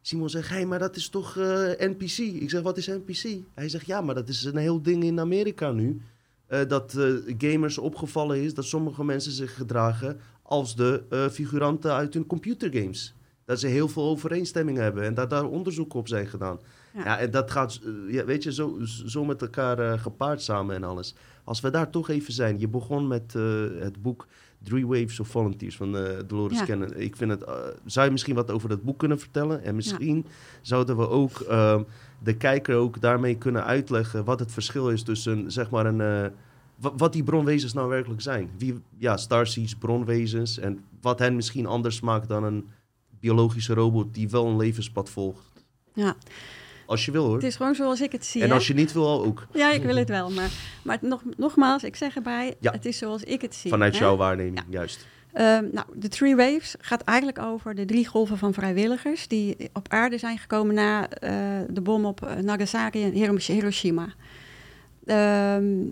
[0.00, 1.34] Simon zegt, hé, maar dat is toch
[1.78, 2.18] NPC?
[2.18, 3.42] Ik zeg, wat is NPC?
[3.54, 6.00] Hij zegt, ja, maar dat is een heel ding in Amerika nu.
[6.46, 11.92] Eh, dat eh, gamers opgevallen is dat sommige mensen zich gedragen als de eh, figuranten
[11.92, 13.14] uit hun computergames.
[13.44, 16.60] Dat ze heel veel overeenstemming hebben en dat daar onderzoeken op zijn gedaan.
[16.94, 17.04] Ja.
[17.04, 17.80] Ja, en dat gaat,
[18.10, 21.14] eh, weet je, zo, zo met elkaar eh, gepaard samen en alles.
[21.44, 22.58] Als we daar toch even zijn.
[22.58, 23.42] Je begon met eh,
[23.78, 24.26] het boek
[24.62, 26.64] Three Waves of Volunteers van eh, Dolores Ja.
[26.64, 26.96] Cannon.
[26.96, 27.44] Ik vind het,
[27.84, 29.62] zou je misschien wat over dat boek kunnen vertellen?
[29.62, 30.26] En misschien
[30.62, 31.80] zouden we ook eh,
[32.22, 36.30] de kijker ook daarmee kunnen uitleggen wat het verschil is tussen, zeg maar, een...
[36.76, 38.50] wa- wat die bronwezens nou werkelijk zijn.
[38.58, 40.58] Wie, ja, starseeds, bronwezens.
[40.58, 42.68] En wat hen misschien anders maakt dan een
[43.20, 45.52] biologische robot die wel een levenspad volgt.
[45.94, 46.16] Ja,
[46.86, 47.34] Als je wil hoor.
[47.34, 48.42] het is gewoon zoals ik het zie.
[48.42, 48.54] En hè.
[48.54, 49.46] als je niet wil ook.
[49.52, 50.30] Ja, ik wil het wel.
[50.30, 50.50] Maar,
[50.82, 52.72] maar nog, nogmaals, ik zeg erbij, Ja.
[52.72, 53.70] het is zoals ik het zie.
[53.70, 54.04] Vanuit hè.
[54.04, 54.64] jouw waarneming, Ja.
[54.68, 55.06] juist.
[55.32, 59.88] Ehm, nou, de Three Waves gaat eigenlijk over de drie golven van vrijwilligers die op
[59.88, 61.30] aarde zijn gekomen na eh,
[61.68, 64.08] de bom op eh, Nagasaki en Hiro- Hiroshima.
[65.06, 65.82] Ehm,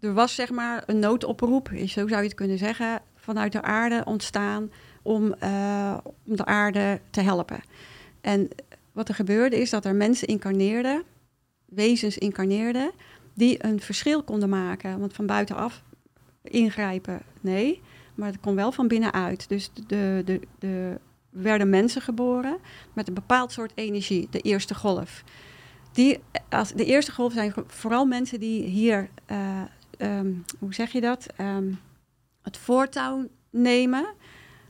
[0.00, 4.02] er was zeg maar een noodoproep, zo zou je het kunnen zeggen, vanuit de aarde
[4.04, 4.70] ontstaan
[5.02, 7.60] om, eh, om de aarde te helpen.
[8.20, 8.48] En
[8.92, 11.02] wat er gebeurde is dat er mensen incarneerden,
[11.64, 12.90] wezens incarneerden,
[13.34, 14.98] die een verschil konden maken.
[15.00, 15.82] Want van buitenaf
[16.42, 17.82] ingrijpen, nee.
[18.14, 19.48] Maar het kon wel van binnenuit.
[19.48, 20.98] Dus de, de, de
[21.30, 22.56] werden mensen geboren
[22.92, 25.24] met een bepaald soort energie, de eerste golf.
[25.92, 26.18] Die,
[26.48, 29.62] als, de eerste golf zijn vooral mensen die hier, eh,
[29.98, 31.72] ehm, hoe zeg je dat, Ehm,
[32.42, 34.14] het voortouw nemen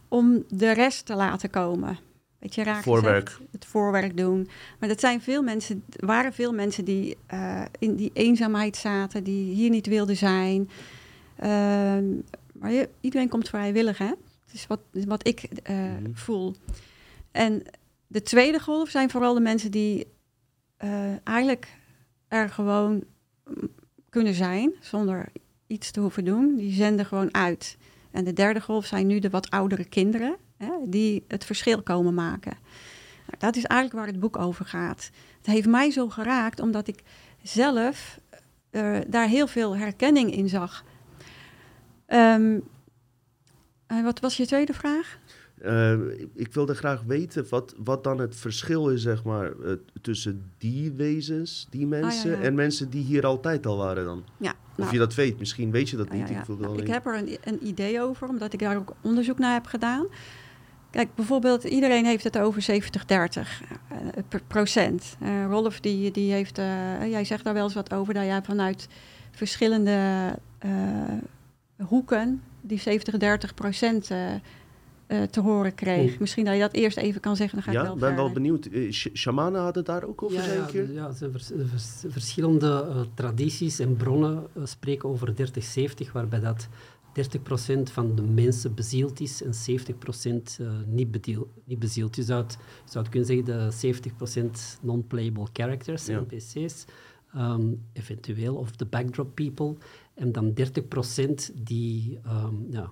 [0.09, 1.99] om de rest te laten komen.
[2.41, 3.29] Weet je, raar Voorwerk.
[3.29, 4.49] gezegd, het voorwerk doen.
[4.79, 9.55] Maar dat zijn veel mensen, waren veel mensen die eh, in die eenzaamheid zaten, die
[9.55, 10.71] hier niet wilden zijn.
[11.37, 12.05] Ehm,
[12.53, 14.07] maar je- iedereen komt vrijwillig, hè?
[14.07, 16.13] Het is wat, wat ik eh, Mhm.
[16.15, 16.55] voel.
[17.31, 17.63] En
[18.07, 20.07] de tweede golf zijn vooral de mensen die
[20.77, 21.69] eh, eigenlijk
[22.29, 23.05] er gewoon
[24.09, 25.29] kunnen zijn, zonder
[25.67, 26.57] iets te hoeven doen.
[26.57, 27.77] Die zenden gewoon uit.
[28.11, 32.15] En de derde golf zijn nu de wat oudere kinderen, hè, die het verschil komen
[32.15, 32.57] maken.
[33.27, 35.11] Nou, dat is eigenlijk waar het boek over gaat.
[35.39, 37.03] Het heeft mij zo geraakt, omdat ik
[37.43, 38.21] zelf
[38.71, 40.85] eh, daar heel veel herkenning in zag.
[42.07, 42.63] En
[43.87, 45.19] wat was je tweede vraag?
[45.59, 45.93] Eh,
[46.35, 49.53] ik wilde graag weten wat, wat dan het verschil is, zeg maar,
[50.01, 52.41] tussen die wezens, die mensen, ja.
[52.41, 54.25] en mensen die hier altijd al waren dan.
[54.37, 56.29] Ja, Of nou, je dat weet, misschien weet je dat Ja, niet.
[56.29, 56.41] ja.
[56.41, 59.53] Ik, Nou, ik heb er een, een idee over, omdat ik daar ook onderzoek naar
[59.53, 60.07] heb gedaan.
[60.91, 62.75] Kijk, bijvoorbeeld, iedereen heeft het over 70-30
[63.89, 65.17] eh, procent.
[65.21, 68.43] Eh, Rolf, die, die heeft, eh, jij zegt daar wel eens wat over, dat jij
[68.43, 68.89] vanuit
[69.31, 70.29] verschillende
[70.59, 70.71] eh,
[71.87, 76.19] hoeken die 70-30 procent eh, eh, te horen kreeg.
[76.19, 78.33] Misschien dat je dat eerst even kan zeggen, dan ga ik ja, wel ben wel
[78.33, 78.69] benieuwd.
[78.91, 82.05] Sh- shamanen hadden het daar ook over, Ja, zei ja, ja, er zijn vers- vers-
[82.09, 85.33] verschillende eh, tradities en bronnen spreken over
[86.09, 86.69] 30-70, waarbij dat
[87.13, 92.17] 30% van de mensen bezield is en 70% eh, niet, bedeel- niet bezield.
[92.17, 92.53] Je zou het,
[92.85, 96.21] je zou het kunnen zeggen, de 70% non-playable characters, Ja.
[96.21, 96.85] NPC's,
[97.35, 99.77] ehm, eventueel, of de backdrop people,
[100.15, 102.91] en dan 30% die ehm, ja,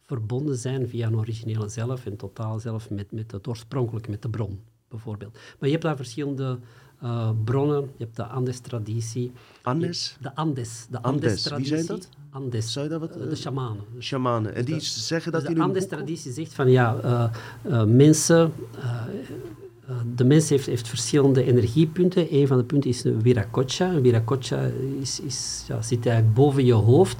[0.00, 4.30] verbonden zijn via een originele zelf en totaal zelf met, met het oorspronkelijke, met de
[4.30, 5.32] bron, bijvoorbeeld.
[5.32, 6.58] Maar je hebt daar verschillende
[7.00, 7.80] eh, bronnen.
[7.96, 9.32] Je hebt de Andes-traditie.
[9.62, 10.16] Andes?
[10.20, 10.86] De Andes.
[10.90, 11.74] De Andes, wie Andes-traditie.
[11.74, 12.08] zijn dat?
[12.30, 12.72] Andes.
[12.72, 13.16] Zou je dat wat...
[13.16, 13.82] eh, de shamanen.
[14.00, 14.54] shamanen.
[14.54, 15.76] En die dat- zeggen Dus dat de hun boek...
[15.76, 16.96] Andes-traditie zegt van ja,
[17.62, 18.52] eh, mensen,
[20.14, 22.34] de mens heeft, heeft verschillende energiepunten.
[22.34, 23.92] Een van de punten is een Viracocha.
[23.92, 24.70] Een Viracocha
[25.00, 27.16] is, is, ja, zit eigenlijk boven je hoofd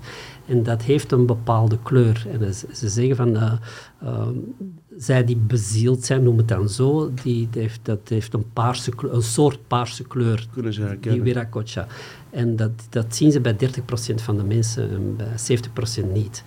[0.47, 2.27] en dat heeft een bepaalde kleur.
[2.41, 3.59] En ze, ze zeggen van,
[4.99, 8.91] zij die bezield zijn, noem het dan zo, die, die heeft, dat heeft een, paarse,
[8.91, 11.23] kleur- een soort paarse kleur Kunnen ze die.
[11.23, 11.87] Viracocha.
[12.31, 15.61] En dat, dat zien ze bij 30% van de mensen en bij
[16.03, 16.43] 70% niet.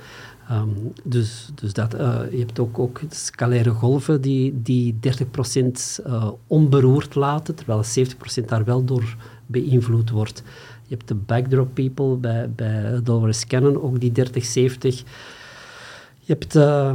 [0.48, 0.70] Ehm,
[1.04, 7.16] dus dus dat, eh, je hebt ook, ook scalaire golven die, die 30% eh, onberoerd
[7.16, 10.38] laten, terwijl 70% daar wel door beïnvloed wordt.
[10.38, 10.44] Je
[10.88, 14.98] Je hebt de backdrop people bij, bij Dolores Cannon, ook die 3070.
[16.20, 16.56] Je hebt...
[16.56, 16.94] Uh,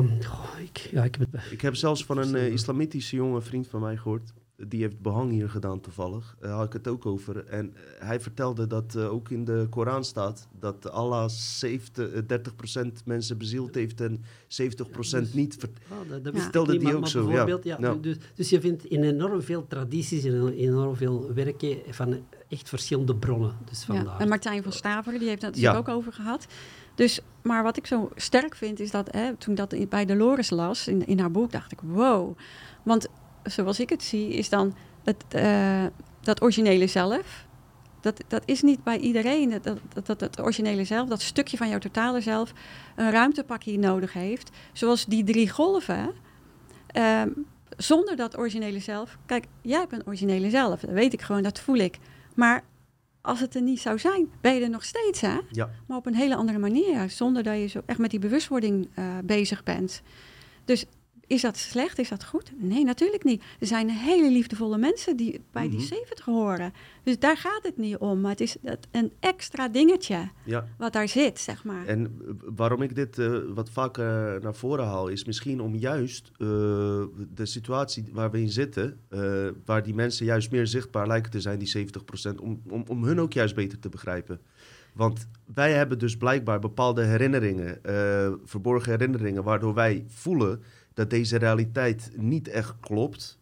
[0.76, 1.52] ik, ja, ik, heb het...
[1.52, 5.30] ik heb zelfs van een uh, islamitische jonge vriend van mij gehoord die heeft behang
[5.30, 6.36] hier gedaan toevallig.
[6.40, 7.46] Daar had ik het ook over.
[7.46, 12.10] En eh, hij vertelde dat uh, ook in de Koran staat dat Allah 70,
[12.80, 14.24] 30% mensen bezield heeft en 70%
[14.96, 15.68] dus, niet.
[15.90, 17.30] Oh, dat, dat vertelde die ook zo.
[17.30, 17.58] Ja.
[17.62, 17.94] ja.
[17.94, 23.16] Dus, dus, je vindt in enorm veel tradities en enorm veel werken van echt verschillende
[23.16, 23.56] bronnen.
[23.64, 24.18] Dus ja.
[24.18, 25.76] En Martijn van Staveren, die heeft het ja.
[25.76, 26.46] ook over gehad.
[26.96, 30.88] Dus, maar wat ik zo sterk vind, is dat hè, toen dat bij Dolores las
[30.88, 32.38] in, in haar boek, dacht ik, wow.
[32.82, 33.08] Want
[33.42, 34.74] zoals ik het zie, is dan
[35.04, 35.84] het, uh,
[36.20, 37.44] dat originele zelf.
[38.00, 39.60] Dat, dat is niet bij iedereen.
[39.62, 42.52] Dat, dat, dat originele zelf, dat stukje van jouw totale zelf,
[42.96, 44.50] een ruimtepakje nodig heeft.
[44.72, 46.12] Zoals die drie golven.
[46.96, 47.22] Uh,
[47.76, 49.18] zonder dat originele zelf.
[49.26, 50.80] Kijk, jij hebt een originele zelf.
[50.80, 51.98] Dat weet ik gewoon, dat voel ik.
[52.34, 52.64] Maar
[53.26, 55.38] als het er niet zou zijn, ben je er nog steeds, hè?
[55.50, 55.70] Ja.
[55.86, 57.10] Maar op een hele andere manier.
[57.10, 60.02] Zonder dat je zo echt met die bewustwording uh, bezig bent.
[60.64, 60.84] Dus
[61.26, 61.98] is dat slecht?
[61.98, 62.52] Is dat goed?
[62.56, 63.42] Nee, natuurlijk niet.
[63.60, 66.36] Er zijn hele liefdevolle mensen die bij die 70 mhm.
[66.36, 66.72] horen.
[67.02, 68.20] Dus daar gaat het niet om.
[68.20, 68.56] Maar het is
[68.90, 70.68] een extra dingetje ja.
[70.78, 71.86] wat daar zit, zeg maar.
[71.86, 76.30] En eh, waarom ik dit uh, wat vaker naar voren haal, is misschien om juist
[76.32, 79.00] uh, de situatie waar we in zitten,
[79.64, 81.88] waar die mensen juist meer zichtbaar lijken te zijn, die
[82.32, 84.40] 70%, om, om, om hun ook juist beter te begrijpen.
[84.92, 87.80] Want wij hebben dus blijkbaar bepaalde herinneringen,
[88.44, 90.62] verborgen herinneringen, waardoor wij voelen
[90.96, 93.38] dat deze realiteit niet echt klopt.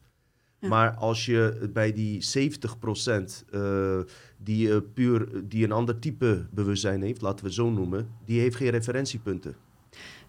[0.61, 4.05] Maar als je bij die 70% uh, eh,
[4.37, 8.57] die, uh, puur, die een ander type bewustzijn heeft, laten we zo noemen, die heeft
[8.57, 9.57] geen referentiepunten.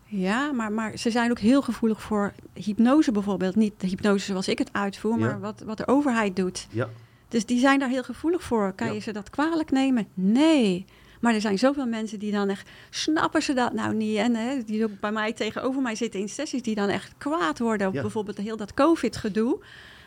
[0.05, 3.55] Ja, maar, maar ze zijn ook heel gevoelig voor hypnose bijvoorbeeld.
[3.55, 6.67] Niet de hypnose zoals ik het uitvoer, maar wat, wat de overheid doet.
[6.71, 6.89] Ja.
[7.28, 8.73] Dus die zijn daar heel gevoelig voor.
[8.73, 10.07] Kan je ze dat kwalijk nemen?
[10.13, 10.86] Nee.
[11.22, 14.18] Maar er zijn zoveel mensen die dan echt, snappen ze dat nou niet?
[14.18, 17.59] En hè, die ook bij mij tegenover mij zitten in sessies, die dan echt kwaad
[17.59, 19.59] worden op bijvoorbeeld heel dat COVID-gedoe.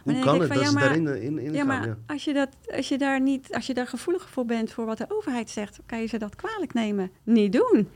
[0.02, 2.48] Hoe kan het van, dat ja, maar, daarin in, in ja, maar als je, dat,
[2.76, 5.78] als je daar niet, als je daar gevoelig voor bent voor wat de overheid zegt,
[5.86, 7.10] kan je ze dat kwalijk nemen.
[7.22, 7.88] Niet doen.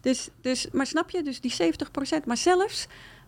[0.00, 1.54] Dus, dus, maar snap je, dus die
[2.22, 2.86] 70%, maar zelfs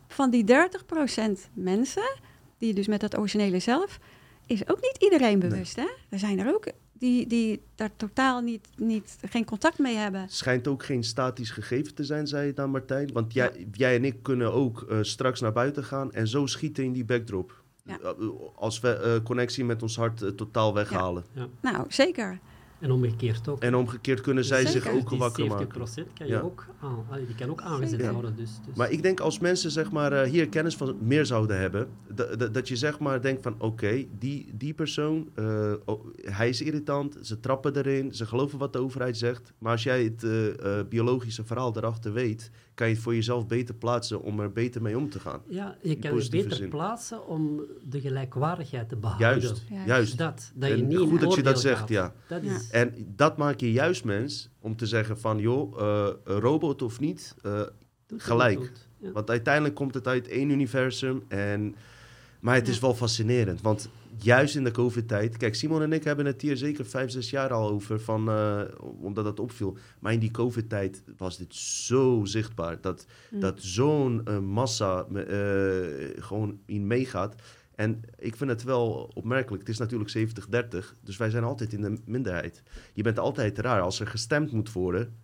[0.09, 2.19] van die 30% mensen,
[2.59, 3.99] die dus met dat originele zelf,
[4.47, 5.77] is ook niet iedereen bewust.
[5.77, 5.89] Hè?
[6.09, 6.67] Er zijn er ook
[6.99, 10.29] die, die daar totaal niet, niet, geen contact mee hebben.
[10.29, 13.13] Schijnt ook geen statisch gegeven te zijn, zei je dan Martijn.
[13.13, 16.85] Want jij, jij en ik kunnen ook uh, straks naar buiten gaan en zo schieten
[16.85, 17.63] in die backdrop.
[17.85, 17.99] Ja.
[18.03, 21.25] Uh, als we uh, connectie met ons hart totaal weghalen.
[21.33, 21.47] Ja.
[21.61, 22.39] Nou, zeker.
[22.79, 23.63] En omgekeerd ook.
[23.63, 25.69] En omgekeerd kunnen zij zich ook wakker maken.
[25.69, 28.37] 70% kan je ook aan, die kan ook aangezet worden.
[28.37, 31.59] Dus, dus, Maar ik denk als mensen zeg maar, uh, hier kennis van meer zouden
[31.59, 31.89] hebben,
[32.53, 37.17] dat je zeg maar denkt van oké, die, die persoon, uh, oh, hij is irritant,
[37.23, 39.53] ze trappen erin, ze geloven wat de overheid zegt.
[39.59, 43.75] Maar als jij het uh, biologische verhaal erachter weet, kan je het voor jezelf beter
[43.75, 45.41] plaatsen om er beter mee om te gaan.
[45.49, 49.41] Ja, je kan het beter plaatsen om de gelijkwaardigheid te behouden.
[49.41, 50.19] Juist, juist.
[50.19, 52.15] Dat, dat je niet goed dat je dat zegt, ja.
[52.29, 52.71] Dat is...
[52.71, 57.35] En dat maak je juist mens om te zeggen van, joh, uh, robot of niet,
[57.47, 57.63] uh,
[58.17, 58.73] gelijk.
[58.99, 61.75] Want uiteindelijk komt het uit één universum en...
[62.41, 63.89] Maar het is wel fascinerend, want
[64.19, 65.37] juist in de COVID-tijd...
[65.37, 68.61] Kijk, Simon en ik hebben het hier zeker vijf, zes jaar al over, van, uh,
[69.01, 69.77] omdat dat opviel.
[69.99, 72.81] Maar in die COVID-tijd was dit zo zichtbaar.
[72.81, 73.41] Dat, mm.
[73.41, 75.25] dat zo'n uh, massa uh,
[76.19, 77.35] gewoon in meegaat.
[77.75, 79.63] En ik vind het wel opmerkelijk.
[79.63, 82.63] Het is natuurlijk 70-30, dus wij zijn altijd in de minderheid.
[82.93, 83.81] Je bent altijd raar.
[83.81, 85.17] Als er gestemd moet worden,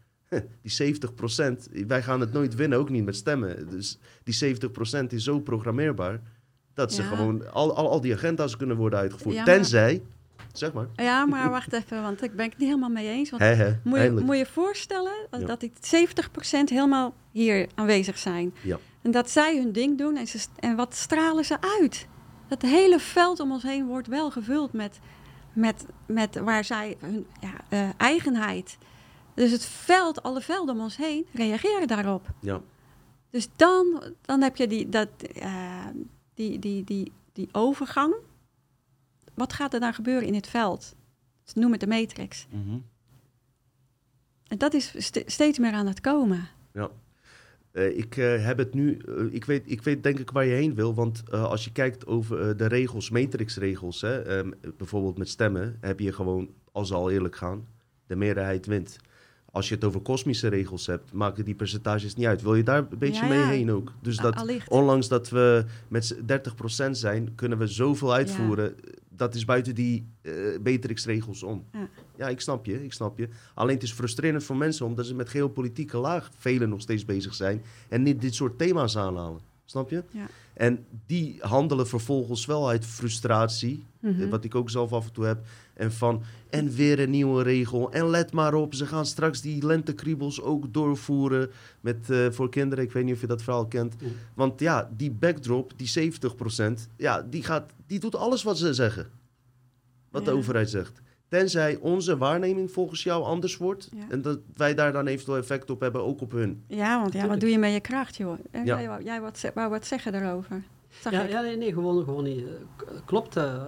[0.62, 0.96] die
[1.82, 3.68] 70% wij gaan het nooit winnen, ook niet met stemmen.
[3.68, 4.56] Dus die
[5.04, 6.20] 70% is zo programmeerbaar
[6.74, 9.44] dat ze gewoon al, al, al die agenda's kunnen worden uitgevoerd.
[9.44, 10.02] Tenzij,
[10.52, 10.86] zeg maar.
[10.96, 13.30] Ja, maar wacht even, want ik ben het niet helemaal mee eens.
[13.30, 13.42] Want
[13.82, 15.12] moet, je, moet je voorstellen
[15.46, 15.76] dat die 70%
[16.64, 18.54] helemaal hier aanwezig zijn.
[18.62, 18.78] Ja.
[19.02, 22.06] En dat zij hun ding doen en, ze, en wat stralen ze uit?
[22.48, 24.98] Dat hele veld om ons heen wordt wel gevuld met,
[25.52, 28.78] met, met waar zij hun ja, uh, eigenheid.
[29.34, 32.26] Dus het veld, alle velden om ons heen reageren daarop.
[32.40, 32.60] Ja.
[33.30, 35.84] Dus dan, dan heb je die, dat, uh,
[36.34, 38.14] die, die, die, die overgang.
[39.34, 40.94] Wat gaat er dan gebeuren in het veld?
[41.42, 42.46] Ze noemen het de matrix.
[42.50, 42.84] Mm -hmm.
[44.48, 46.48] En dat is st steeds meer aan het komen.
[46.72, 46.90] Ja.
[47.72, 50.54] Uh, ik uh, heb het nu, uh, ik, weet, ik weet denk ik waar je
[50.54, 55.78] heen wil, want als je kijkt over de regels, matrixregels, hè, um, bijvoorbeeld met stemmen,
[55.80, 57.66] heb je gewoon, als ze al eerlijk gaan,
[58.06, 58.96] de meerderheid wint.
[59.54, 62.42] Als je het over kosmische regels hebt, maken die percentages niet uit.
[62.42, 63.92] Wil je daar een beetje Ja, mee heen ook?
[64.02, 64.68] Dus dat, Allicht.
[64.70, 66.24] ondanks dat we met z'n
[66.86, 68.74] 30% zijn, kunnen we zoveel uitvoeren.
[69.08, 71.64] Dat is buiten die eh Beatrix-regels om.
[72.16, 72.28] Ja.
[72.28, 73.28] Ik snap je, ik snap je.
[73.54, 77.34] Alleen het is frustrerend voor mensen omdat ze met geopolitieke laag velen nog steeds bezig
[77.34, 79.40] zijn en niet dit soort thema's aanhalen.
[79.64, 80.02] Snap je?
[80.10, 80.26] Ja.
[80.54, 84.28] En die handelen vervolgens wel uit frustratie, Mhm.
[84.28, 85.46] wat ik ook zelf af en toe heb.
[85.74, 87.92] En van, en weer een nieuwe regel.
[87.92, 92.84] En let maar op, ze gaan straks die lentekriebels ook doorvoeren met, eh, voor kinderen.
[92.84, 94.02] Ik weet niet of je dat verhaal kent.
[94.02, 94.08] Mm.
[94.34, 99.10] Want ja, die backdrop, die 70%, ja, die, gaat, die doet alles wat ze zeggen.
[100.10, 101.02] Wat de overheid zegt.
[101.28, 103.88] Tenzij onze waarneming volgens jou anders wordt.
[103.94, 104.04] Ja.
[104.08, 106.62] En dat wij daar dan eventueel effect op hebben, ook op hun.
[106.66, 108.38] Ja, want ja, wat doe je met je kracht, joh?
[108.50, 108.98] Eh, Ja.
[109.02, 110.62] Jij, wat, wou wat zeggen daarover.
[111.00, 111.30] Zag Ja, ik.
[111.30, 112.38] ja, nee, nee, gewoon, gewoon niet.
[112.38, 113.36] Eh, Klopt.
[113.36, 113.60] eh, eh,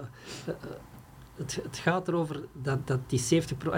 [0.45, 0.53] eh,
[1.37, 3.73] het, het gaat erover dat, dat die 70 pro...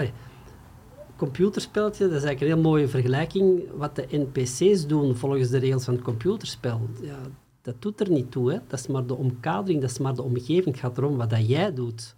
[1.16, 3.62] computerspeltje, dat is eigenlijk een heel mooie vergelijking.
[3.76, 7.18] Wat de NPC's doen volgens de regels van het computerspel, ja,
[7.62, 8.52] dat doet er niet toe.
[8.52, 8.58] Hè.
[8.68, 10.64] Dat is maar de omkadering, dat is maar de omgeving.
[10.64, 12.14] Het gaat erom wat dat jij doet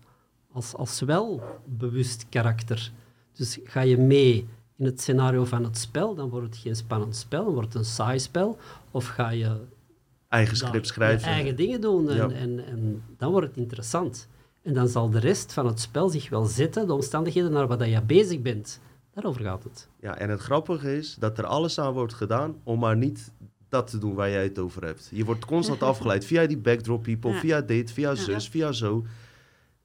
[0.52, 2.92] als, als wel bewust karakter.
[3.32, 7.16] Dus ga je mee in het scenario van het spel, dan wordt het geen spannend
[7.16, 8.58] spel, dan wordt het een saai spel.
[8.90, 9.56] Of ga je
[10.28, 11.28] Eigen script schrijven.
[11.28, 12.30] eigen dingen doen en, Ja.
[12.30, 14.28] en, en dan wordt het interessant.
[14.62, 17.78] En dan zal de rest van het spel zich wel zetten, de omstandigheden naar wat
[17.78, 18.80] dat je bezig bent.
[19.14, 19.88] Daarover gaat het.
[20.00, 23.32] Ja, en het grappige is dat er alles aan wordt gedaan om maar niet
[23.68, 25.08] dat te doen waar jij het over hebt.
[25.12, 27.38] Je wordt constant afgeleid via die backdrop people, Ja.
[27.38, 28.14] via dit, via Ja.
[28.16, 29.04] zus, via zo.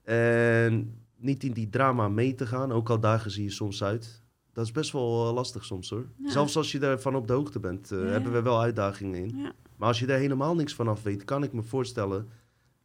[0.03, 4.21] En niet in die drama mee te gaan, ook al dagen zie je soms uit.
[4.53, 6.05] Dat is best wel eh, lastig soms hoor.
[6.17, 6.29] Ja.
[6.31, 9.51] Zelfs als je ervan op de hoogte bent, eh, hebben we wel uitdagingen in.
[9.75, 12.27] Maar als je er helemaal niks van af weet, kan ik me voorstellen...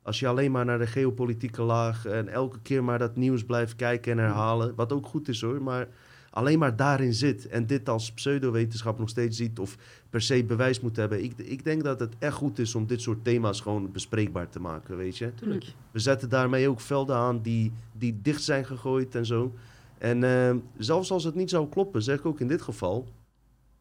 [0.03, 2.07] als je alleen maar naar de geopolitieke laag...
[2.07, 4.74] en elke keer maar dat nieuws blijft kijken en herhalen...
[4.74, 5.89] wat ook goed is hoor, maar
[6.31, 7.49] alleen maar daarin zit...
[7.49, 9.59] en dit als pseudowetenschap nog steeds ziet...
[9.59, 9.77] of
[10.11, 11.24] per se bewijs moet hebben...
[11.24, 14.61] Ik, ik denk dat het echt goed is om dit soort thema's gewoon bespreekbaar te
[14.61, 15.35] maken, weet je.
[15.35, 15.65] Tuurlijk.
[15.91, 19.55] We zetten daarmee ook velden aan die, die dicht zijn gegooid en zo.
[19.99, 23.09] En eh, zelfs als het niet zou kloppen, zeg ik ook in dit geval...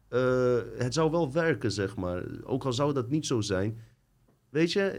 [0.08, 2.22] eh, het zou wel werken, zeg maar.
[2.44, 3.78] Ook al zou dat niet zo zijn.
[4.52, 4.98] Weet je,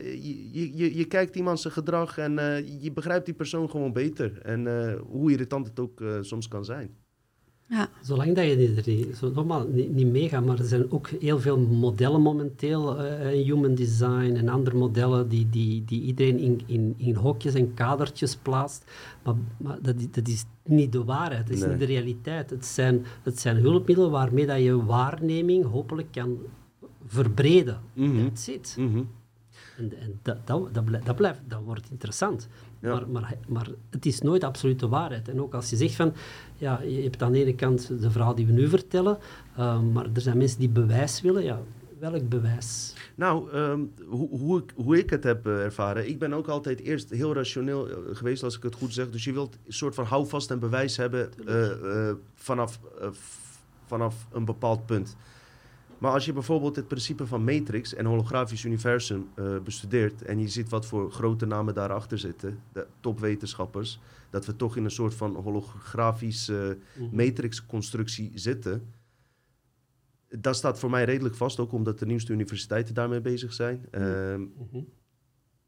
[0.52, 4.42] je, je, je kijkt iemand zijn gedrag en eh, je begrijpt die persoon gewoon beter.
[4.42, 6.90] En eh, hoe irritant het ook eh, soms kan zijn.
[7.68, 7.90] Ja.
[8.02, 11.40] Zolang dat je er niet, zo, nogmaals, niet, niet meegaat, maar er zijn ook heel
[11.40, 16.62] veel modellen momenteel eh, in human design en andere modellen die, die, die iedereen in,
[16.66, 18.92] in, in hokjes en kadertjes plaatst.
[19.24, 21.70] Maar, maar dat, is- dat is niet de waarheid, dat is Nee.
[21.70, 22.50] niet de realiteit.
[22.50, 26.38] Het zijn, het zijn hulpmiddelen waarmee dat je waarneming hopelijk kan
[27.06, 27.80] verbreden.
[27.94, 28.24] Mhm.
[28.28, 28.76] That's it.
[28.80, 29.04] Mhm.
[29.78, 32.48] En, en dat, dat, dat, blijft, dat, blijft, dat wordt interessant.
[32.80, 32.90] Ja.
[32.90, 35.30] Maar, maar, maar het is nooit absolute waarheid.
[35.30, 36.14] En ook als je zegt van,
[36.58, 39.18] ja, je hebt aan de ene kant de verhaal die we nu vertellen,
[39.56, 41.44] eh, maar er zijn mensen die bewijs willen.
[41.44, 41.62] Ja,
[42.00, 42.94] welk bewijs?
[43.16, 46.10] Nou, ehm, hoe, hoe, ik, hoe ik het heb eh, ervaren.
[46.10, 49.10] Ik ben ook altijd eerst heel rationeel eh, geweest, als ik het goed zeg.
[49.10, 51.30] Dus je wilt een soort van houvast en bewijs hebben
[52.36, 52.80] vanaf,
[53.86, 55.16] vanaf een bepaald punt.
[56.04, 60.22] Maar als je bijvoorbeeld het principe van matrix en holografisch universum eh, bestudeert...
[60.22, 64.00] en je ziet wat voor grote namen daarachter zitten, de topwetenschappers...
[64.30, 67.16] dat we toch in een soort van holografische Mhm.
[67.16, 68.94] matrixconstructie zitten...
[70.40, 73.86] Dat staat voor mij redelijk vast, ook omdat de nieuwste universiteiten daarmee bezig zijn.
[73.92, 74.82] Ehm, Mhm.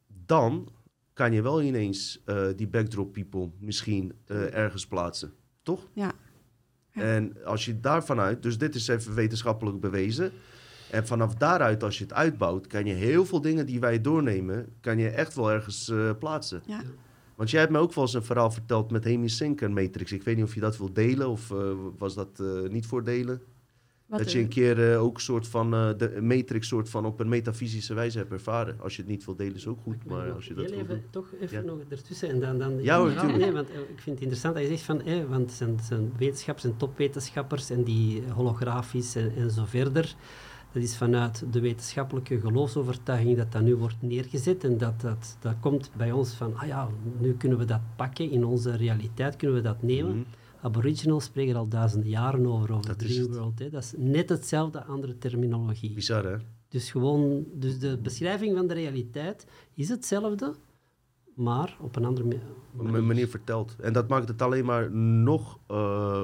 [0.08, 0.72] dan
[1.14, 5.88] kan je wel ineens eh, die backdrop people misschien eh, ergens plaatsen, toch?
[5.94, 6.12] Ja.
[6.96, 7.02] Ja.
[7.02, 10.32] En als je daarvan uit, dus dit is even wetenschappelijk bewezen.
[10.92, 14.68] En vanaf daaruit, als je het uitbouwt, kan je heel veel dingen die wij doornemen,
[14.82, 16.62] kan je echt wel ergens eh, plaatsen.
[16.66, 16.82] Ja.
[17.36, 20.12] Want jij hebt me ook wel eens een verhaal verteld met Hemisync en Matrix.
[20.12, 21.58] Ik weet niet of je dat wil delen of eh,
[21.98, 23.42] was dat eh, niet voor delen?
[24.06, 27.20] Wat, dat je een keer eh, ook soort van eh, de Matrix soort van op
[27.20, 28.80] een metafysische wijze hebt ervaren.
[28.82, 30.80] Als je het niet wil delen is ook goed, maar nog als je dat wil
[30.80, 31.64] even, toch even Ja.
[31.64, 32.58] nog ertussen en dan...
[32.58, 35.02] dan Ja hoor, Ja, nee, want eh, ik vind het interessant dat je zegt van,
[35.02, 40.16] eh, want zijn, zijn wetenschappers en topwetenschappers en die holografisch en, en zo verder.
[40.72, 45.56] Dat is vanuit de wetenschappelijke geloofsovertuiging dat dat nu wordt neergezet en dat, dat, dat
[45.60, 49.58] komt bij ons van, ah ja, nu kunnen we dat pakken in onze realiteit, kunnen
[49.58, 50.12] we dat nemen.
[50.12, 50.26] Mhm.
[50.66, 53.10] Aboriginals spreken er al duizenden jaren over, over Dat het.
[53.10, 53.60] Dreamworld.
[53.60, 53.70] Hè.
[53.70, 55.94] Dat is net hetzelfde, andere terminologie.
[55.94, 56.36] Bizar hè?
[56.70, 60.54] Dus gewoon, dus de beschrijving van de realiteit is hetzelfde,
[61.36, 63.76] maar op een andere ma- Op een manier verteld.
[63.80, 66.24] En dat maakt het alleen maar nog, eh,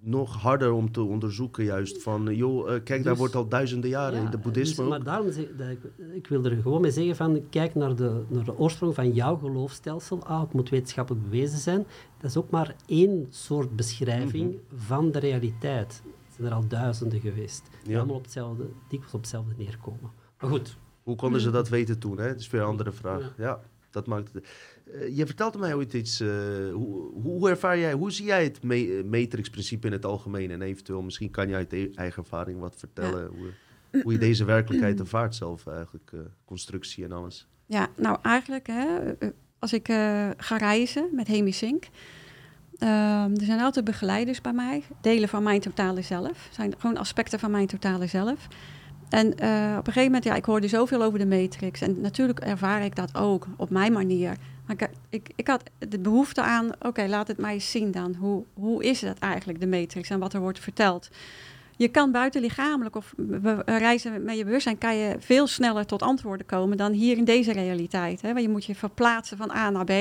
[0.00, 2.02] nog harder om te onderzoeken juist.
[2.02, 4.90] Van, joh, uh, kijk, daar Dus- wordt al duizenden jaren Ja, in de boeddhisme dus,
[4.92, 5.78] maar daarom zeg, dat ik,
[6.14, 9.36] ik wil er gewoon mee zeggen van, kijk naar de, naar de oorsprong van jouw
[9.36, 10.24] geloofstelsel.
[10.24, 11.86] Ah, het moet wetenschappelijk bewezen zijn.
[12.20, 14.80] Dat is ook maar één soort beschrijving Mhm.
[14.82, 16.02] van de realiteit.
[16.04, 17.62] Er zijn er al duizenden geweest.
[17.82, 17.98] Die Ja.
[17.98, 20.10] allemaal op hetzelfde, dikwijls op hetzelfde neerkomen.
[20.40, 22.18] Maar goed, Hoe konden ze dat weten toen?
[22.18, 22.28] Hè?
[22.28, 23.20] Dat is weer een andere vraag.
[23.20, 23.60] Ja, Ja.
[23.90, 24.46] Dat maakt het.
[24.92, 26.20] Eh, je vertelde mij ooit iets.
[26.20, 26.28] eh,
[26.72, 30.50] hoe, hoe ervaar jij, hoe zie jij het eh, matrix-principe in het algemeen?
[30.50, 33.26] En eventueel, misschien kan jij uit e- eigen ervaring wat vertellen.
[33.26, 36.12] Hoe, hoe je deze werkelijkheid ervaart zelf eigenlijk.
[36.44, 37.46] constructie en alles.
[37.66, 39.12] Ja, nou eigenlijk, hè,
[39.58, 39.86] als ik
[40.36, 41.84] ga reizen met Hemi Sink,
[42.78, 47.38] ehm, er zijn altijd begeleiders bij mij, delen van mijn totale zelf, zijn gewoon aspecten
[47.38, 48.48] van mijn totale zelf.
[49.08, 52.40] En eh, op een gegeven moment, ja, ik hoorde zoveel over de matrix en natuurlijk
[52.40, 54.36] ervaar ik dat ook op mijn manier.
[54.66, 58.14] Maar ik, ik, ik had de behoefte aan, oké, laat het mij eens zien dan.
[58.14, 61.10] Hoe, hoe is dat eigenlijk, de matrix en wat er wordt verteld?
[61.76, 63.14] Je kan buiten lichamelijk of
[63.64, 67.52] reizen met je bewustzijn, kan je veel sneller tot antwoorden komen dan hier in deze
[67.52, 68.20] realiteit.
[68.20, 68.28] Hè?
[68.28, 69.92] Want je moet je verplaatsen van A naar B.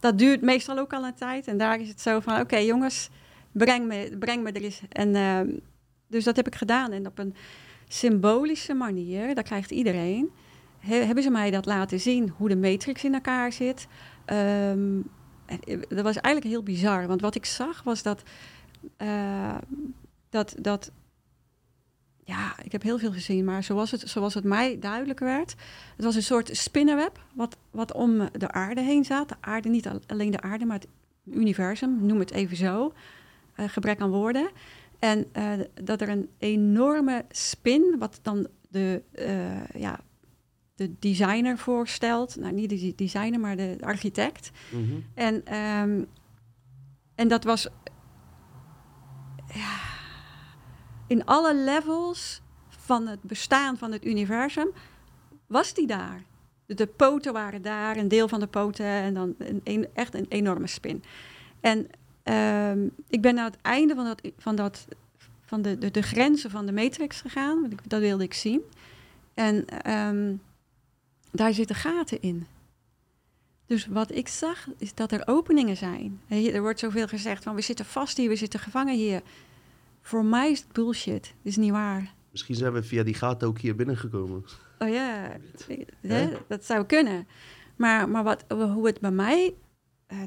[0.00, 1.46] Dat duurt meestal ook al een tijd.
[1.46, 3.10] En daar is het zo van, oké jongens,
[3.52, 4.80] breng me, breng me er eens.
[4.88, 5.40] En, eh,
[6.06, 6.92] dus dat heb ik gedaan.
[6.92, 7.34] En op een
[7.88, 10.30] symbolische manier, dat krijgt iedereen,
[10.78, 13.86] he- hebben ze mij dat laten zien, hoe de matrix in elkaar zit.
[14.24, 15.00] Ehm,
[15.46, 18.22] eh, dat was eigenlijk heel bizar, want wat ik zag was dat,
[18.96, 19.56] eh,
[20.30, 20.90] dat, dat
[22.24, 25.54] ja, ik heb heel veel gezien, maar zoals het, zoals het mij duidelijk werd,
[25.96, 29.28] het was een soort spinnenweb wat, wat om de aarde heen zat.
[29.28, 30.88] De aarde, niet al- alleen de aarde, maar het
[31.24, 32.92] universum, noem het even zo.
[33.54, 34.48] Eh, gebrek aan woorden.
[34.98, 35.52] En eh,
[35.82, 40.00] dat er een enorme spin, wat dan de, eh, ja,
[40.74, 42.36] de designer voorstelt.
[42.36, 44.50] Nou, niet de designer, maar de architect.
[44.72, 44.94] Mhm.
[45.14, 46.04] En, ehm,
[47.14, 47.68] en dat was
[49.54, 49.76] ja,
[51.06, 54.68] in alle levels van het bestaan van het universum
[55.46, 56.22] was die daar.
[56.66, 60.14] De, de poten waren daar, een deel van de poten en dan een, een- echt
[60.14, 61.02] een enorme spin.
[61.60, 61.86] En
[62.28, 64.86] ehm, ik ben naar het einde van, dat, van, dat,
[65.40, 68.60] van de, de, de grenzen van de matrix gegaan, want ik, dat wilde ik zien.
[69.34, 70.34] En ehm,
[71.30, 72.46] daar zitten gaten in.
[73.66, 76.20] Dus wat ik zag, is dat er openingen zijn.
[76.28, 79.22] Er wordt zoveel gezegd van we zitten vast hier, we zitten gevangen hier.
[80.00, 81.22] Voor mij is het bullshit.
[81.22, 82.14] Dat is niet waar.
[82.30, 84.44] Misschien zijn we via die gaten ook hier binnengekomen.
[84.78, 85.36] Oh ja,
[86.00, 87.26] hè, dat zou kunnen.
[87.76, 89.54] Maar, maar wat, hoe het bij mij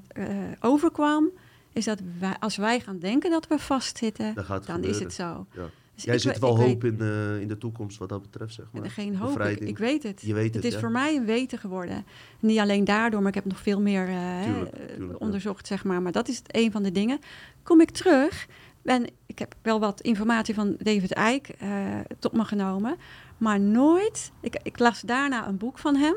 [0.07, 1.31] eh, overkwam,
[1.73, 4.33] is dat wij, als wij gaan denken dat we vastzitten,
[4.65, 5.45] dan is het zo.
[5.53, 5.69] Ja.
[5.95, 8.65] Dus Jij we- wel hoop weet- in, eh, in de toekomst wat dat betreft, zeg
[8.71, 8.89] maar.
[8.89, 10.21] Geen hoop, ik, weet het.
[10.21, 10.79] Je weet het, Het is ja.
[10.79, 12.05] voor mij een weten geworden.
[12.39, 15.25] Niet alleen daardoor, maar ik heb nog veel meer eh, Tuurlijk, eh, tuurlijk, ja.
[15.25, 16.01] onderzocht, zeg maar.
[16.01, 17.19] Maar dat is het een van de dingen.
[17.63, 18.47] Kom ik terug
[18.83, 21.69] en ik heb wel wat informatie van David Eyck eh,
[22.19, 22.95] tot me genomen.
[23.37, 26.15] Maar nooit, ik, ik las daarna een boek van hem.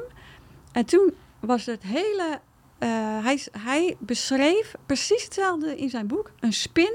[0.73, 2.41] En toen was het hele,
[2.79, 2.89] eh,
[3.25, 6.31] hij, hij beschreef precies hetzelfde in zijn boek.
[6.41, 6.93] Een spin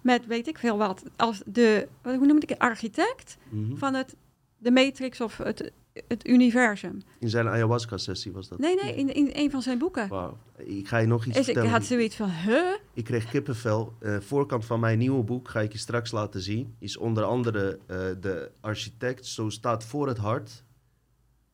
[0.00, 3.76] met weet ik veel wat, als de, hoe noem ik het, architect Mhm.
[3.76, 4.14] van het,
[4.58, 5.72] de matrix of het,
[6.08, 6.98] het universum.
[7.18, 8.58] In zijn ayahuasca-sessie was dat.
[8.58, 10.08] Nee, nee, in, in een van zijn boeken.
[10.08, 10.38] Wauw.
[10.56, 11.70] Ik ga je nog iets Dus ik vertellen.
[11.70, 12.74] had zoiets van, huh?
[12.94, 13.92] Ik kreeg kippenvel.
[14.00, 16.74] Eh, voorkant van mijn nieuwe boek ga ik je straks laten zien.
[16.78, 19.26] Is onder andere eh, de architect.
[19.26, 20.64] Zo staat voor het hart.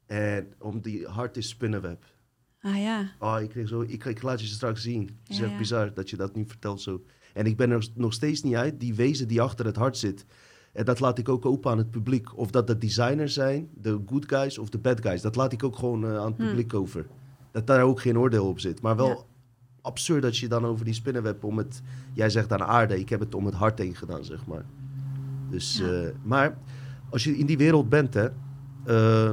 [0.06, 2.04] En om die hart is spinnenweb.
[2.62, 5.00] Ah ja, Oh, ik, kreeg zo, ik, ik laat je ze straks zien.
[5.02, 5.58] Het is Ja, echt ja.
[5.58, 7.02] bizar dat je dat nu vertelt zo.
[7.34, 8.80] En ik ben er nog steeds niet uit.
[8.80, 10.26] Die wezen die achter het hart zit.
[10.72, 12.38] En dat laat ik ook open aan het publiek.
[12.38, 15.20] Of dat de designers zijn, de good guys of de bad guys.
[15.22, 16.46] Dat laat ik ook gewoon eh, aan het Hmm.
[16.46, 17.06] publiek over.
[17.50, 18.80] Dat daar ook geen oordeel op zit.
[18.82, 19.16] Maar wel Ja.
[19.80, 21.82] absurd dat je dan over die spinnenweb om het...
[22.12, 24.64] Jij zegt aan aarde, ik heb het om het hart heen gedaan, zeg maar.
[25.50, 26.58] Dus, eh, maar
[27.10, 28.28] als je in die wereld bent, hè,
[28.84, 29.30] eh,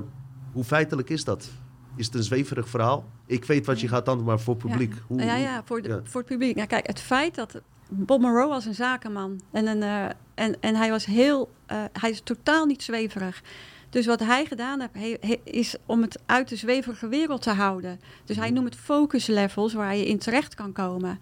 [0.51, 1.49] hoe feitelijk is dat?
[1.95, 3.05] Is het een zweverig verhaal?
[3.29, 4.93] Ik weet wat je gaat antwoorden, maar voor publiek.
[4.93, 5.99] Ja, Hoe, ja, ja, voor, de, ja.
[6.03, 6.55] voor het publiek.
[6.55, 10.05] Nou, kijk, het feit dat Bob Monroe was een zakenman en, een, eh,
[10.45, 13.41] en, en hij was heel, eh, hij is totaal niet zweverig.
[13.89, 17.49] Dus wat hij gedaan heeft, he- he- is om het uit de zweverige wereld te
[17.51, 17.99] houden.
[18.25, 18.55] Dus hij Mhm.
[18.55, 21.19] noemt het focus levels waar je in terecht kan komen.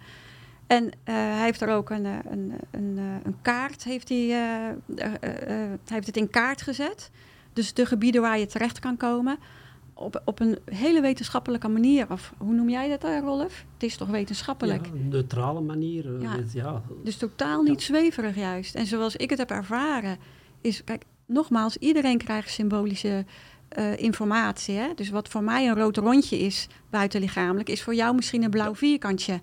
[0.66, 4.18] En eh, hij heeft er ook een, een, een, een kaart, heeft hij,
[4.96, 7.10] hij heeft het in kaart gezet.
[7.52, 9.38] Dus de gebieden waar je terecht kan komen.
[10.00, 12.10] Op, op een hele wetenschappelijke manier.
[12.10, 13.64] Of hoe noem jij dat, eh, Rolf?
[13.74, 14.86] Het is toch wetenschappelijk?
[14.86, 16.14] Ja, een neutrale manier.
[16.16, 16.36] eh, Ja.
[16.36, 16.82] met- ja.
[17.04, 18.74] Dus totaal niet zweverig juist.
[18.74, 20.18] En zoals ik het heb ervaren,
[20.60, 23.24] is, kijk, nogmaals, iedereen krijgt symbolische
[23.68, 24.74] eh, informatie.
[24.76, 24.94] Hè?
[24.94, 28.74] Dus wat voor mij een rood rondje is, buitenlichamelijk, is voor jou misschien een blauw
[28.74, 29.40] vierkantje.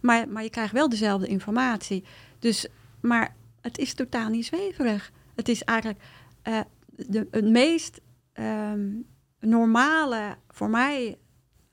[0.00, 2.04] Maar, maar je krijgt wel dezelfde informatie.
[2.38, 2.66] Dus
[3.00, 5.10] maar het is totaal niet zweverig.
[5.34, 6.00] Het is eigenlijk
[6.48, 6.60] uh,
[7.08, 8.00] de, het meest
[8.34, 9.04] um,
[9.40, 11.18] normale, voor mij,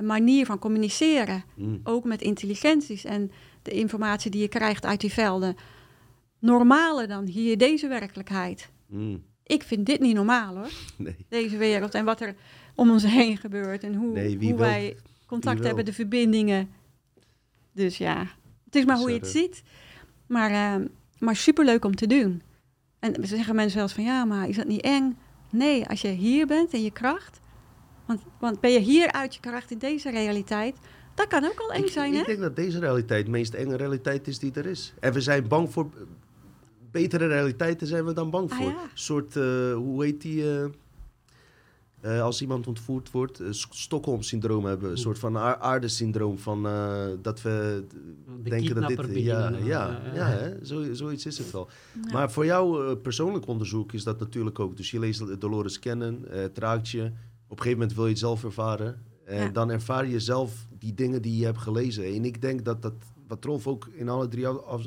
[0.03, 1.43] manier van communiceren.
[1.55, 1.79] Mm.
[1.83, 3.31] Ook met intelligenties en
[3.61, 5.55] de informatie die je krijgt uit die velden.
[6.39, 8.69] Normaler dan hier deze werkelijkheid.
[8.87, 9.23] Mm.
[9.43, 10.69] Ik vind dit niet normaal hoor.
[10.97, 11.15] Nee.
[11.29, 12.35] Deze wereld en wat er
[12.75, 13.83] om ons heen gebeurt.
[13.83, 16.69] En hoe, Nee, hoe wij contact hebben, de verbindingen.
[17.71, 18.27] Dus ja,
[18.65, 19.63] het is maar hoe je het ziet.
[20.27, 20.87] Maar, uh,
[21.19, 22.41] maar superleuk om te doen.
[22.99, 25.17] En zeggen mensen wel eens van ja, maar is dat niet eng?
[25.49, 27.39] Nee, als je hier bent in je kracht.
[28.05, 30.75] Want, want ben je hier uit je kracht in deze realiteit,
[31.15, 32.25] dat kan ook al eng Ik, zijn, ik hè?
[32.25, 34.93] denk dat deze realiteit de meest enge realiteit is die er is.
[34.99, 35.89] En we zijn bang voor...
[36.91, 38.65] Betere realiteiten zijn we dan bang Ah, voor.
[38.71, 38.81] ja.
[38.81, 40.43] Een soort, eh, hoe heet die...
[40.43, 40.65] eh,
[42.01, 44.89] eh, als iemand ontvoerd wordt, uh, Stockholm-syndroom hebben.
[44.91, 47.83] Een soort van aar- aardesyndroom van eh, dat we
[48.43, 48.97] De denken dat dit...
[48.97, 50.65] kidnapper Ja, beginnen, ja, ja, hè?
[50.65, 51.69] Zo, zoiets is het wel.
[52.05, 52.11] Ja.
[52.11, 54.77] Maar voor jou eh, persoonlijk onderzoek is dat natuurlijk ook.
[54.77, 57.11] Dus je leest Dolores kennen, eh, het raakt je.
[57.47, 59.03] Op een gegeven moment wil je het zelf ervaren.
[59.25, 59.49] En Ja.
[59.49, 62.03] dan ervaar je zelf die dingen die je hebt gelezen.
[62.05, 62.93] En ik denk dat dat,
[63.27, 64.85] wat Rolf ook in alle drie af-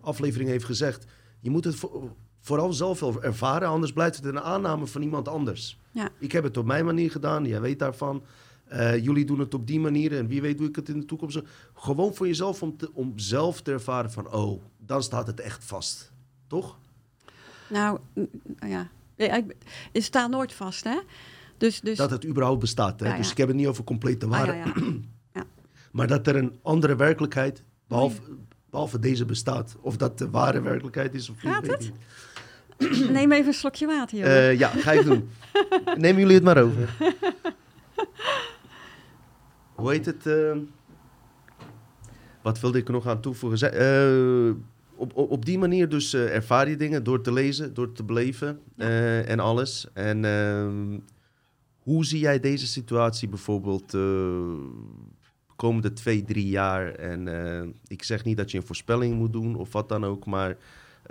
[0.00, 1.04] afleveringen heeft gezegd.
[1.40, 2.10] Je moet het voor-
[2.40, 5.78] vooral zelf ervaren, anders blijft het een aanname van iemand anders.
[5.90, 6.08] Ja.
[6.18, 8.22] Ik heb het op mijn manier gedaan, jij weet daarvan.
[8.64, 11.04] Eh, jullie doen het op die manier en wie weet hoe ik het in de
[11.06, 11.34] toekomst...
[11.34, 11.44] doe.
[11.74, 14.32] Gewoon voor jezelf om, te, om zelf te ervaren van...
[14.32, 16.12] oh, dan staat het echt vast.
[16.46, 16.78] Toch?
[17.70, 17.98] Nou,
[18.68, 18.90] ja.
[19.16, 19.56] Ik-
[19.92, 20.98] Het staat nooit vast, hè?
[21.62, 23.00] Dus, dus dat het überhaupt bestaat.
[23.00, 23.06] Hè?
[23.06, 23.18] Ja, ja.
[23.18, 24.74] Dus ik heb het niet over complete ah, waarheid.
[25.92, 28.20] Maar dat er een andere werkelijkheid, behalve,
[28.70, 29.76] behalve deze, bestaat.
[29.80, 31.52] Of dat de ware werkelijkheid is of niet.
[31.52, 31.92] Gaat het?
[32.78, 33.10] niet.
[33.10, 34.26] Neem even een slokje water, joh.
[34.26, 35.28] Eh, ja, ga ik doen.
[35.96, 36.96] Nemen jullie het maar over.
[39.74, 40.26] Hoe heet het?
[40.26, 40.56] eh,
[42.42, 43.72] wat wilde ik er nog aan toevoegen?
[43.72, 44.54] Eh,
[44.94, 48.60] op, op, op die manier dus ervaar je dingen door te lezen, door te beleven
[49.26, 49.86] en alles.
[49.92, 50.98] En ehm,
[51.82, 54.54] hoe zie jij deze situatie bijvoorbeeld uh,
[55.56, 56.94] komende twee, drie jaar?
[56.94, 60.26] En uh, ik zeg niet dat je een voorspelling moet doen of wat dan ook,
[60.26, 60.56] maar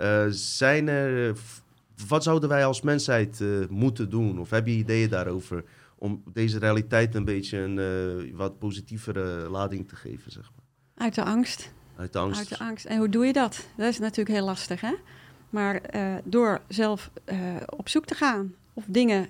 [0.00, 1.36] uh, zijn er...
[2.08, 4.40] Wat zouden wij als mensheid moeten doen?
[4.40, 5.64] Of heb je ideeën daarover
[5.98, 10.64] om deze realiteit een beetje een wat positievere lading te geven, zeg maar?
[10.94, 11.72] Uit de angst.
[11.96, 12.38] Uit de angst.
[12.38, 12.84] Uit de angst.
[12.84, 13.66] En hoe doe je dat?
[13.76, 14.94] Dat is natuurlijk heel lastig, hè?
[15.50, 15.82] Maar
[16.24, 17.10] door zelf
[17.66, 19.28] op zoek te gaan of dingen.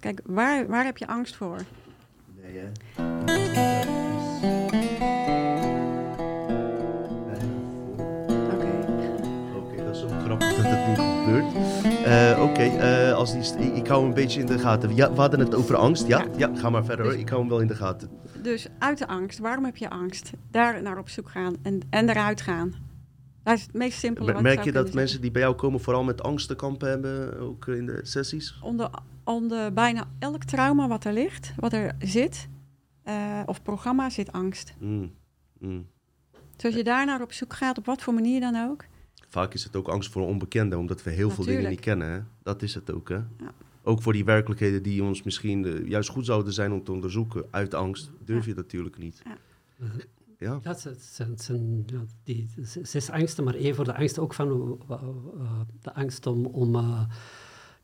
[0.00, 1.58] Kijk, waar, waar heb je angst voor?
[2.42, 2.66] Nee, hè?
[9.56, 11.54] Oké, dat is ook grappig dat het nu gebeurt.
[12.06, 14.94] Uh, Oké, okay, uh, als die ik, ik hou hem een beetje in de gaten.
[14.94, 16.06] Ja, we hadden het over angst.
[16.06, 16.26] Ja, ja.
[16.36, 17.22] ja ga maar verder dus, hoor.
[17.22, 18.10] Ik hou hem wel in de gaten.
[18.42, 19.38] Dus uit de angst.
[19.38, 20.30] Waarom heb je angst?
[20.50, 22.89] Daar naar op zoek gaan en, en eruit gaan.
[23.50, 24.32] Dat is het meest simpele.
[24.32, 27.38] Mer merk je dat mensen die bij jou komen vooral met angst te kampen hebben,
[27.38, 28.58] ook in de sessies?
[28.62, 28.90] Onder,
[29.24, 32.48] onder bijna elk trauma wat er ligt, wat er zit,
[33.04, 34.74] uh, of programma, zit angst.
[34.78, 35.12] Mm.
[35.58, 35.86] Mm.
[36.56, 38.84] Dus als je daar naar op zoek gaat, op wat voor manier dan ook.
[39.28, 41.48] Vaak is het ook angst voor onbekende, omdat we heel Natuurlijk.
[41.48, 42.10] veel dingen niet kennen.
[42.10, 42.20] Hè?
[42.42, 43.14] Dat is het ook, hè?
[43.14, 43.52] Ja.
[43.82, 47.44] Ook voor die werkelijkheden die ons misschien uh, juist goed zouden zijn om te onderzoeken
[47.50, 48.50] uit angst, durf Ja.
[48.50, 49.22] je natuurlijk niet.
[49.24, 49.36] Ja.
[50.40, 50.60] Ja.
[50.62, 51.86] Het zijn,
[52.24, 52.48] die
[52.82, 54.98] zes angsten, maar één voor de angst ook van uh,
[55.82, 57.00] de angst om, om uh,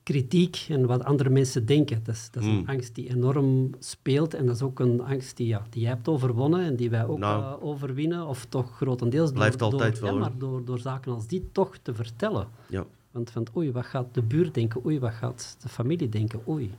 [0.02, 2.00] kritiek en wat andere mensen denken.
[2.04, 2.56] Dat is, dat is Mm.
[2.58, 5.90] een angst die enorm speelt en dat is ook een angst die, ja, die jij
[5.90, 7.42] hebt overwonnen en die wij ook Nou.
[7.42, 10.28] uh, overwinnen, of toch grotendeels Blijft door, altijd door, wel, ja, hoor.
[10.30, 12.48] maar door, door zaken als die toch te vertellen.
[12.68, 12.84] Ja.
[13.16, 14.86] Want van, oei, wat gaat de buurt denken?
[14.86, 16.40] Oei, wat gaat de familie denken?
[16.48, 16.70] Oei.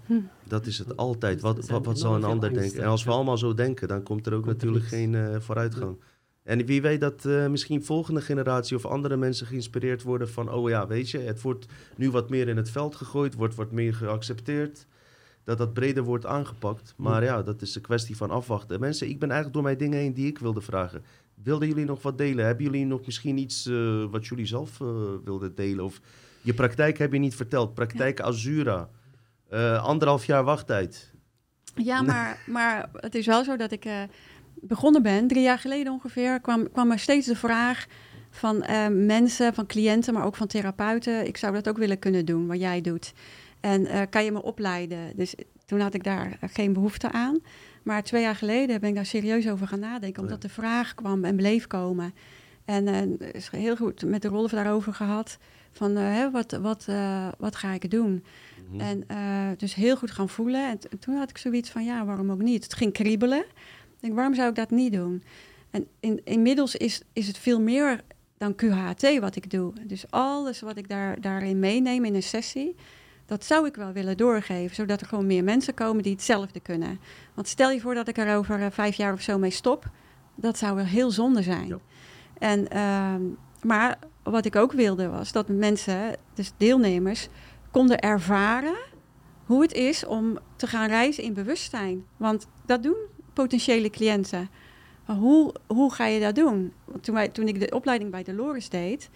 [0.44, 1.34] Dat is het altijd.
[1.34, 2.62] Dus Wat, wat, wat zal een ander denken?
[2.62, 2.84] angsten.
[2.84, 5.98] En als we allemaal zo denken, dan komt er ook Komt natuurlijk geen eh, vooruitgang.
[6.44, 10.52] En wie weet dat eh, misschien volgende generatie of andere mensen geïnspireerd worden van...
[10.52, 11.66] oh ja, weet je, het wordt
[11.96, 14.86] nu wat meer in het veld gegooid, wordt wat meer geaccepteerd.
[15.44, 16.94] Dat dat breder wordt aangepakt.
[16.98, 18.80] Maar ja, dat is een kwestie van afwachten.
[18.80, 21.04] Mensen, ik ben eigenlijk door mijn dingen heen die ik wilde vragen.
[21.44, 22.46] Wilden jullie nog wat delen?
[22.46, 24.88] Hebben jullie nog misschien iets eh, wat jullie zelf eh,
[25.24, 25.86] wilden delen?
[25.86, 26.02] Of
[26.42, 27.74] je praktijk heb je niet verteld.
[27.74, 28.90] Praktijk Azura.
[29.50, 31.12] Eh, anderhalf jaar wachttijd.
[31.76, 34.02] Ja, maar, maar het is wel zo dat ik eh,
[34.54, 37.86] begonnen ben, drie jaar geleden ongeveer, kwam, kwam er steeds de vraag
[38.30, 41.28] van eh, mensen, van cliënten, maar ook van therapeuten.
[41.28, 43.14] Ik zou dat ook willen kunnen doen, wat jij doet.
[43.60, 45.12] En kan je me opleiden?
[45.16, 45.36] Dus
[45.66, 47.40] toen had ik daar geen behoefte aan.
[47.84, 51.24] Maar twee jaar geleden ben ik daar serieus over gaan nadenken, omdat de vraag kwam
[51.24, 52.14] en bleef komen.
[52.66, 55.38] En is heel goed met de Rolf daarover gehad.
[55.78, 58.24] Van eh, hè, wat, wat, uh, wat ga ik doen?
[58.72, 58.80] Mhm.
[58.80, 60.70] En uh, dus heel goed gaan voelen.
[60.70, 62.64] En, en, toen had ik zoiets van, ja, waarom ook niet?
[62.64, 63.40] Het ging kriebelen.
[63.40, 65.24] Ik denk, waarom zou ik dat niet doen?
[65.72, 68.02] En in, inmiddels is, is het veel meer
[68.38, 69.74] dan QHT wat ik doe.
[69.84, 72.76] Dus alles wat ik daar, daarin meeneem in een sessie,
[73.26, 77.00] dat zou ik wel willen doorgeven, zodat er gewoon meer mensen komen die hetzelfde kunnen.
[77.34, 79.90] Want stel je voor dat ik er over eh, vijf jaar of zo mee stop,
[80.36, 81.68] dat zou wel heel zonde zijn.
[81.68, 81.78] Ja.
[82.40, 83.22] En, ehm,
[83.62, 84.00] maar
[84.32, 87.28] wat ik ook wilde was dat mensen, dus deelnemers,
[87.72, 88.76] konden ervaren
[89.46, 92.06] hoe het is om te gaan reizen in bewustzijn.
[92.18, 92.98] Want dat doen
[93.34, 94.50] potentiële cliënten.
[95.06, 96.74] Hoe, hoe ga je dat doen?
[97.02, 99.10] Toen, toen ik de opleiding bij Dolores deed,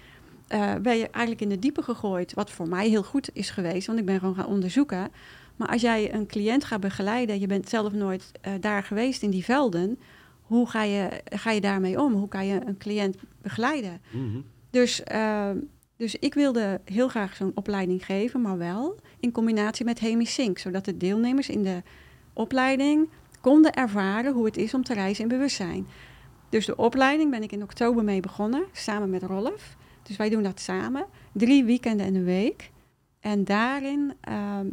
[0.47, 2.33] eh, ben je eigenlijk in de diepe gegooid.
[2.33, 5.11] Wat voor mij heel goed is geweest, want ik ben gewoon gaan onderzoeken.
[5.55, 9.29] Maar als jij een cliënt gaat begeleiden, je bent zelf nooit eh, daar geweest in
[9.29, 9.99] die velden.
[10.41, 12.13] Hoe ga je, ga je daarmee om?
[12.13, 14.01] Hoe kan je een cliënt begeleiden?
[14.11, 14.39] Mhm.
[14.71, 15.49] Dus, eh,
[15.97, 20.57] dus ik wilde heel graag zo'n opleiding geven, maar wel in combinatie met Hemisync.
[20.57, 21.81] Zodat de deelnemers in de
[22.33, 23.09] opleiding
[23.41, 25.87] konden ervaren hoe het is om te reizen in bewustzijn.
[26.49, 29.75] Dus de opleiding ben ik in oktober mee begonnen, samen met Rolf.
[30.03, 32.71] Dus wij doen dat samen, drie weekenden en een week.
[33.19, 34.67] En daarin ehm,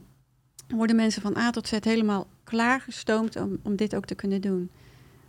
[0.69, 4.71] worden mensen van A tot Z helemaal klaargestoomd om, om dit ook te kunnen doen.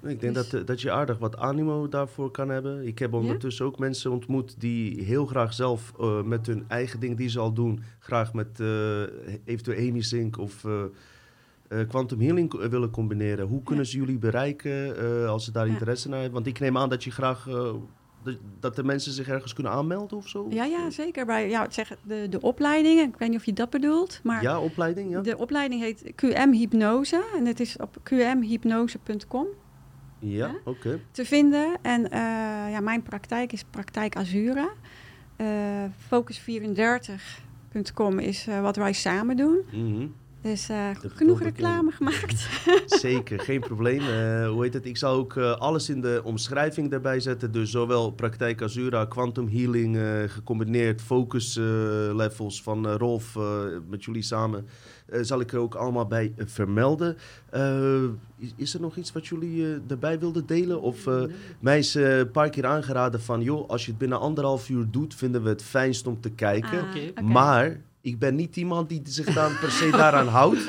[0.03, 2.87] Ik denk Dus- dat, eh, dat je aardig wat animo daarvoor kan hebben.
[2.87, 7.15] Ik heb ondertussen ook mensen ontmoet die heel graag zelf eh, met hun eigen dingen
[7.17, 9.01] die ze al doen, graag met eh,
[9.45, 10.65] eventueel Hemisync of
[11.87, 13.47] Quantum Healing willen combineren.
[13.47, 14.95] Hoe kunnen ze jullie bereiken
[15.27, 15.71] als ze daar Ja.
[15.71, 16.35] interesse naar hebben?
[16.43, 17.47] Want ik neem aan dat je graag
[18.23, 20.47] dat, dat de mensen zich ergens kunnen aanmelden of zo.
[20.49, 21.25] Ja, ja, zeker.
[21.25, 24.59] Bij ja, zeg, de, de opleidingen, ik weet niet of je dat bedoelt, maar Ja,
[24.59, 25.21] opleiding, ja.
[25.21, 29.47] de opleiding heet QM Hypnose en het is op qmhypnose.com
[30.19, 30.99] Ja, oké.
[31.11, 31.77] te vinden.
[31.81, 32.19] En eh,
[32.71, 34.69] ja, mijn praktijk is praktijk Azura.
[35.35, 39.61] Eh, Focus34.com is eh, wat wij samen doen.
[40.41, 40.69] Dus
[41.01, 42.49] genoeg reclame gemaakt.
[43.01, 43.99] Zeker, geen probleem.
[44.47, 44.85] Hoe heet het?
[44.85, 47.51] Ik zal ook alles in de omschrijving daarbij zetten.
[47.51, 49.97] Dus zowel praktijk Azura, quantum healing,
[50.31, 51.55] gecombineerd focus
[52.13, 53.37] levels van Rolf
[53.89, 54.67] met jullie samen.
[55.11, 57.17] Eh, zal ik er ook allemaal bij eh, vermelden.
[57.49, 58.03] Eh,
[58.37, 60.81] is, is er nog iets wat jullie erbij wilden delen?
[60.81, 61.23] Of eh,
[61.59, 63.41] mij is eh, een paar keer aangeraden van...
[63.41, 66.83] joh, als je het binnen anderhalf uur doet, vinden we het fijnst om te kijken.
[67.15, 67.23] Ah.
[67.23, 70.67] Maar ik ben niet iemand die zich dan per se daaraan houdt.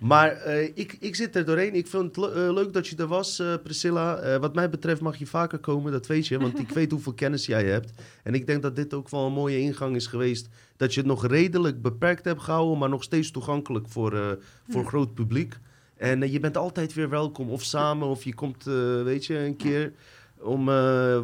[0.00, 1.74] Maar eh, ik, ik zit er doorheen.
[1.74, 4.38] Ik vind het le- eh, leuk dat je er was, eh, Priscilla.
[4.38, 6.38] Wat mij betreft mag je vaker komen, dat weet je.
[6.38, 7.92] Want ik weet hoeveel kennis jij hebt.
[8.22, 10.48] En ik denk dat dit ook wel een mooie ingang is geweest.
[10.76, 14.38] Dat je het nog redelijk beperkt hebt gehouden, maar nog steeds toegankelijk voor,
[14.68, 14.88] voor Ja.
[14.88, 15.58] groot publiek.
[15.96, 17.50] En je bent altijd weer welkom.
[17.50, 18.64] Of samen, of je komt,
[19.04, 19.92] weet je, een keer...
[20.40, 20.64] Om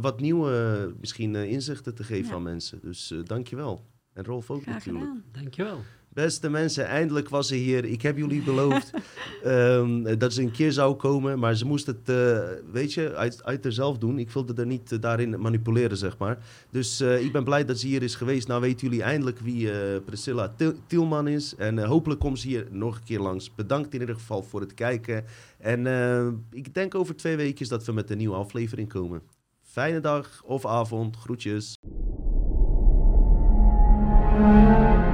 [0.01, 2.35] wat nieuwe misschien inzichten te geven Ja.
[2.35, 2.79] aan mensen.
[2.83, 3.85] Dus dank je wel.
[4.13, 5.05] En Rolf ook Graag natuurlijk.
[5.05, 5.25] gedaan.
[5.33, 5.81] Dankjewel.
[6.09, 7.85] Beste mensen, eindelijk was ze hier.
[7.85, 8.91] Ik heb jullie beloofd
[9.43, 11.39] ehm, dat ze een keer zou komen.
[11.39, 12.39] Maar ze moest het, eh,
[12.73, 14.19] weet je, uit, uit haarzelf doen.
[14.19, 16.39] Ik wilde er niet eh, daarin manipuleren, zeg maar.
[16.71, 18.49] Dus eh, ik ben blij dat ze hier is geweest.
[18.49, 20.55] Nou weten jullie eindelijk wie eh, Priscilla
[20.87, 21.55] Tielman is.
[21.57, 23.55] En hopelijk komt ze hier nog een keer langs.
[23.55, 25.25] Bedankt in ieder geval voor het kijken.
[25.59, 29.23] En eh, ik denk over twee weken dat we met een nieuwe aflevering komen.
[29.63, 31.17] Fijne dag of avond.
[31.17, 31.79] Groetjes.
[34.33, 35.12] Música